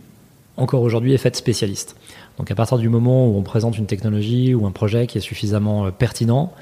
encore 0.56 0.82
aujourd'hui 0.82 1.12
est 1.12 1.18
fait 1.18 1.34
spécialiste. 1.34 1.96
Donc 2.38 2.50
à 2.52 2.54
partir 2.54 2.78
du 2.78 2.88
moment 2.88 3.26
où 3.26 3.36
on 3.36 3.42
présente 3.42 3.76
une 3.78 3.86
technologie 3.86 4.54
ou 4.54 4.64
un 4.64 4.70
projet 4.70 5.08
qui 5.08 5.18
est 5.18 5.22
suffisamment 5.22 5.90
pertinent, 5.90 6.52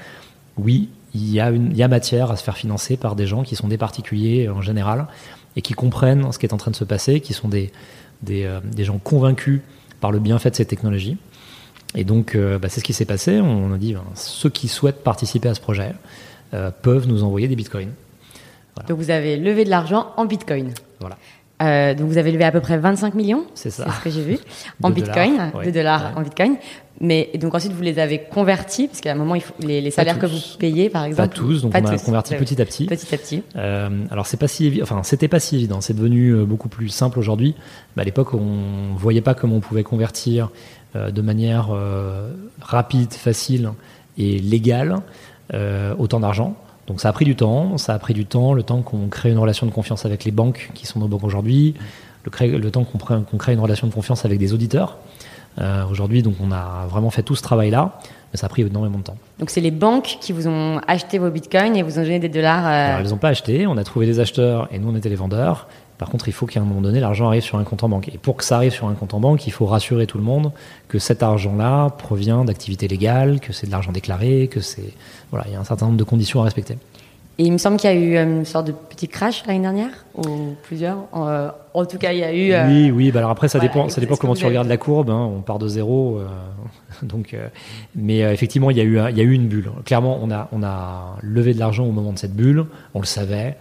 oui, 0.57 0.89
il 1.15 1.31
y, 1.31 1.39
a 1.39 1.49
une, 1.49 1.71
il 1.71 1.77
y 1.77 1.83
a 1.83 1.87
matière 1.87 2.29
à 2.29 2.35
se 2.35 2.43
faire 2.43 2.57
financer 2.57 2.97
par 2.97 3.15
des 3.15 3.25
gens 3.25 3.43
qui 3.43 3.55
sont 3.55 3.69
des 3.69 3.77
particuliers 3.77 4.49
en 4.49 4.61
général 4.61 5.07
et 5.55 5.61
qui 5.61 5.73
comprennent 5.73 6.29
ce 6.31 6.37
qui 6.37 6.45
est 6.45 6.53
en 6.53 6.57
train 6.57 6.71
de 6.71 6.75
se 6.75 6.83
passer, 6.83 7.21
qui 7.21 7.33
sont 7.33 7.47
des, 7.47 7.71
des, 8.21 8.43
euh, 8.43 8.59
des 8.63 8.83
gens 8.83 8.99
convaincus 8.99 9.61
par 10.01 10.11
le 10.11 10.19
bienfait 10.19 10.51
de 10.51 10.55
ces 10.55 10.65
technologies. 10.65 11.17
Et 11.95 12.03
donc, 12.03 12.35
euh, 12.35 12.59
bah, 12.59 12.67
c'est 12.67 12.81
ce 12.81 12.85
qui 12.85 12.91
s'est 12.91 13.05
passé. 13.05 13.39
On 13.39 13.73
a 13.73 13.77
dit, 13.77 13.93
ben, 13.93 14.03
ceux 14.15 14.49
qui 14.49 14.67
souhaitent 14.67 15.03
participer 15.03 15.47
à 15.47 15.55
ce 15.55 15.61
projet 15.61 15.93
euh, 16.53 16.69
peuvent 16.69 17.07
nous 17.07 17.23
envoyer 17.23 17.47
des 17.47 17.55
bitcoins. 17.55 17.93
Voilà. 18.75 18.89
Donc, 18.89 18.97
vous 18.97 19.09
avez 19.09 19.37
levé 19.37 19.63
de 19.63 19.69
l'argent 19.69 20.11
en 20.17 20.25
bitcoin. 20.25 20.73
Voilà. 20.99 21.17
Euh, 21.61 21.93
donc 21.93 22.07
vous 22.07 22.17
avez 22.17 22.31
levé 22.31 22.43
à 22.43 22.51
peu 22.51 22.59
près 22.59 22.77
25 22.77 23.13
millions, 23.13 23.45
c'est 23.53 23.69
ça, 23.69 23.85
ce 23.89 24.03
que 24.03 24.09
j'ai 24.09 24.21
vu, 24.21 24.37
en 24.83 24.89
bitcoin, 24.89 25.37
dollars, 25.37 25.65
de 25.65 25.71
dollars 25.71 26.01
ouais. 26.01 26.19
en 26.19 26.21
bitcoin. 26.21 26.57
Mais 27.01 27.29
donc 27.39 27.53
ensuite 27.55 27.73
vous 27.73 27.81
les 27.81 27.99
avez 27.99 28.19
convertis, 28.19 28.87
parce 28.87 29.01
qu'à 29.01 29.11
un 29.11 29.15
moment 29.15 29.35
il 29.35 29.41
faut, 29.41 29.53
les, 29.59 29.81
les 29.81 29.91
salaires 29.91 30.17
que 30.17 30.25
vous 30.25 30.39
payez 30.57 30.89
par 30.89 31.03
exemple. 31.03 31.29
Pas 31.29 31.35
tous, 31.35 31.61
donc 31.61 31.73
pas 31.73 31.81
on 31.81 31.85
a 31.85 31.97
tous, 31.97 32.03
converti 32.03 32.35
petit 32.35 32.61
à 32.61 32.65
petit. 32.65 32.85
Petit 32.85 33.13
à 33.13 33.17
petit. 33.17 33.43
Euh, 33.55 33.89
alors 34.11 34.27
c'est 34.27 34.37
pas 34.37 34.47
si 34.47 34.65
évident, 34.65 34.83
enfin 34.83 35.03
c'était 35.03 35.27
pas 35.27 35.39
si 35.39 35.55
évident, 35.55 35.81
c'est 35.81 35.93
devenu 35.93 36.29
euh, 36.29 36.45
beaucoup 36.45 36.69
plus 36.69 36.89
simple 36.89 37.19
aujourd'hui. 37.19 37.55
Bah, 37.95 38.01
à 38.01 38.05
l'époque 38.05 38.33
on 38.33 38.95
voyait 38.95 39.21
pas 39.21 39.33
comment 39.33 39.57
on 39.57 39.61
pouvait 39.61 39.83
convertir 39.83 40.49
euh, 40.95 41.11
de 41.11 41.21
manière 41.21 41.69
rapide, 42.61 43.13
facile 43.13 43.71
et 44.17 44.39
légale 44.39 45.01
autant 45.97 46.19
d'argent. 46.21 46.55
Donc 46.87 47.01
ça 47.01 47.09
a 47.09 47.13
pris 47.13 47.25
du 47.25 47.35
temps, 47.35 47.77
ça 47.77 47.93
a 47.93 47.99
pris 47.99 48.13
du 48.13 48.25
temps, 48.25 48.53
le 48.53 48.63
temps 48.63 48.81
qu'on 48.81 49.07
crée 49.07 49.31
une 49.31 49.39
relation 49.39 49.65
de 49.65 49.71
confiance 49.71 50.05
avec 50.05 50.23
les 50.23 50.31
banques 50.31 50.69
qui 50.73 50.85
sont 50.85 50.99
nos 50.99 51.07
banques 51.07 51.23
aujourd'hui, 51.23 51.73
le, 52.23 52.57
le, 52.57 52.71
temps 52.71 52.83
qu'on 52.83 53.37
crée 53.37 53.53
une 53.53 53.59
relation 53.59 53.87
de 53.87 53.93
confiance 53.93 54.25
avec 54.25 54.39
des 54.39 54.53
auditeurs. 54.53 54.97
Euh, 55.59 55.85
aujourd'hui, 55.89 56.21
donc 56.21 56.35
on 56.41 56.51
a 56.51 56.85
vraiment 56.89 57.09
fait 57.09 57.23
tout 57.23 57.35
ce 57.35 57.41
travail-là, 57.41 57.97
mais 58.31 58.37
ça 58.37 58.47
a 58.47 58.49
pris 58.49 58.63
énormément 58.63 58.97
de 58.97 59.03
temps. 59.03 59.15
Donc 59.39 59.49
c'est 59.49 59.61
les 59.61 59.71
banques 59.71 60.17
qui 60.19 60.33
vous 60.33 60.47
ont 60.47 60.81
acheté 60.85 61.17
vos 61.17 61.29
bitcoins 61.29 61.75
et 61.75 61.83
vous 61.83 61.97
ont 61.97 62.03
donné 62.03 62.19
des 62.19 62.29
dollars 62.29 62.65
euh, 62.65 62.87
Alors, 62.87 62.99
Elles 62.99 63.09
n'ont 63.09 63.17
pas 63.17 63.29
acheté, 63.29 63.65
on 63.65 63.77
a 63.77 63.83
trouvé 63.83 64.05
des 64.05 64.19
acheteurs 64.19 64.67
et 64.71 64.79
nous 64.79 64.89
on 64.89 64.95
était 64.95 65.09
les 65.09 65.15
vendeurs. 65.15 65.67
Par 65.97 66.09
contre, 66.09 66.27
il 66.27 66.33
faut 66.33 66.45
qu'à 66.45 66.59
un 66.59 66.63
moment 66.63 66.81
donné, 66.81 66.99
l'argent 66.99 67.27
arrive 67.27 67.43
sur 67.43 67.57
un 67.57 67.63
compte 67.63 67.83
en 67.83 67.89
banque. 67.89 68.09
Et 68.09 68.17
pour 68.17 68.35
que 68.35 68.43
ça 68.43 68.57
arrive 68.57 68.73
sur 68.73 68.87
un 68.87 68.93
compte 68.93 69.13
en 69.13 69.19
banque, 69.19 69.47
il 69.47 69.51
faut 69.51 69.65
rassurer 69.65 70.07
tout 70.07 70.17
le 70.17 70.23
monde 70.23 70.51
que 70.87 70.99
cet 70.99 71.23
argent-là 71.23 71.89
provient 71.97 72.43
d'activités 72.43 72.87
légales, 72.87 73.39
que 73.39 73.53
c'est 73.53 73.67
de 73.67 73.71
l'argent 73.71 73.91
déclaré, 73.91 74.47
que 74.47 74.59
c'est 74.59 74.93
voilà, 75.31 75.45
il 75.47 75.53
y 75.53 75.55
a 75.55 75.59
un 75.59 75.63
certain 75.63 75.85
nombre 75.85 75.97
de 75.97 76.03
conditions 76.03 76.41
à 76.41 76.43
respecter. 76.43 76.77
Et 77.37 77.43
il 77.43 77.51
me 77.51 77.57
semble 77.57 77.75
qu'il 77.77 77.89
y 77.89 77.93
a 77.93 77.95
eu 77.95 78.15
euh, 78.15 78.23
une 78.23 78.45
sorte 78.45 78.67
de 78.67 78.71
petit 78.71 79.09
crash 79.09 79.43
l'année 79.45 79.59
dernière, 79.59 80.05
ou 80.17 80.55
plusieurs. 80.63 80.99
Euh, 81.15 81.49
en 81.73 81.85
tout 81.85 81.97
cas, 81.97 82.13
il 82.13 82.19
y 82.19 82.23
a 82.23 82.33
eu. 82.33 82.53
Euh, 82.53 82.67
oui, 82.67 82.91
oui. 82.91 83.11
Bah 83.11 83.19
alors 83.19 83.31
après, 83.31 83.49
ça 83.49 83.59
dépend, 83.59 83.89
ça 83.89 83.99
dépend 83.99 84.15
comment 84.15 84.35
tu 84.35 84.45
regardes 84.45 84.69
la 84.69 84.77
courbe. 84.77 85.09
Hein, 85.09 85.29
on 85.35 85.41
part 85.41 85.59
de 85.59 85.67
zéro, 85.67 86.21
donc. 87.03 87.35
mais 87.93 88.19
effectivement, 88.19 88.71
il 88.71 88.77
y 88.77 88.81
a 88.81 88.83
eu, 88.83 88.99
il 89.09 89.17
y 89.17 89.21
a 89.21 89.23
eu 89.23 89.33
une 89.33 89.47
bulle. 89.47 89.69
Clairement, 89.83 90.17
on 90.21 90.31
a, 90.31 90.47
on 90.53 90.63
a 90.63 91.17
levé 91.21 91.53
de 91.53 91.59
l'argent 91.59 91.83
au 91.85 91.91
moment 91.91 92.13
de 92.13 92.19
cette 92.19 92.35
bulle. 92.35 92.65
On 92.93 93.01
le 93.01 93.05
savait. 93.05 93.57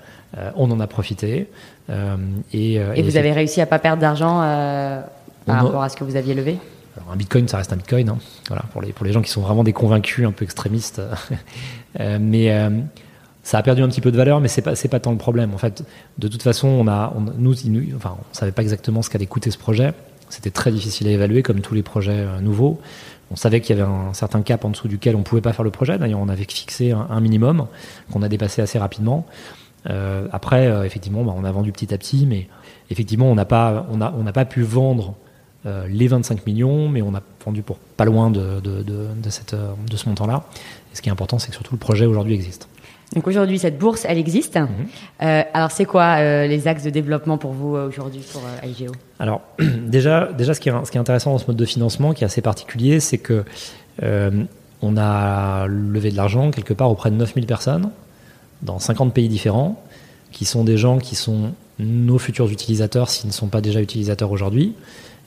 on 0.55 0.71
en 0.71 0.79
a 0.79 0.87
profité. 0.87 1.49
Et, 1.89 2.75
et, 2.75 3.03
vous 3.03 3.17
avez 3.17 3.33
réussi 3.33 3.61
à 3.61 3.67
pas 3.67 3.79
perdre 3.79 4.01
d'argent 4.01 4.41
par 5.47 5.63
rapport 5.63 5.83
à 5.83 5.89
ce 5.89 5.97
que 5.97 6.05
vous 6.05 6.17
aviez 6.17 6.35
levé? 6.35 6.59
Alors 6.97 7.13
un 7.13 7.17
bitcoin, 7.17 7.49
ça 7.49 7.57
reste 7.57 7.73
un 7.73 7.77
bitcoin. 7.77 8.09
Hein. 8.09 8.19
Voilà, 8.49 8.63
pour 8.73 8.81
les, 8.81 8.93
pour 8.93 9.05
les 9.05 9.13
gens 9.13 9.21
qui 9.21 9.31
sont 9.31 9.41
vraiment 9.41 9.65
des 9.65 9.73
convaincus, 9.73 10.27
un 10.27 10.33
peu 10.33 10.45
extrémistes. 10.45 11.03
mais 11.99 12.51
ça 13.45 13.59
a 13.59 13.63
perdu 13.63 13.83
un 13.83 13.89
petit 13.89 14.01
peu 14.01 14.11
de 14.11 14.17
valeur, 14.17 14.41
mais 14.41 14.49
c'est 14.49 14.63
pas 14.63 14.75
c'est 14.75 14.89
pas 14.89 15.01
tant 15.01 15.13
le 15.13 15.19
problème. 15.19 15.53
En 15.55 15.59
fait, 15.59 15.85
de 16.19 16.29
toute 16.29 16.43
façon, 16.43 16.67
on 16.67 16.89
a 16.89 17.13
on, 17.15 17.27
nous, 17.39 17.55
enfin, 17.95 18.17
on 18.19 18.35
savait 18.35 18.53
pas 18.53 18.63
exactement 18.63 19.03
ce 19.03 19.11
qu'allait 19.11 19.27
coûter 19.27 19.51
ce 19.51 19.59
projet. 19.59 19.93
C'était 20.31 20.51
très 20.51 20.73
difficile 20.73 21.07
à 21.09 21.11
évaluer, 21.11 21.43
comme 21.43 21.61
tous 21.61 21.75
les 21.75 21.83
projets 21.83 22.13
euh, 22.13 22.41
nouveaux. 22.41 22.81
On 23.31 23.37
savait 23.37 23.61
qu'il 23.61 23.77
y 23.77 23.81
avait 23.81 23.89
un 23.89 24.15
certain 24.15 24.43
cap 24.43 24.65
en 24.65 24.71
dessous 24.71 24.89
duquel 24.89 25.15
on 25.15 25.23
pouvait 25.23 25.43
pas 25.43 25.53
faire 25.53 25.65
le 25.65 25.71
projet. 25.71 25.99
D'ailleurs, 25.99 26.21
on 26.21 26.29
avait 26.29 26.45
fixé 26.45 26.93
un, 26.93 27.21
minimum 27.21 27.67
qu'on 28.11 28.23
a 28.23 28.29
dépassé 28.29 28.63
assez 28.63 28.79
rapidement. 28.79 29.27
Euh, 29.91 30.27
après, 30.33 30.67
euh, 30.67 30.85
effectivement, 30.85 31.25
bah, 31.25 31.35
on 31.37 31.45
a 31.45 31.53
vendu 31.53 31.73
petit 31.73 31.93
à 31.93 31.99
petit, 31.99 32.27
mais 32.27 32.49
effectivement, 32.91 33.31
on 33.31 33.35
n'a 33.35 33.45
pas 33.45 33.87
on 33.91 34.01
a 34.01 34.15
on 34.17 34.25
pas 34.25 34.45
pu 34.45 34.63
vendre 34.63 35.15
euh, 35.67 35.87
les 35.89 36.09
25 36.09 36.47
millions, 36.47 36.89
mais 36.89 37.03
on 37.03 37.15
a 37.15 37.23
vendu 37.45 37.63
pour 37.63 37.77
pas 37.77 38.05
loin 38.05 38.31
de 38.31 38.61
de, 38.61 38.83
de, 38.83 39.07
de 39.17 39.31
cette 39.31 39.55
de 39.55 39.97
ce 39.97 40.09
montant-là. 40.09 40.45
Et 40.93 40.97
ce 40.97 41.03
qui 41.03 41.09
est 41.09 41.13
important, 41.13 41.39
c'est 41.39 41.49
que 41.49 41.55
surtout 41.55 41.75
le 41.75 41.79
projet 41.79 42.07
aujourd'hui 42.07 42.35
existe. 42.35 42.69
Donc 43.15 43.29
aujourd'hui, 43.29 43.59
cette 43.59 43.79
bourse, 43.79 44.07
elle 44.09 44.19
existe. 44.19 44.57
Mhm. 44.57 44.89
Alors, 45.21 45.71
c'est 45.71 45.85
quoi 45.85 46.21
les 46.47 46.67
axes 46.67 46.83
de 46.83 46.91
développement 46.91 47.39
pour 47.39 47.53
vous 47.53 47.77
aujourd'hui 47.77 48.23
pour 48.33 48.43
IGO 48.65 48.93
Alors, 49.21 49.43
déjà, 49.61 50.33
déjà 50.33 50.55
ce, 50.55 50.59
qui 50.59 50.71
est, 50.71 50.73
ce 50.85 50.91
qui 50.91 50.97
est 50.97 51.01
intéressant 51.01 51.31
dans 51.31 51.39
ce 51.39 51.47
mode 51.47 51.57
de 51.57 51.65
financement, 51.65 52.13
qui 52.13 52.25
est 52.25 52.27
assez 52.27 52.41
particulier, 52.41 52.99
c'est 53.01 53.19
que 53.19 53.45
on 54.03 54.97
a 54.97 55.67
levé 55.69 56.11
de 56.11 56.17
l'argent 56.17 56.51
quelque 56.51 56.75
part 56.75 56.91
auprès 56.91 57.11
de 57.11 57.17
9000 57.17 57.47
personnes 57.47 57.91
dans 58.65 58.79
50 58.79 59.15
pays 59.15 59.29
différents, 59.29 59.83
qui 60.33 60.45
sont 60.45 60.65
des 60.65 60.77
gens 60.77 60.99
qui 60.99 61.15
sont 61.15 61.53
nos 61.79 62.19
futurs 62.19 62.51
utilisateurs 62.51 63.11
s'ils 63.11 63.29
ne 63.29 63.33
sont 63.33 63.49
pas 63.49 63.61
déjà 63.61 63.81
utilisateurs 63.81 64.31
aujourd'hui. 64.31 64.75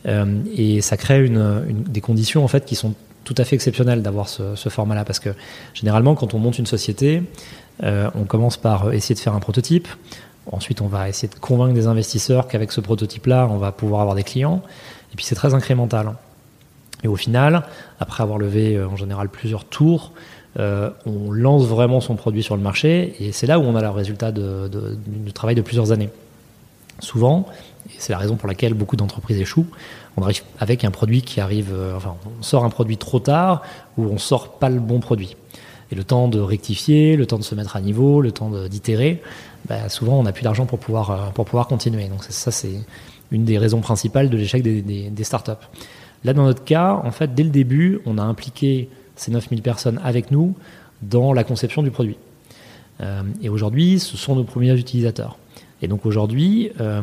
et 0.05 0.81
ça 0.81 0.95
crée 0.95 1.29
des 1.29 2.01
conditions 2.01 2.43
en 2.43 2.47
fait 2.47 2.63
qui 2.65 2.75
sont 2.75 2.93
tout 3.25 3.35
à 3.37 3.43
fait 3.43 3.55
exceptionnelles 3.55 4.01
d'avoir 4.01 4.29
ce, 4.29 4.55
ce 4.55 4.69
format-là 4.69 5.03
parce 5.03 5.19
que 5.19 5.29
généralement 5.73 6.15
quand 6.15 6.33
on 6.33 6.39
monte 6.39 6.59
une 6.59 6.65
société, 6.65 7.23
euh, 7.83 8.09
on 8.15 8.23
commence 8.23 8.57
par 8.57 8.91
essayer 8.93 9.15
de 9.15 9.19
faire 9.19 9.33
un 9.33 9.39
prototype. 9.39 9.87
Ensuite, 10.51 10.81
on 10.81 10.87
va 10.87 11.09
essayer 11.09 11.27
de 11.27 11.35
convaincre 11.35 11.73
des 11.73 11.87
investisseurs 11.87 12.47
qu'avec 12.47 12.71
ce 12.71 12.81
prototype-là, 12.81 13.47
on 13.51 13.57
va 13.57 13.71
pouvoir 13.71 14.01
avoir 14.01 14.15
des 14.15 14.23
clients. 14.23 14.61
Et 15.11 15.15
puis, 15.15 15.25
c'est 15.25 15.35
très 15.35 15.53
incrémental. 15.53 16.13
Et 17.03 17.07
au 17.07 17.15
final, 17.15 17.63
après 17.99 18.23
avoir 18.23 18.39
levé 18.39 18.75
euh, 18.75 18.87
en 18.87 18.95
général 18.95 19.29
plusieurs 19.29 19.65
tours, 19.65 20.13
euh, 20.57 20.89
on 21.05 21.31
lance 21.31 21.65
vraiment 21.65 22.01
son 22.01 22.15
produit 22.15 22.43
sur 22.43 22.55
le 22.55 22.61
marché. 22.61 23.15
Et 23.19 23.31
c'est 23.31 23.47
là 23.47 23.59
où 23.59 23.63
on 23.63 23.75
a 23.75 23.81
le 23.81 23.89
résultat 23.89 24.31
du 24.31 25.33
travail 25.33 25.55
de 25.55 25.61
plusieurs 25.61 25.91
années. 25.91 26.09
Souvent, 26.99 27.45
et 27.89 27.95
c'est 27.99 28.11
la 28.11 28.17
raison 28.17 28.37
pour 28.37 28.47
laquelle 28.47 28.73
beaucoup 28.73 28.95
d'entreprises 28.95 29.39
échouent, 29.39 29.67
on 30.17 30.23
arrive 30.23 30.41
avec 30.59 30.83
un 30.83 30.89
produit 30.89 31.21
qui 31.21 31.39
arrive, 31.39 31.71
enfin, 31.95 32.15
on 32.25 32.41
sort 32.41 32.65
un 32.65 32.71
produit 32.71 32.97
trop 32.97 33.19
tard 33.19 33.61
ou 33.97 34.05
on 34.05 34.17
sort 34.17 34.53
pas 34.53 34.69
le 34.69 34.79
bon 34.79 34.99
produit. 34.99 35.35
Et 35.91 35.95
le 35.95 36.03
temps 36.03 36.27
de 36.27 36.39
rectifier, 36.39 37.15
le 37.15 37.25
temps 37.25 37.37
de 37.37 37.43
se 37.43 37.55
mettre 37.55 37.75
à 37.75 37.81
niveau, 37.81 38.19
le 38.19 38.31
temps 38.31 38.49
d'itérer, 38.67 39.21
bah, 39.67 39.89
souvent 39.89 40.19
on 40.19 40.23
n'a 40.23 40.31
plus 40.31 40.43
d'argent 40.43 40.65
pour 40.65 40.79
pouvoir, 40.79 41.11
euh, 41.11 41.29
pour 41.33 41.45
pouvoir 41.45 41.67
continuer. 41.67 42.07
Donc 42.07 42.23
ça, 42.23 42.51
c'est 42.51 42.79
une 43.31 43.45
des 43.45 43.57
raisons 43.57 43.81
principales 43.81 44.29
de 44.29 44.37
l'échec 44.37 44.63
des, 44.63 44.81
des, 44.81 45.23
startups. 45.23 45.51
Là, 46.23 46.33
dans 46.33 46.45
notre 46.45 46.63
cas, 46.63 46.99
en 47.03 47.11
fait, 47.11 47.33
dès 47.35 47.43
le 47.43 47.49
début, 47.49 47.99
on 48.05 48.17
a 48.17 48.21
impliqué 48.23 48.89
ces 49.17 49.31
9000 49.31 49.61
personnes 49.61 49.99
avec 50.03 50.31
nous 50.31 50.55
dans 51.01 51.33
la 51.33 51.43
conception 51.43 51.83
du 51.83 51.91
produit. 51.91 52.17
Euh, 53.01 53.21
et 53.41 53.49
aujourd'hui, 53.49 53.99
ce 53.99 54.15
sont 54.17 54.35
nos 54.35 54.45
premiers 54.45 54.73
utilisateurs. 54.73 55.37
Et 55.81 55.87
donc 55.87 56.05
aujourd'hui, 56.05 56.71
euh, 56.79 57.01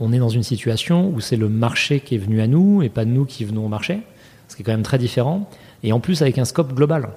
on 0.00 0.12
est 0.12 0.18
dans 0.18 0.30
une 0.30 0.42
situation 0.42 1.08
où 1.08 1.20
c'est 1.20 1.36
le 1.36 1.48
marché 1.48 2.00
qui 2.00 2.14
est 2.14 2.18
venu 2.18 2.40
à 2.40 2.46
nous 2.46 2.82
et 2.82 2.88
pas 2.88 3.04
nous 3.04 3.26
qui 3.26 3.44
venons 3.44 3.66
au 3.66 3.68
marché, 3.68 4.00
ce 4.48 4.56
qui 4.56 4.62
est 4.62 4.64
quand 4.64 4.72
même 4.72 4.82
très 4.82 4.98
différent. 4.98 5.48
Et 5.82 5.92
en 5.92 6.00
plus 6.00 6.22
avec 6.22 6.38
un 6.38 6.44
scope 6.44 6.72
global 6.72 7.10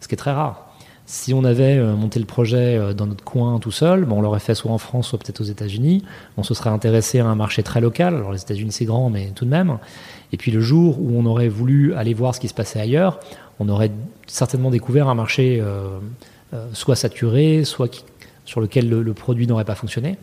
ce 0.00 0.08
qui 0.08 0.14
est 0.14 0.18
très 0.18 0.32
rare. 0.32 0.62
Si 1.08 1.32
on 1.32 1.44
avait 1.44 1.76
euh, 1.76 1.94
monté 1.94 2.18
le 2.18 2.26
projet 2.26 2.76
euh, 2.76 2.92
dans 2.92 3.06
notre 3.06 3.22
coin 3.22 3.60
tout 3.60 3.70
seul, 3.70 4.04
bon, 4.04 4.18
on 4.18 4.22
l'aurait 4.22 4.40
fait 4.40 4.56
soit 4.56 4.72
en 4.72 4.78
France, 4.78 5.08
soit 5.08 5.18
peut-être 5.18 5.40
aux 5.40 5.44
États-Unis. 5.44 6.04
On 6.36 6.42
se 6.42 6.52
serait 6.52 6.70
intéressé 6.70 7.20
à 7.20 7.26
un 7.26 7.36
marché 7.36 7.62
très 7.62 7.80
local. 7.80 8.16
Alors 8.16 8.32
les 8.32 8.40
États-Unis 8.40 8.72
c'est 8.72 8.86
grand, 8.86 9.08
mais 9.08 9.30
tout 9.34 9.44
de 9.44 9.50
même. 9.50 9.78
Et 10.32 10.36
puis 10.36 10.50
le 10.50 10.60
jour 10.60 11.00
où 11.00 11.12
on 11.16 11.24
aurait 11.26 11.48
voulu 11.48 11.94
aller 11.94 12.12
voir 12.12 12.34
ce 12.34 12.40
qui 12.40 12.48
se 12.48 12.54
passait 12.54 12.80
ailleurs, 12.80 13.20
on 13.58 13.68
aurait 13.68 13.90
certainement 14.26 14.70
découvert 14.70 15.08
un 15.08 15.14
marché 15.14 15.58
euh, 15.60 15.98
soit 16.72 16.96
saturé, 16.96 17.64
soit 17.64 18.04
sur 18.44 18.60
lequel 18.60 18.88
le, 18.88 19.02
le 19.02 19.14
produit 19.14 19.46
n'aurait 19.46 19.64
pas 19.64 19.74
fonctionné. 19.74 20.16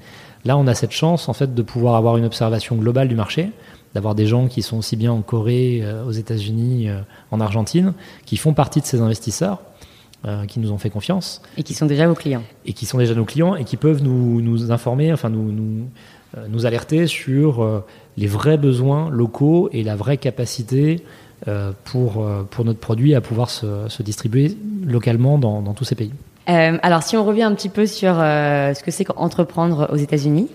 Là, 0.46 0.58
on 0.58 0.67
a 0.67 0.74
cette 0.74 0.91
chance 0.91 1.30
en 1.30 1.34
fait 1.34 1.54
de 1.54 1.62
pouvoir 1.62 1.96
avoir 1.96 2.17
une 2.17 2.26
observation 2.26 2.76
globale 2.76 3.08
du 3.08 3.15
marché, 3.15 3.50
d'avoir 3.93 4.15
des 4.15 4.26
gens 4.26 4.48
qui 4.48 4.62
sont 4.62 4.78
aussi 4.78 4.96
bien 4.96 5.12
en 5.12 5.22
Corée, 5.22 5.80
euh, 5.84 6.06
aux 6.06 6.12
États-Unis, 6.12 6.89
euh, 6.89 7.00
en 7.32 7.39
Argentine, 7.39 7.93
qui 8.26 8.38
font 8.38 8.54
partie 8.54 8.82
de 8.82 8.86
ces 8.86 9.02
investisseurs, 9.02 9.60
euh, 10.26 10.46
qui 10.46 10.60
nous 10.60 10.72
ont 10.72 10.78
fait 10.78 10.89
confiance. 10.89 11.41
Et 11.58 11.63
qui 11.63 11.74
sont 11.74 11.86
déjà 11.86 12.08
vos 12.08 12.15
clients. 12.15 12.43
Et 12.65 12.74
qui 12.74 12.86
sont 12.86 12.98
déjà 12.98 13.13
nos 13.13 13.26
clients 13.26 13.56
et 13.56 13.63
qui 13.63 13.78
peuvent 13.78 14.04
nous, 14.04 14.41
nous 14.41 14.72
informer, 14.72 15.13
enfin 15.13 15.30
nous, 15.30 15.52
nous, 15.52 15.88
nous 16.50 16.65
alerter 16.65 17.06
sur 17.06 17.84
les 18.17 18.26
vrais 18.26 18.58
besoins 18.58 19.12
locaux 19.12 19.69
et 19.72 19.84
la 19.84 19.96
vraie 19.96 20.17
capacité 20.17 21.04
pour, 21.86 22.25
pour 22.49 22.65
notre 22.65 22.79
produit 22.79 23.15
à 23.15 23.21
pouvoir 23.21 23.49
se, 23.49 23.88
se 23.89 24.03
distribuer 24.03 24.58
localement 24.86 25.38
dans, 25.38 25.62
dans 25.62 25.73
tous 25.73 25.84
ces 25.84 25.95
pays. 25.95 26.13
alors, 26.47 27.03
si 27.03 27.17
on 27.17 27.25
revient 27.25 27.43
un 27.43 27.53
petit 27.53 27.69
peu 27.69 27.86
sur 27.86 28.13
ce 28.13 28.84
que 28.84 28.91
c'est 28.91 29.06
qu'entreprendre 29.06 29.89
aux 29.91 29.97
États-Unis, 29.97 30.49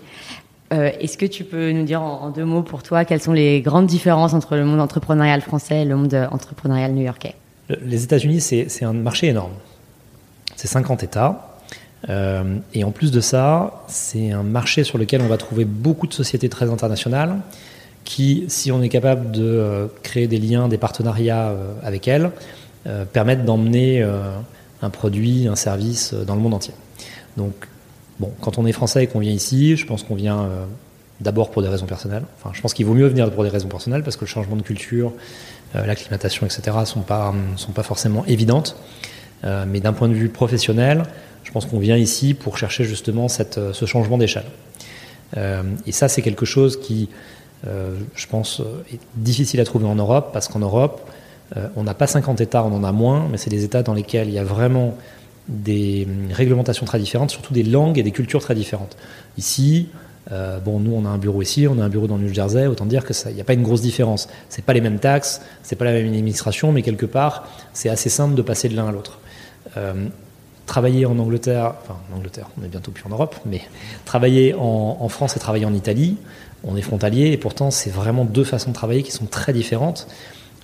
euh, 0.71 0.91
est-ce 0.99 1.17
que 1.17 1.25
tu 1.25 1.43
peux 1.43 1.71
nous 1.71 1.83
dire 1.83 2.01
en, 2.01 2.29
deux 2.29 2.45
mots 2.45 2.61
pour 2.61 2.83
toi 2.83 3.03
quelles 3.03 3.21
sont 3.21 3.33
les 3.33 3.61
grandes 3.61 3.87
différences 3.87 4.33
entre 4.33 4.55
le 4.55 4.65
monde 4.65 4.79
entrepreneurial 4.79 5.41
français 5.41 5.81
et 5.81 5.85
le 5.85 5.95
monde 5.95 6.27
entrepreneurial 6.31 6.91
new-yorkais? 6.93 7.35
Les 7.83 8.03
États-Unis, 8.03 8.41
c'est 8.41 8.83
un 8.83 8.93
marché 8.93 9.27
énorme. 9.27 9.53
C'est 10.55 10.67
50 10.67 11.03
États. 11.03 11.57
Euh, 12.09 12.57
et 12.73 12.83
en 12.83 12.91
plus 12.91 13.11
de 13.11 13.19
ça, 13.19 13.83
c'est 13.87 14.31
un 14.31 14.43
marché 14.43 14.83
sur 14.83 14.97
lequel 14.97 15.21
on 15.21 15.27
va 15.27 15.37
trouver 15.37 15.65
beaucoup 15.65 16.07
de 16.07 16.13
sociétés 16.13 16.49
très 16.49 16.69
internationales 16.69 17.37
qui, 18.09 18.45
si 18.47 18.71
on 18.71 18.81
est 18.81 18.89
capable 18.89 19.31
de 19.31 19.43
euh, 19.43 19.87
créer 20.01 20.27
des 20.27 20.39
liens, 20.39 20.67
des 20.67 20.79
partenariats 20.79 21.53
avec 21.83 22.07
elles, 22.07 22.31
permettent 23.13 23.45
d'emmener 23.45 24.01
un 24.81 24.89
produit, 24.89 25.47
un 25.47 25.55
service 25.55 26.13
dans 26.13 26.33
le 26.33 26.41
monde 26.41 26.55
entier. 26.55 26.73
Donc 27.37 27.67
Bon, 28.19 28.33
quand 28.41 28.57
on 28.57 28.65
est 28.65 28.73
français 28.73 29.05
et 29.05 29.07
qu'on 29.07 29.19
vient 29.19 29.31
ici, 29.31 29.77
je 29.77 29.85
pense 29.85 30.03
qu'on 30.03 30.15
vient 30.15 30.41
euh, 30.41 30.65
d'abord 31.21 31.51
pour 31.51 31.61
des 31.61 31.69
raisons 31.69 31.85
personnelles. 31.85 32.23
Enfin, 32.37 32.51
je 32.53 32.61
pense 32.61 32.73
qu'il 32.73 32.85
vaut 32.85 32.93
mieux 32.93 33.07
venir 33.07 33.31
pour 33.31 33.43
des 33.43 33.49
raisons 33.49 33.69
personnelles 33.69 34.03
parce 34.03 34.17
que 34.17 34.25
le 34.25 34.27
changement 34.27 34.57
de 34.57 34.61
culture, 34.61 35.13
euh, 35.75 35.85
l'acclimatation, 35.85 36.45
etc., 36.45 36.77
sont 36.83 37.01
pas 37.01 37.33
sont 37.55 37.71
pas 37.71 37.83
forcément 37.83 38.25
évidentes. 38.25 38.75
Euh, 39.45 39.63
mais 39.65 39.79
d'un 39.79 39.93
point 39.93 40.09
de 40.09 40.13
vue 40.13 40.27
professionnel, 40.27 41.03
je 41.45 41.51
pense 41.51 41.65
qu'on 41.65 41.79
vient 41.79 41.95
ici 41.95 42.33
pour 42.33 42.57
chercher 42.57 42.83
justement 42.83 43.29
cette, 43.29 43.57
ce 43.71 43.85
changement 43.85 44.17
d'échelle. 44.17 44.45
et 45.37 45.91
ça, 45.91 46.09
c'est 46.09 46.21
quelque 46.21 46.45
chose 46.45 46.77
qui, 46.79 47.07
je 47.65 48.27
pense, 48.27 48.61
est 48.93 48.99
difficile 49.15 49.59
à 49.59 49.65
trouver 49.65 49.85
en 49.85 49.95
Europe 49.95 50.29
parce 50.31 50.47
qu'en 50.47 50.59
Europe, 50.59 51.01
on 51.75 51.83
n'a 51.83 51.93
pas 51.93 52.07
50 52.07 52.41
États, 52.41 52.63
on 52.63 52.73
en 52.73 52.83
a 52.83 52.91
moins, 52.91 53.27
mais 53.29 53.37
c'est 53.37 53.49
des 53.49 53.63
États 53.63 53.83
dans 53.83 53.93
lesquels 53.93 54.27
il 54.27 54.33
y 54.33 54.39
a 54.39 54.43
vraiment 54.43 54.95
des 55.49 56.07
réglementations 56.31 56.85
très 56.85 56.99
différentes, 56.99 57.31
surtout 57.31 57.53
des 57.53 57.63
langues 57.63 57.97
et 57.97 58.03
des 58.03 58.11
cultures 58.11 58.41
très 58.41 58.55
différentes. 58.55 58.95
Ici, 59.37 59.89
euh, 60.31 60.59
bon, 60.59 60.79
nous 60.79 60.93
on 60.93 61.05
a 61.05 61.09
un 61.09 61.17
bureau 61.17 61.41
ici, 61.41 61.67
on 61.67 61.79
a 61.79 61.83
un 61.83 61.89
bureau 61.89 62.07
dans 62.07 62.17
le 62.17 62.23
New 62.23 62.33
Jersey, 62.33 62.67
autant 62.67 62.85
dire 62.85 63.03
que 63.03 63.13
il 63.29 63.35
n'y 63.35 63.41
a 63.41 63.43
pas 63.43 63.53
une 63.53 63.63
grosse 63.63 63.81
différence. 63.81 64.29
C'est 64.47 64.63
pas 64.63 64.73
les 64.73 64.81
mêmes 64.81 64.99
taxes, 64.99 65.41
c'est 65.63 65.75
pas 65.75 65.85
la 65.85 65.93
même 65.93 66.07
administration, 66.07 66.71
mais 66.71 66.83
quelque 66.83 67.07
part, 67.07 67.47
c'est 67.73 67.89
assez 67.89 68.09
simple 68.09 68.35
de 68.35 68.41
passer 68.41 68.69
de 68.69 68.75
l'un 68.75 68.87
à 68.87 68.91
l'autre. 68.91 69.19
Euh, 69.77 70.07
travailler 70.67 71.07
en 71.07 71.17
Angleterre, 71.17 71.73
enfin 71.81 71.97
en 72.13 72.17
Angleterre, 72.17 72.47
on 72.59 72.63
est 72.63 72.67
bientôt 72.67 72.91
plus 72.91 73.03
en 73.05 73.09
Europe, 73.09 73.35
mais 73.45 73.61
travailler 74.05 74.53
en, 74.53 75.09
France 75.09 75.35
et 75.35 75.39
travailler 75.39 75.65
en 75.65 75.73
Italie, 75.73 76.17
on 76.63 76.75
est 76.75 76.81
frontalier 76.81 77.31
et 77.31 77.37
pourtant 77.37 77.71
c'est 77.71 77.89
vraiment 77.89 78.25
deux 78.25 78.43
façons 78.43 78.69
de 78.69 78.75
travailler 78.75 79.03
qui 79.03 79.11
sont 79.11 79.25
très 79.25 79.53
différentes. 79.53 80.07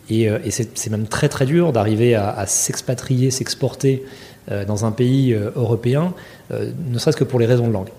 Et, 0.10 0.30
euh, 0.30 0.40
c'est 0.50 0.90
même 0.90 1.08
très 1.08 1.30
très 1.30 1.46
dur 1.46 1.74
d'arriver 1.74 2.16
à, 2.16 2.46
s'expatrier, 2.46 3.32
s'exporter 3.32 4.04
euh, 4.52 4.66
dans 4.66 4.86
un 4.86 4.92
pays 4.92 5.34
euh, 5.34 5.52
européen, 5.56 6.14
ne 6.52 7.00
serait-ce 7.00 7.18
que 7.18 7.24
pour 7.24 7.40
les 7.40 7.48
raisons 7.48 7.68
de 7.68 7.74
langue. 7.74 7.90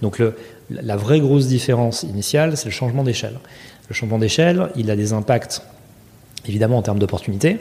Donc 0.00 0.22
la 0.70 0.96
vraie 0.96 1.20
grosse 1.20 1.46
différence 1.46 2.02
initiale, 2.04 2.56
c'est 2.56 2.64
le 2.64 2.72
changement 2.72 3.04
d'échelle. 3.04 3.38
Le 3.88 3.94
changement 3.94 4.18
d'échelle, 4.18 4.68
il 4.76 4.90
a 4.90 4.96
des 4.96 5.12
impacts 5.12 5.62
évidemment 6.46 6.78
en 6.78 6.82
termes 6.82 6.98
d'opportunités, 6.98 7.58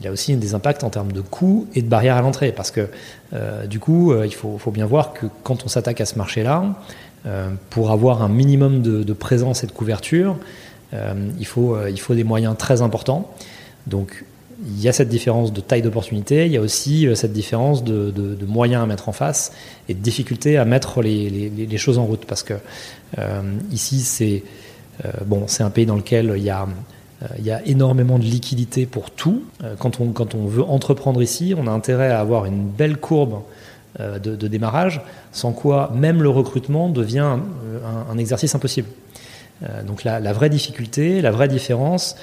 il 0.00 0.06
a 0.08 0.10
aussi 0.10 0.34
des 0.34 0.54
impacts 0.54 0.82
en 0.82 0.90
termes 0.90 1.12
de 1.12 1.20
coûts 1.20 1.68
et 1.74 1.82
de 1.82 1.88
barrières 1.88 2.16
à 2.16 2.22
l'entrée. 2.22 2.52
Parce 2.52 2.70
que 2.70 2.88
du 3.66 3.78
coup, 3.78 4.14
il 4.24 4.34
faut, 4.34 4.58
bien 4.70 4.86
voir 4.86 5.12
que 5.12 5.26
quand 5.42 5.64
on 5.64 5.68
s'attaque 5.68 6.00
à 6.00 6.06
ce 6.06 6.16
marché-là, 6.16 6.74
pour 7.70 7.90
avoir 7.90 8.22
un 8.22 8.28
minimum 8.28 8.82
de, 8.82 9.12
présence 9.12 9.64
et 9.64 9.66
de 9.66 9.72
couverture, 9.72 10.36
il, 10.92 11.46
faut, 11.46 11.76
il 11.88 11.98
faut 11.98 12.14
des 12.14 12.24
moyens 12.24 12.56
très 12.56 12.82
importants. 12.82 13.34
Donc 13.86 14.24
il 14.64 14.80
y 14.80 14.88
a 14.88 14.92
cette 14.92 15.08
différence 15.08 15.52
de 15.52 15.60
taille 15.60 15.82
d'opportunité, 15.82 16.46
il 16.46 16.52
y 16.52 16.56
a 16.56 16.60
aussi 16.60 17.08
cette 17.14 17.32
différence 17.32 17.82
de, 17.82 18.38
moyens 18.46 18.84
à 18.84 18.86
mettre 18.86 19.08
en 19.08 19.12
face 19.12 19.52
et 19.88 19.94
de 19.94 19.98
difficultés 19.98 20.56
à 20.56 20.64
mettre 20.64 21.02
les, 21.02 21.78
choses 21.78 21.98
en 21.98 22.04
route. 22.04 22.24
Parce 22.26 22.44
que 22.44 22.54
ici, 23.72 24.00
c'est 24.00 25.62
un 25.62 25.70
pays 25.70 25.86
dans 25.86 25.96
lequel 25.96 26.34
il 26.36 26.44
y 26.44 26.50
a 26.50 26.66
euh, 27.22 27.58
énormément 27.64 28.18
de 28.18 28.24
liquidités 28.24 28.84
pour 28.84 29.10
tout. 29.10 29.42
Euh, 29.64 29.74
quand 29.78 30.00
on 30.00 30.46
veut 30.46 30.62
entreprendre 30.62 31.22
ici, 31.22 31.54
on 31.56 31.66
a 31.66 31.70
intérêt 31.70 32.10
à 32.10 32.20
avoir 32.20 32.44
une 32.44 32.68
belle 32.68 32.98
courbe 32.98 33.40
euh, 34.00 34.18
de, 34.18 34.48
démarrage, 34.48 35.00
sans 35.32 35.52
quoi 35.52 35.92
même 35.94 36.22
le 36.22 36.28
recrutement 36.28 36.88
devient 36.88 37.38
un, 38.10 38.18
exercice 38.18 38.54
impossible. 38.54 38.88
Donc 39.86 40.04
la, 40.04 40.20
la, 40.20 40.34
vraie 40.34 40.50
difficulté, 40.50 41.22
la 41.22 41.30
vraie 41.30 41.48
différence, 41.48 42.16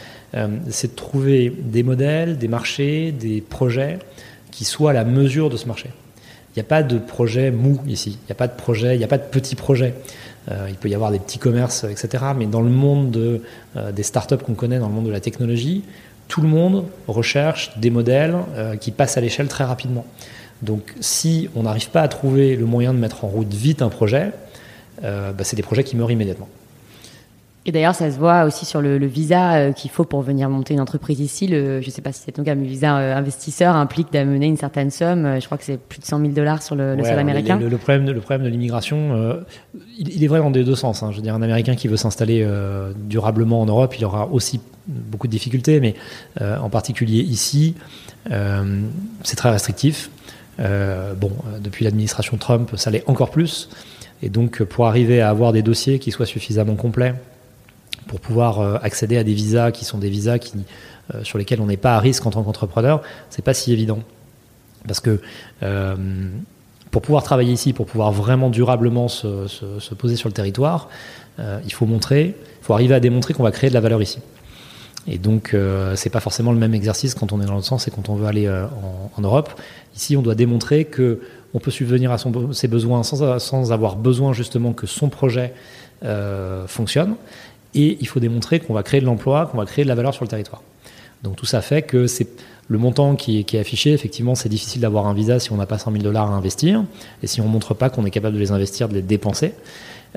c'est 0.69 0.91
de 0.91 0.95
trouver 0.95 1.49
des 1.49 1.81
modèles, 1.81 2.37
des 2.37 2.47
marchés, 2.47 3.11
des 3.11 3.41
projets 3.41 3.97
qui 4.51 4.65
soient 4.65 4.91
à 4.91 4.93
la 4.93 5.03
mesure 5.03 5.49
de 5.49 5.57
ce 5.57 5.65
marché. 5.65 5.89
Il 6.55 6.59
n'y 6.59 6.61
a 6.61 6.69
pas 6.69 6.83
de 6.83 6.99
projet 6.99 7.49
mou 7.49 7.79
ici, 7.87 8.19
il 8.21 8.25
n'y 8.27 8.31
a 8.31 8.35
pas 8.35 8.47
de 8.47 8.55
projet, 8.55 8.95
il 8.95 8.99
n'y 8.99 9.03
a 9.03 9.07
pas 9.07 9.17
de 9.17 9.23
petits 9.23 9.55
projets. 9.55 9.95
Euh, 10.51 10.67
il 10.69 10.75
peut 10.75 10.89
y 10.89 10.95
avoir 10.95 11.11
des 11.11 11.19
petits 11.19 11.39
commerces, 11.39 11.85
etc. 11.85 12.25
Mais 12.37 12.45
dans 12.45 12.61
le 12.61 12.69
monde 12.69 13.11
de, 13.11 13.41
euh, 13.77 13.91
des 13.91 14.03
startups 14.03 14.37
qu'on 14.37 14.53
connaît, 14.53 14.79
dans 14.79 14.87
le 14.87 14.93
monde 14.93 15.05
de 15.05 15.11
la 15.11 15.21
technologie, 15.21 15.83
tout 16.27 16.41
le 16.41 16.47
monde 16.47 16.85
recherche 17.07 17.77
des 17.77 17.89
modèles 17.89 18.35
euh, 18.55 18.75
qui 18.75 18.91
passent 18.91 19.17
à 19.17 19.21
l'échelle 19.21 19.47
très 19.47 19.63
rapidement. 19.63 20.05
Donc 20.63 20.93
si 20.99 21.49
on 21.55 21.63
n'arrive 21.63 21.89
pas 21.89 22.01
à 22.01 22.07
trouver 22.07 22.55
le 22.55 22.65
moyen 22.65 22.93
de 22.93 22.99
mettre 22.99 23.25
en 23.25 23.27
route 23.27 23.53
vite 23.53 23.81
un 23.81 23.89
projet, 23.89 24.31
bah, 25.01 25.33
c'est 25.41 25.55
des 25.57 25.63
projets 25.63 25.83
qui 25.83 25.97
meurent 25.97 26.11
immédiatement. 26.11 26.47
Et 27.65 27.71
d'ailleurs, 27.71 27.95
ça 27.95 28.11
se 28.11 28.17
voit 28.17 28.43
aussi 28.43 28.65
sur 28.65 28.81
le, 28.81 28.97
visa 29.05 29.53
euh, 29.53 29.71
qu'il 29.71 29.89
faut 29.89 30.03
pour 30.03 30.21
venir 30.21 30.49
monter 30.49 30.73
une 30.73 30.81
entreprise 30.81 31.21
ici. 31.21 31.47
Le, 31.47 31.79
je 31.81 31.87
ne 31.87 31.91
sais 31.91 32.01
pas 32.01 32.11
si 32.11 32.21
c'est 32.25 32.33
ton 32.33 32.43
cas, 32.43 32.55
mais 32.55 32.63
le 32.63 32.67
visa 32.67 32.97
euh, 32.97 33.15
investisseur 33.15 33.75
implique 33.75 34.11
d'amener 34.11 34.47
une 34.47 34.57
certaine 34.57 34.91
somme. 34.91 35.25
Euh, 35.25 35.39
je 35.39 35.45
crois 35.45 35.57
que 35.57 35.63
c'est 35.63 35.79
plus 35.79 35.99
de 35.99 36.05
100 36.05 36.19
000 36.19 36.31
dollars 36.33 36.61
sur 36.61 36.75
le, 36.75 37.01
sol 37.01 37.17
américain. 37.17 37.57
Le, 37.57 37.77
problème, 37.77 38.05
le 38.05 38.19
problème 38.19 38.43
de 38.43 38.49
l'immigration, 38.49 39.37
il, 39.97 40.23
est 40.23 40.27
vrai 40.27 40.39
dans 40.39 40.51
des 40.51 40.65
deux 40.65 40.75
sens. 40.75 41.03
Hein. 41.03 41.11
Je 41.11 41.17
veux 41.17 41.21
dire, 41.21 41.35
un 41.35 41.41
Américain 41.41 41.75
qui 41.75 41.87
veut 41.87 41.97
s'installer 41.97 42.45
durablement 42.97 43.61
en 43.61 43.65
Europe, 43.65 43.95
il 43.97 44.03
aura 44.03 44.27
aussi 44.27 44.59
beaucoup 44.87 45.27
de 45.27 45.31
difficultés, 45.31 45.79
mais 45.79 45.95
en 46.41 46.69
particulier 46.69 47.21
ici, 47.21 47.75
c'est 48.29 49.35
très 49.35 49.51
restrictif. 49.51 50.09
Bon, 50.59 51.31
depuis 51.61 51.85
l'administration 51.85 52.37
Trump, 52.37 52.71
ça 52.75 52.91
l'est 52.91 53.03
encore 53.07 53.31
plus. 53.31 53.69
Et 54.21 54.29
donc, 54.29 54.63
pour 54.63 54.87
arriver 54.87 55.21
à 55.21 55.29
avoir 55.29 55.51
des 55.51 55.61
dossiers 55.61 55.99
qui 55.99 56.11
soient 56.11 56.25
suffisamment 56.25 56.75
complets, 56.75 57.13
pour 58.07 58.19
pouvoir 58.19 58.59
euh, 58.59 58.77
accéder 58.81 59.17
à 59.17 59.23
des 59.23 59.33
visas 59.33 59.71
qui 59.71 59.85
sont 59.85 59.97
des 59.97 60.09
visas 60.09 60.37
euh, 60.37 61.23
sur 61.23 61.37
lesquels 61.37 61.61
on 61.61 61.65
n'est 61.65 61.77
pas 61.77 61.95
à 61.95 61.99
risque 61.99 62.25
en 62.25 62.31
tant 62.31 62.43
qu'entrepreneur, 62.43 63.01
c'est 63.29 63.43
pas 63.43 63.53
si 63.53 63.71
évident. 63.71 63.99
Parce 64.87 64.99
que 64.99 65.21
euh, 65.63 65.95
pour 66.91 67.01
pouvoir 67.01 67.23
travailler 67.23 67.53
ici, 67.53 67.73
pour 67.73 67.85
pouvoir 67.85 68.11
vraiment 68.11 68.49
durablement 68.49 69.07
se, 69.07 69.47
se, 69.47 69.93
poser 69.95 70.15
sur 70.15 70.29
le 70.29 70.33
territoire, 70.33 70.89
il 71.39 71.73
faut 71.73 71.87
montrer, 71.87 72.35
il 72.61 72.63
faut 72.63 72.73
arriver 72.73 72.93
à 72.93 72.99
démontrer 72.99 73.33
qu'on 73.33 73.41
va 73.41 73.49
créer 73.49 73.71
de 73.71 73.73
la 73.73 73.81
valeur 73.81 73.99
ici. 73.99 74.19
Et 75.07 75.17
donc, 75.17 75.53
euh, 75.53 75.95
c'est 75.95 76.09
pas 76.09 76.21
forcément 76.21 76.51
le 76.51 76.57
même 76.57 76.73
exercice 76.73 77.13
quand 77.13 77.33
on 77.33 77.41
est 77.41 77.45
dans 77.45 77.55
l'autre 77.55 77.65
sens 77.65 77.87
et 77.87 77.91
quand 77.91 78.07
on 78.09 78.15
veut 78.15 78.25
aller 78.25 78.49
en, 78.49 79.11
en, 79.15 79.21
Europe. 79.21 79.49
Ici, 79.95 80.15
on 80.15 80.21
doit 80.21 80.35
démontrer 80.35 80.85
que 80.85 81.19
on 81.53 81.59
peut 81.59 81.71
subvenir 81.71 82.11
à 82.11 82.17
son, 82.17 82.51
ses 82.53 82.67
besoins 82.67 83.03
sans, 83.03 83.39
sans, 83.39 83.71
avoir 83.71 83.95
besoin 83.95 84.33
justement 84.33 84.73
que 84.73 84.87
son 84.87 85.09
projet 85.09 85.53
euh, 86.03 86.67
fonctionne. 86.67 87.15
Et 87.75 87.97
il 88.01 88.07
faut 88.07 88.19
démontrer 88.19 88.59
qu'on 88.59 88.73
va 88.73 88.83
créer 88.83 89.01
de 89.01 89.05
l'emploi, 89.05 89.47
qu'on 89.47 89.57
va 89.57 89.65
créer 89.65 89.83
de 89.83 89.89
la 89.89 89.95
valeur 89.95 90.13
sur 90.13 90.23
le 90.23 90.29
territoire. 90.29 90.61
Donc 91.23 91.35
tout 91.35 91.45
ça 91.45 91.61
fait 91.61 91.81
que 91.81 92.07
c'est 92.07 92.27
le 92.67 92.77
montant 92.77 93.15
qui 93.15 93.39
est, 93.39 93.55
affiché. 93.55 93.93
Effectivement, 93.93 94.35
c'est 94.35 94.49
difficile 94.49 94.81
d'avoir 94.81 95.07
un 95.07 95.13
visa 95.13 95.39
si 95.39 95.51
on 95.51 95.57
n'a 95.57 95.65
pas 95.65 95.77
100 95.77 95.91
000 95.91 96.03
dollars 96.03 96.31
à 96.31 96.35
investir 96.35 96.83
et 97.21 97.27
si 97.27 97.41
on 97.41 97.47
montre 97.47 97.73
pas 97.73 97.89
qu'on 97.89 98.05
est 98.05 98.11
capable 98.11 98.35
de 98.35 98.39
les 98.39 98.51
investir, 98.51 98.89
de 98.89 98.95
les 98.95 99.01
dépenser. 99.01 99.53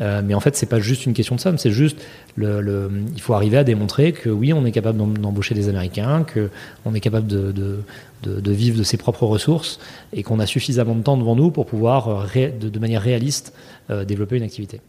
Euh, 0.00 0.22
mais 0.24 0.34
en 0.34 0.40
fait, 0.40 0.56
c'est 0.56 0.66
pas 0.66 0.80
juste 0.80 1.06
une 1.06 1.14
question 1.14 1.36
de 1.36 1.40
somme, 1.40 1.58
c'est 1.58 1.70
juste 1.70 1.98
le, 2.36 2.90
il 3.14 3.20
faut 3.20 3.34
arriver 3.34 3.56
à 3.56 3.64
démontrer 3.64 4.12
que 4.12 4.28
oui, 4.28 4.52
on 4.52 4.64
est 4.66 4.72
capable 4.72 4.98
d'embaucher 4.98 5.54
des 5.54 5.68
Américains, 5.68 6.24
que 6.24 6.50
on 6.84 6.94
est 6.94 7.00
capable 7.00 7.26
de, 7.26 7.52
de, 7.52 7.80
de, 8.22 8.52
vivre 8.52 8.78
de 8.78 8.82
ses 8.82 8.96
propres 8.96 9.24
ressources 9.24 9.78
et 10.12 10.22
qu'on 10.22 10.38
a 10.38 10.46
suffisamment 10.46 10.94
de 10.94 11.02
temps 11.02 11.16
devant 11.16 11.36
nous 11.36 11.50
pour 11.50 11.66
pouvoir 11.66 12.08
euh, 12.08 12.48
de, 12.60 12.78
manière 12.78 13.02
réaliste 13.02 13.54
euh, 13.90 14.04
développer 14.04 14.36
une 14.36 14.42
activité. 14.42 14.80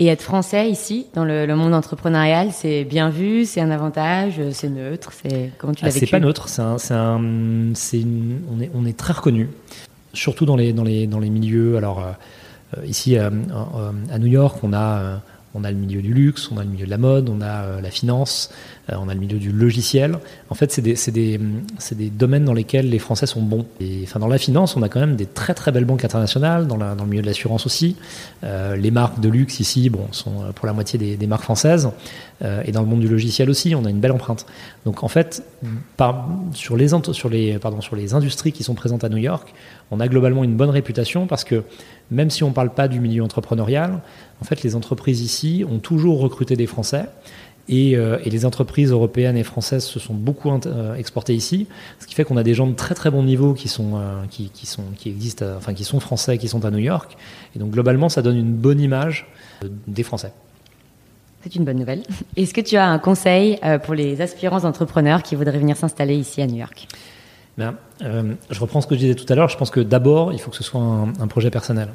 Et 0.00 0.06
être 0.06 0.22
français 0.22 0.70
ici, 0.70 1.06
dans 1.14 1.24
le, 1.24 1.46
monde 1.54 1.72
entrepreneurial, 1.72 2.50
c'est 2.52 2.84
bien 2.84 3.10
vu, 3.10 3.44
c'est 3.44 3.60
un 3.60 3.70
avantage, 3.70 4.40
c'est 4.50 4.68
neutre, 4.68 5.12
c'est 5.12 5.50
comment 5.56 5.72
tu 5.72 5.84
l'as 5.84 5.90
ah, 5.90 5.94
vécu 5.94 6.06
C'est 6.06 6.10
pas 6.10 6.20
neutre, 6.20 6.48
c'est 6.48 6.62
un, 6.62 6.76
un, 6.90 7.22
on 7.22 8.60
est, 8.60 8.70
on 8.74 8.86
est 8.86 8.96
très 8.96 9.12
reconnu, 9.12 9.50
surtout 10.12 10.46
dans 10.46 10.56
les, 10.56 10.72
dans 10.72 10.82
les, 10.82 11.06
dans 11.06 11.20
les 11.20 11.30
milieux. 11.30 11.76
Alors 11.76 12.00
euh, 12.00 12.10
ici 12.86 13.16
à 13.18 13.30
New 13.30 14.26
York, 14.26 14.58
on 14.62 14.72
a 14.72 15.20
on 15.54 15.64
a 15.64 15.70
le 15.70 15.76
milieu 15.76 16.02
du 16.02 16.12
luxe, 16.12 16.50
on 16.50 16.58
a 16.58 16.64
le 16.64 16.70
milieu 16.70 16.84
de 16.84 16.90
la 16.90 16.98
mode, 16.98 17.28
on 17.28 17.40
a 17.40 17.62
euh, 17.62 17.80
la 17.80 17.90
finance, 17.90 18.50
euh, 18.52 18.73
on 18.88 19.08
a 19.08 19.14
le 19.14 19.20
milieu 19.20 19.38
du 19.38 19.50
logiciel. 19.50 20.18
En 20.50 20.54
fait, 20.54 20.70
c'est 20.72 20.82
des, 20.82 20.94
des, 21.12 21.40
des, 21.92 22.10
domaines 22.10 22.44
dans 22.44 22.52
lesquels 22.52 22.88
les 22.88 22.98
Français 22.98 23.26
sont 23.26 23.42
bons. 23.42 23.66
Et, 23.80 24.00
enfin, 24.04 24.20
dans 24.20 24.28
la 24.28 24.38
finance, 24.38 24.76
on 24.76 24.82
a 24.82 24.88
quand 24.88 25.00
même 25.00 25.16
des 25.16 25.26
très 25.26 25.54
très 25.54 25.72
belles 25.72 25.84
banques 25.84 26.04
internationales, 26.04 26.66
dans, 26.66 26.76
la, 26.76 26.94
dans 26.94 27.04
le 27.04 27.10
milieu 27.10 27.22
de 27.22 27.26
l'assurance 27.26 27.66
aussi. 27.66 27.96
Euh, 28.42 28.76
les 28.76 28.90
marques 28.90 29.20
de 29.20 29.28
luxe 29.28 29.60
ici 29.60 29.88
bon, 29.88 30.06
sont 30.10 30.52
pour 30.54 30.66
la 30.66 30.72
moitié 30.72 30.98
des, 30.98 31.16
des 31.16 31.26
marques 31.26 31.44
françaises. 31.44 31.90
et 32.42 32.72
dans 32.72 32.82
le 32.82 32.86
monde 32.86 33.00
du 33.00 33.08
logiciel 33.08 33.48
aussi, 33.48 33.74
on 33.74 33.84
a 33.84 33.90
une 33.90 34.00
belle 34.00 34.12
empreinte. 34.12 34.46
Donc 34.84 35.02
en 35.02 35.08
fait, 35.08 35.42
par, 35.96 36.28
sur, 36.52 36.76
les, 36.76 36.88
sur, 37.12 37.28
les, 37.28 37.58
pardon, 37.58 37.80
sur 37.80 37.96
les 37.96 38.12
industries 38.12 38.52
qui 38.52 38.64
sont 38.64 38.74
présentes 38.74 39.04
à 39.04 39.08
New 39.08 39.16
York, 39.16 39.54
on 39.90 40.00
a 40.00 40.08
globalement 40.08 40.44
une 40.44 40.56
bonne 40.56 40.70
réputation 40.70 41.26
parce 41.26 41.44
que 41.44 41.62
même 42.10 42.30
si 42.30 42.44
on 42.44 42.48
ne 42.48 42.54
parle 42.54 42.70
pas 42.70 42.88
du 42.88 43.00
milieu 43.00 43.22
entrepreneurial, 43.22 44.00
en 44.40 44.44
fait, 44.44 44.62
les 44.62 44.74
entreprises 44.74 45.22
ici 45.22 45.64
ont 45.68 45.78
toujours 45.78 46.20
recruté 46.20 46.56
des 46.56 46.66
Français. 46.66 47.06
Et, 47.68 47.96
euh, 47.96 48.18
les 48.24 48.44
entreprises 48.44 48.90
européennes 48.90 49.36
et 49.36 49.42
françaises 49.42 49.84
se 49.84 49.98
sont 49.98 50.14
beaucoup 50.14 50.50
euh, 50.50 50.94
exportées 50.94 51.34
ici, 51.34 51.66
ce 51.98 52.06
qui 52.06 52.14
fait 52.14 52.24
qu'on 52.24 52.36
a 52.36 52.42
des 52.42 52.54
gens 52.54 52.66
de 52.66 52.74
très 52.74 52.94
très 52.94 53.10
bon 53.10 53.22
niveau 53.22 53.54
qui 53.54 53.68
sont 53.68 53.92
euh, 53.96 54.22
qui, 54.28 54.66
sont 54.66 54.82
qui 54.96 55.08
existent, 55.08 55.46
enfin 55.56 55.72
qui 55.72 55.84
sont 55.84 56.00
français, 56.00 56.36
qui 56.36 56.48
sont 56.48 56.64
à 56.64 56.70
New 56.70 56.78
York. 56.78 57.16
Et 57.56 57.58
donc 57.58 57.70
globalement, 57.70 58.08
ça 58.08 58.22
donne 58.22 58.36
une 58.36 58.52
bonne 58.52 58.80
image 58.80 59.26
des 59.86 60.02
Français. 60.02 60.32
C'est 61.42 61.54
une 61.54 61.64
bonne 61.64 61.78
nouvelle. 61.78 62.02
Est-ce 62.36 62.52
que 62.52 62.60
tu 62.60 62.76
as 62.76 62.86
un 62.86 62.98
conseil 62.98 63.58
pour 63.84 63.94
les 63.94 64.20
aspirants 64.20 64.64
entrepreneurs 64.64 65.22
qui 65.22 65.34
voudraient 65.34 65.58
venir 65.58 65.76
s'installer 65.76 66.16
ici 66.16 66.42
à 66.42 66.46
New 66.46 66.56
York? 66.56 66.88
Ben, 67.56 67.76
Je 68.00 68.60
reprends 68.60 68.80
ce 68.80 68.86
que 68.86 68.94
je 68.94 69.00
disais 69.00 69.14
tout 69.14 69.30
à 69.30 69.36
l'heure. 69.36 69.48
Je 69.48 69.56
pense 69.56 69.70
que 69.70 69.80
d'abord, 69.80 70.32
il 70.32 70.40
faut 70.40 70.50
que 70.50 70.56
ce 70.56 70.64
soit 70.64 70.80
un 70.80 71.26
projet 71.28 71.50
personnel. 71.50 71.88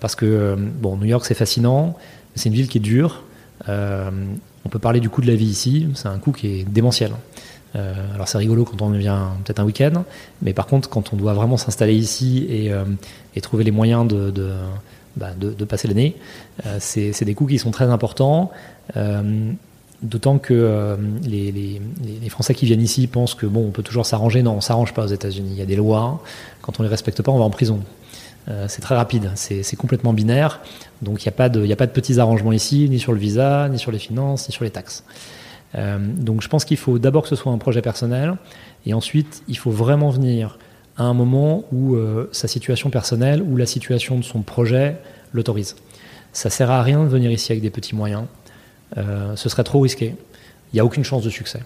Parce 0.00 0.14
que 0.14 0.56
bon, 0.56 0.96
New 0.96 1.06
York 1.06 1.24
c'est 1.24 1.34
fascinant, 1.34 1.96
c'est 2.34 2.48
une 2.48 2.54
ville 2.54 2.68
qui 2.68 2.78
est 2.78 2.80
dure. 2.80 3.24
Euh, 3.68 4.10
on 4.64 4.68
peut 4.68 4.78
parler 4.78 5.00
du 5.00 5.10
coût 5.10 5.20
de 5.20 5.26
la 5.26 5.34
vie 5.34 5.46
ici, 5.46 5.88
c'est 5.94 6.08
un 6.08 6.18
coût 6.18 6.32
qui 6.32 6.60
est 6.60 6.64
démentiel. 6.64 7.12
alors 7.74 8.28
c'est 8.28 8.38
rigolo 8.38 8.64
quand 8.64 8.82
on 8.82 8.90
vient 8.90 9.36
peut-être 9.44 9.60
un 9.60 9.64
week-end, 9.64 10.04
mais 10.42 10.52
par 10.52 10.66
contre 10.66 10.88
quand 10.88 11.12
on 11.12 11.16
doit 11.16 11.34
vraiment 11.34 11.56
s'installer 11.56 11.94
ici 11.94 12.46
et, 12.50 13.40
trouver 13.40 13.64
les 13.64 13.70
moyens 13.70 14.06
de, 14.06 14.32
bah, 15.16 15.30
passer 15.68 15.88
l'année, 15.88 16.16
c'est 16.78 17.24
des 17.24 17.34
coûts 17.34 17.46
qui 17.46 17.58
sont 17.58 17.70
très 17.70 17.86
importants. 17.86 18.50
D'autant 20.02 20.38
que 20.38 20.98
les, 21.22 21.80
Français 22.28 22.54
qui 22.54 22.66
viennent 22.66 22.82
ici 22.82 23.06
pensent 23.06 23.34
que 23.34 23.46
bon, 23.46 23.66
on 23.66 23.70
peut 23.70 23.82
toujours 23.82 24.06
s'arranger. 24.06 24.42
Non, 24.42 24.52
on 24.52 24.60
s'arrange 24.60 24.94
pas 24.94 25.04
aux 25.04 25.12
États-Unis. 25.12 25.50
Il 25.52 25.58
y 25.58 25.62
a 25.62 25.66
des 25.66 25.76
lois. 25.76 26.22
Quand 26.62 26.80
on 26.80 26.82
les 26.82 26.88
respecte 26.88 27.22
pas, 27.22 27.32
on 27.32 27.38
va 27.38 27.44
en 27.44 27.50
prison. 27.50 27.80
Euh, 28.50 28.66
c'est 28.68 28.82
très 28.82 28.96
rapide, 28.96 29.30
c'est 29.34 29.76
complètement 29.76 30.12
binaire. 30.12 30.60
Donc 31.02 31.22
il 31.22 31.28
n'y 31.28 31.32
a, 31.32 31.36
pas 31.36 31.48
de, 31.48 31.70
a 31.70 31.76
pas 31.76 31.86
de 31.86 31.92
petits 31.92 32.18
arrangements 32.18 32.52
ici, 32.52 32.88
ni 32.88 32.98
sur 32.98 33.12
le 33.12 33.18
visa, 33.18 33.68
ni 33.68 33.78
sur 33.78 33.92
les 33.92 33.98
finances, 33.98 34.48
ni 34.48 34.52
sur 34.52 34.64
les 34.64 34.70
taxes. 34.70 35.04
Euh, 35.76 35.98
donc 36.00 36.42
je 36.42 36.48
pense 36.48 36.64
qu'il 36.64 36.76
faut 36.76 36.98
d'abord 36.98 37.22
que 37.22 37.28
ce 37.28 37.36
soit 37.36 37.52
un 37.52 37.58
projet 37.58 37.80
personnel, 37.80 38.36
et 38.86 38.94
ensuite 38.94 39.42
il 39.46 39.56
faut 39.56 39.70
vraiment 39.70 40.10
venir 40.10 40.58
à 40.96 41.04
un 41.04 41.14
moment 41.14 41.64
où 41.72 41.96
sa 42.30 42.46
situation 42.46 42.90
personnelle 42.90 43.40
ou 43.40 43.56
la 43.56 43.64
situation 43.64 44.18
de 44.18 44.24
son 44.24 44.42
projet 44.42 44.96
l'autorise. 45.32 45.76
Ça 46.34 46.50
sert 46.50 46.70
à 46.70 46.82
rien 46.82 47.02
de 47.02 47.08
venir 47.08 47.30
ici 47.30 47.52
avec 47.52 47.62
des 47.62 47.70
petits 47.70 47.94
moyens. 47.94 48.24
ce 48.96 49.48
serait 49.48 49.64
trop 49.64 49.80
risqué. 49.80 50.14
Il 50.72 50.76
n'y 50.76 50.80
a 50.80 50.84
aucune 50.84 51.04
chance 51.04 51.24
de 51.24 51.30
succès. 51.30 51.60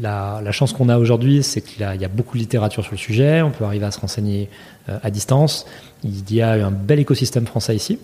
La, 0.00 0.52
chance 0.52 0.72
qu'on 0.72 0.88
a 0.88 0.98
aujourd'hui, 0.98 1.42
c'est 1.42 1.62
qu'il 1.62 1.80
y 1.80 2.04
a 2.04 2.08
beaucoup 2.08 2.36
de 2.36 2.42
littérature 2.42 2.82
sur 2.82 2.92
le 2.92 2.98
sujet, 2.98 3.42
on 3.42 3.50
peut 3.50 3.64
arriver 3.64 3.86
à 3.86 3.90
se 3.90 4.00
renseigner 4.00 4.50
euh, 4.88 4.98
à 5.02 5.10
distance. 5.10 5.66
Il 6.04 6.32
y 6.32 6.42
a 6.42 6.52
un 6.52 6.70
bel 6.70 6.98
écosystème 6.98 7.46
français 7.46 7.74
ici. 7.74 7.98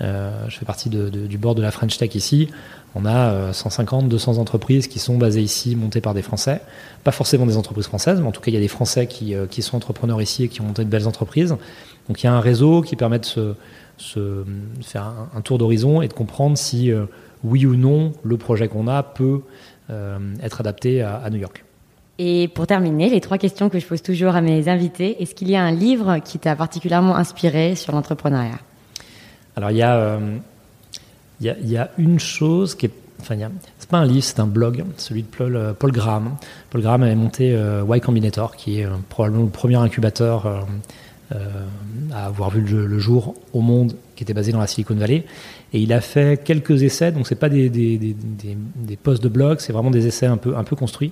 Euh, 0.00 0.32
je 0.48 0.58
fais 0.58 0.64
partie 0.64 0.88
du 0.88 1.38
board 1.38 1.56
de 1.56 1.62
la 1.62 1.70
French 1.70 1.96
Tech 1.98 2.14
ici. 2.16 2.48
On 2.96 3.06
a 3.06 3.52
150, 3.52 4.04
euh, 4.04 4.08
200 4.08 4.38
entreprises 4.38 4.88
qui 4.88 4.98
sont 4.98 5.16
basées 5.16 5.42
ici, 5.42 5.76
montées 5.76 6.00
par 6.00 6.14
des 6.14 6.22
Français. 6.22 6.60
Pas 7.04 7.12
forcément 7.12 7.46
des 7.46 7.56
entreprises 7.56 7.86
françaises, 7.86 8.20
mais 8.20 8.26
en 8.26 8.32
tout 8.32 8.40
cas, 8.40 8.50
il 8.50 8.54
y 8.54 8.56
a 8.56 8.60
des 8.60 8.68
Français 8.68 9.06
qui, 9.06 9.34
sont 9.62 9.76
entrepreneurs 9.76 10.20
ici 10.20 10.44
et 10.44 10.48
qui 10.48 10.60
ont 10.60 10.64
monté 10.64 10.84
de 10.84 10.90
belles 10.90 11.06
entreprises. 11.06 11.56
Donc 12.08 12.22
il 12.22 12.26
y 12.26 12.28
a 12.28 12.34
un 12.34 12.40
réseau 12.40 12.82
qui 12.82 12.96
permet 12.96 13.20
de 13.20 13.24
se, 13.24 14.44
faire 14.82 15.12
un, 15.34 15.40
tour 15.42 15.58
d'horizon 15.58 16.02
et 16.02 16.08
de 16.08 16.12
comprendre 16.12 16.58
si 16.58 16.92
oui 17.44 17.66
ou 17.66 17.76
non 17.76 18.12
le 18.24 18.36
projet 18.36 18.68
qu'on 18.68 18.88
a 18.88 19.02
peut 19.02 19.42
euh, 19.42 19.73
être 19.90 20.60
adapté 20.60 21.02
à, 21.02 21.28
New 21.30 21.38
York. 21.38 21.64
Et 22.18 22.48
pour 22.48 22.66
terminer, 22.66 23.10
les 23.10 23.20
trois 23.20 23.38
questions 23.38 23.68
que 23.68 23.78
je 23.78 23.86
pose 23.86 24.02
toujours 24.02 24.36
à 24.36 24.40
mes 24.40 24.68
invités, 24.68 25.20
est-ce 25.20 25.34
qu'il 25.34 25.50
y 25.50 25.56
a 25.56 25.62
un 25.62 25.72
livre 25.72 26.18
qui 26.18 26.38
t'a 26.38 26.54
particulièrement 26.54 27.16
inspiré 27.16 27.74
sur 27.74 27.92
l'entrepreneuriat? 27.92 28.58
Alors 29.56 29.70
il 29.70 29.78
y, 29.78 29.82
a, 29.82 29.96
euh, 29.96 30.36
il, 31.40 31.70
y 31.70 31.76
a, 31.76 31.90
une 31.98 32.20
chose 32.20 32.74
qui 32.74 32.86
est... 32.86 32.90
Enfin, 33.20 33.36
c'est 33.78 33.88
pas 33.88 33.98
un 33.98 34.04
livre, 34.04 34.24
c'est 34.24 34.40
un 34.40 34.46
blog, 34.46 34.84
celui 34.96 35.22
de 35.22 35.28
Paul, 35.28 35.56
euh, 35.56 35.72
Paul 35.72 35.90
Graham. 35.90 36.36
Paul 36.70 36.82
Graham 36.82 37.02
avait 37.02 37.14
monté 37.14 37.50
Y 37.50 38.00
Combinator, 38.00 38.54
qui 38.56 38.80
est 38.80 38.88
probablement 39.08 39.44
le 39.44 39.50
premier 39.50 39.76
incubateur 39.76 40.66
à 42.12 42.26
avoir 42.26 42.50
vu 42.50 42.60
le, 42.60 42.98
jour 42.98 43.34
au 43.52 43.60
monde, 43.60 43.96
qui 44.14 44.22
était 44.22 44.34
basé 44.34 44.52
dans 44.52 44.60
la 44.60 44.66
Silicon 44.66 44.94
Valley. 44.94 45.24
Et 45.74 45.80
il 45.80 45.92
a 45.92 46.00
fait 46.00 46.42
quelques 46.44 46.84
essais, 46.84 47.10
donc 47.10 47.26
c'est 47.26 47.34
pas 47.34 47.48
des, 47.48 47.68
des, 47.68 47.98
des, 47.98 48.96
posts 48.96 49.20
de 49.20 49.28
blog, 49.28 49.58
c'est 49.58 49.72
vraiment 49.72 49.90
des 49.90 50.06
essais 50.06 50.26
un 50.26 50.36
peu, 50.36 50.56
un 50.56 50.62
peu 50.62 50.76
construits. 50.76 51.10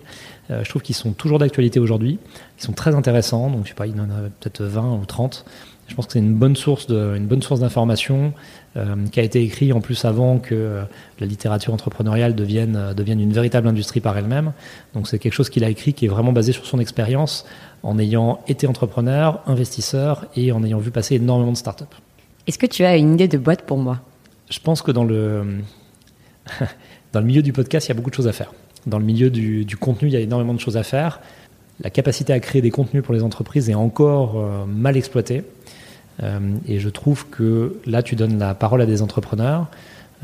Euh, 0.52 0.62
je 0.62 0.68
trouve 0.68 0.82
qu'ils 0.82 0.94
sont 0.94 1.10
toujours 1.10 1.40
d'actualité 1.40 1.80
aujourd'hui, 1.80 2.20
ils 2.60 2.62
sont 2.62 2.72
très 2.72 2.94
intéressants, 2.94 3.50
donc 3.50 3.64
je 3.64 3.70
sais 3.70 3.74
pas, 3.74 3.88
il 3.88 4.00
en 4.00 4.04
a 4.04 4.28
peut-être 4.38 4.62
20 4.62 5.00
ou 5.02 5.04
30. 5.04 5.44
Je 5.88 5.96
pense 5.96 6.06
que 6.06 6.12
c'est 6.12 6.20
une 6.20 6.34
bonne 6.34 6.54
source 6.54 6.86
de, 6.86 7.16
une 7.16 7.26
bonne 7.26 7.42
source 7.42 7.58
d'information 7.58 8.34
euh, 8.76 8.94
qui 9.10 9.18
a 9.18 9.24
été 9.24 9.42
écrit 9.42 9.72
en 9.72 9.80
plus 9.80 10.04
avant 10.04 10.38
que 10.38 10.54
euh, 10.54 10.84
la 11.18 11.26
littérature 11.26 11.74
entrepreneuriale 11.74 12.36
devienne, 12.36 12.94
devienne 12.96 13.20
une 13.20 13.32
véritable 13.32 13.66
industrie 13.66 13.98
par 13.98 14.16
elle-même. 14.16 14.52
Donc 14.94 15.08
c'est 15.08 15.18
quelque 15.18 15.34
chose 15.34 15.50
qu'il 15.50 15.64
a 15.64 15.70
écrit 15.70 15.92
qui 15.92 16.04
est 16.04 16.08
vraiment 16.08 16.32
basé 16.32 16.52
sur 16.52 16.66
son 16.66 16.78
expérience 16.78 17.46
en 17.82 17.98
ayant 17.98 18.38
été 18.46 18.68
entrepreneur, 18.68 19.42
investisseur 19.48 20.26
et 20.36 20.52
en 20.52 20.62
ayant 20.62 20.78
vu 20.78 20.92
passer 20.92 21.16
énormément 21.16 21.50
de 21.50 21.56
startups. 21.56 21.96
Est-ce 22.46 22.58
que 22.58 22.66
tu 22.66 22.84
as 22.84 22.96
une 22.96 23.14
idée 23.14 23.26
de 23.26 23.38
boîte 23.38 23.62
pour 23.62 23.78
moi? 23.78 24.00
Je 24.52 24.60
pense 24.60 24.82
que 24.82 24.92
dans 24.92 25.04
le, 25.04 25.60
dans 27.12 27.20
le 27.20 27.26
milieu 27.26 27.42
du 27.42 27.52
podcast, 27.52 27.86
il 27.86 27.90
y 27.90 27.92
a 27.92 27.94
beaucoup 27.94 28.10
de 28.10 28.14
choses 28.14 28.28
à 28.28 28.32
faire. 28.32 28.52
Dans 28.86 28.98
le 28.98 29.04
milieu 29.04 29.30
du, 29.30 29.76
contenu, 29.76 30.08
il 30.08 30.12
y 30.12 30.16
a 30.16 30.20
énormément 30.20 30.54
de 30.54 30.60
choses 30.60 30.76
à 30.76 30.82
faire. 30.82 31.20
La 31.80 31.90
capacité 31.90 32.32
à 32.32 32.40
créer 32.40 32.60
des 32.60 32.70
contenus 32.70 33.02
pour 33.02 33.14
les 33.14 33.22
entreprises 33.22 33.70
est 33.70 33.74
encore 33.74 34.34
euh, 34.36 34.66
mal 34.66 34.96
exploitée. 34.96 35.44
Euh, 36.22 36.38
et 36.68 36.80
je 36.80 36.88
trouve 36.90 37.28
que 37.28 37.80
là, 37.86 38.02
tu 38.02 38.14
donnes 38.14 38.38
la 38.38 38.54
parole 38.54 38.82
à 38.82 38.86
des 38.86 39.00
entrepreneurs. 39.00 39.68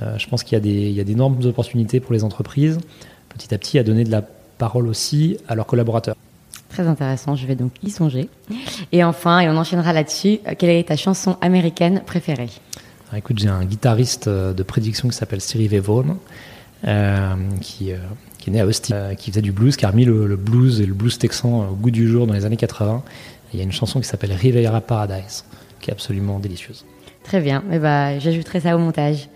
Euh, 0.02 0.18
je 0.18 0.28
pense 0.28 0.42
qu'il 0.42 0.58
y 0.58 1.00
a 1.00 1.04
d'énormes 1.04 1.38
opportunités 1.44 1.98
pour 1.98 2.12
les 2.12 2.22
entreprises, 2.22 2.78
petit 3.30 3.54
à 3.54 3.58
petit, 3.58 3.78
à 3.78 3.82
donner 3.82 4.04
de 4.04 4.10
la 4.10 4.22
parole 4.58 4.88
aussi 4.88 5.38
à 5.48 5.54
leurs 5.54 5.66
collaborateurs. 5.66 6.16
Très 6.68 6.86
intéressant, 6.86 7.34
je 7.34 7.46
vais 7.46 7.54
donc 7.54 7.72
y 7.82 7.90
songer. 7.90 8.28
Et 8.92 9.02
enfin, 9.02 9.40
et 9.40 9.48
on 9.48 9.56
enchaînera 9.56 9.94
là-dessus, 9.94 10.40
quelle 10.58 10.70
est 10.70 10.88
ta 10.88 10.96
chanson 10.96 11.38
américaine 11.40 12.02
préférée? 12.04 12.50
Écoute, 13.16 13.38
j'ai 13.38 13.48
un 13.48 13.64
guitariste 13.64 14.28
euh, 14.28 14.52
de 14.52 14.62
prédiction 14.62 15.08
qui 15.08 15.16
s'appelle 15.16 15.40
Stevie 15.40 15.78
Vaughan, 15.78 16.16
euh, 16.86 17.34
qui, 17.60 17.92
euh, 17.92 17.96
qui, 18.38 18.50
est 18.50 18.52
né 18.52 18.60
à 18.60 18.66
Austin, 18.66 19.14
qui 19.14 19.30
faisait 19.30 19.42
du 19.42 19.52
blues, 19.52 19.76
qui 19.76 19.86
a 19.86 19.90
remis 19.90 20.04
le, 20.04 20.36
blues 20.36 20.80
et 20.80 20.86
le 20.86 20.94
blues 20.94 21.18
texan 21.18 21.68
au 21.70 21.74
goût 21.74 21.90
du 21.90 22.08
jour 22.08 22.26
dans 22.26 22.34
les 22.34 22.44
années 22.44 22.56
80. 22.56 23.02
il 23.52 23.58
y 23.58 23.62
a 23.62 23.64
une 23.64 23.72
chanson 23.72 24.00
qui 24.00 24.06
s'appelle 24.06 24.32
Riviera 24.32 24.80
Paradise, 24.80 25.44
qui 25.80 25.90
est 25.90 25.92
absolument 25.92 26.38
délicieuse. 26.38 26.84
Très 27.24 27.40
bien, 27.40 27.64
eh 27.72 27.78
ben, 27.78 28.18
j'ajouterai 28.18 28.60
ça 28.60 28.76
au 28.76 28.78
montage. 28.78 29.28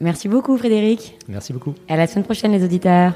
Merci 0.00 0.28
beaucoup 0.28 0.56
Frédéric. 0.56 1.16
Merci 1.28 1.52
beaucoup. 1.52 1.74
à 1.88 1.96
la 1.96 2.06
semaine 2.06 2.24
prochaine 2.24 2.52
les 2.52 2.64
auditeurs. 2.64 3.14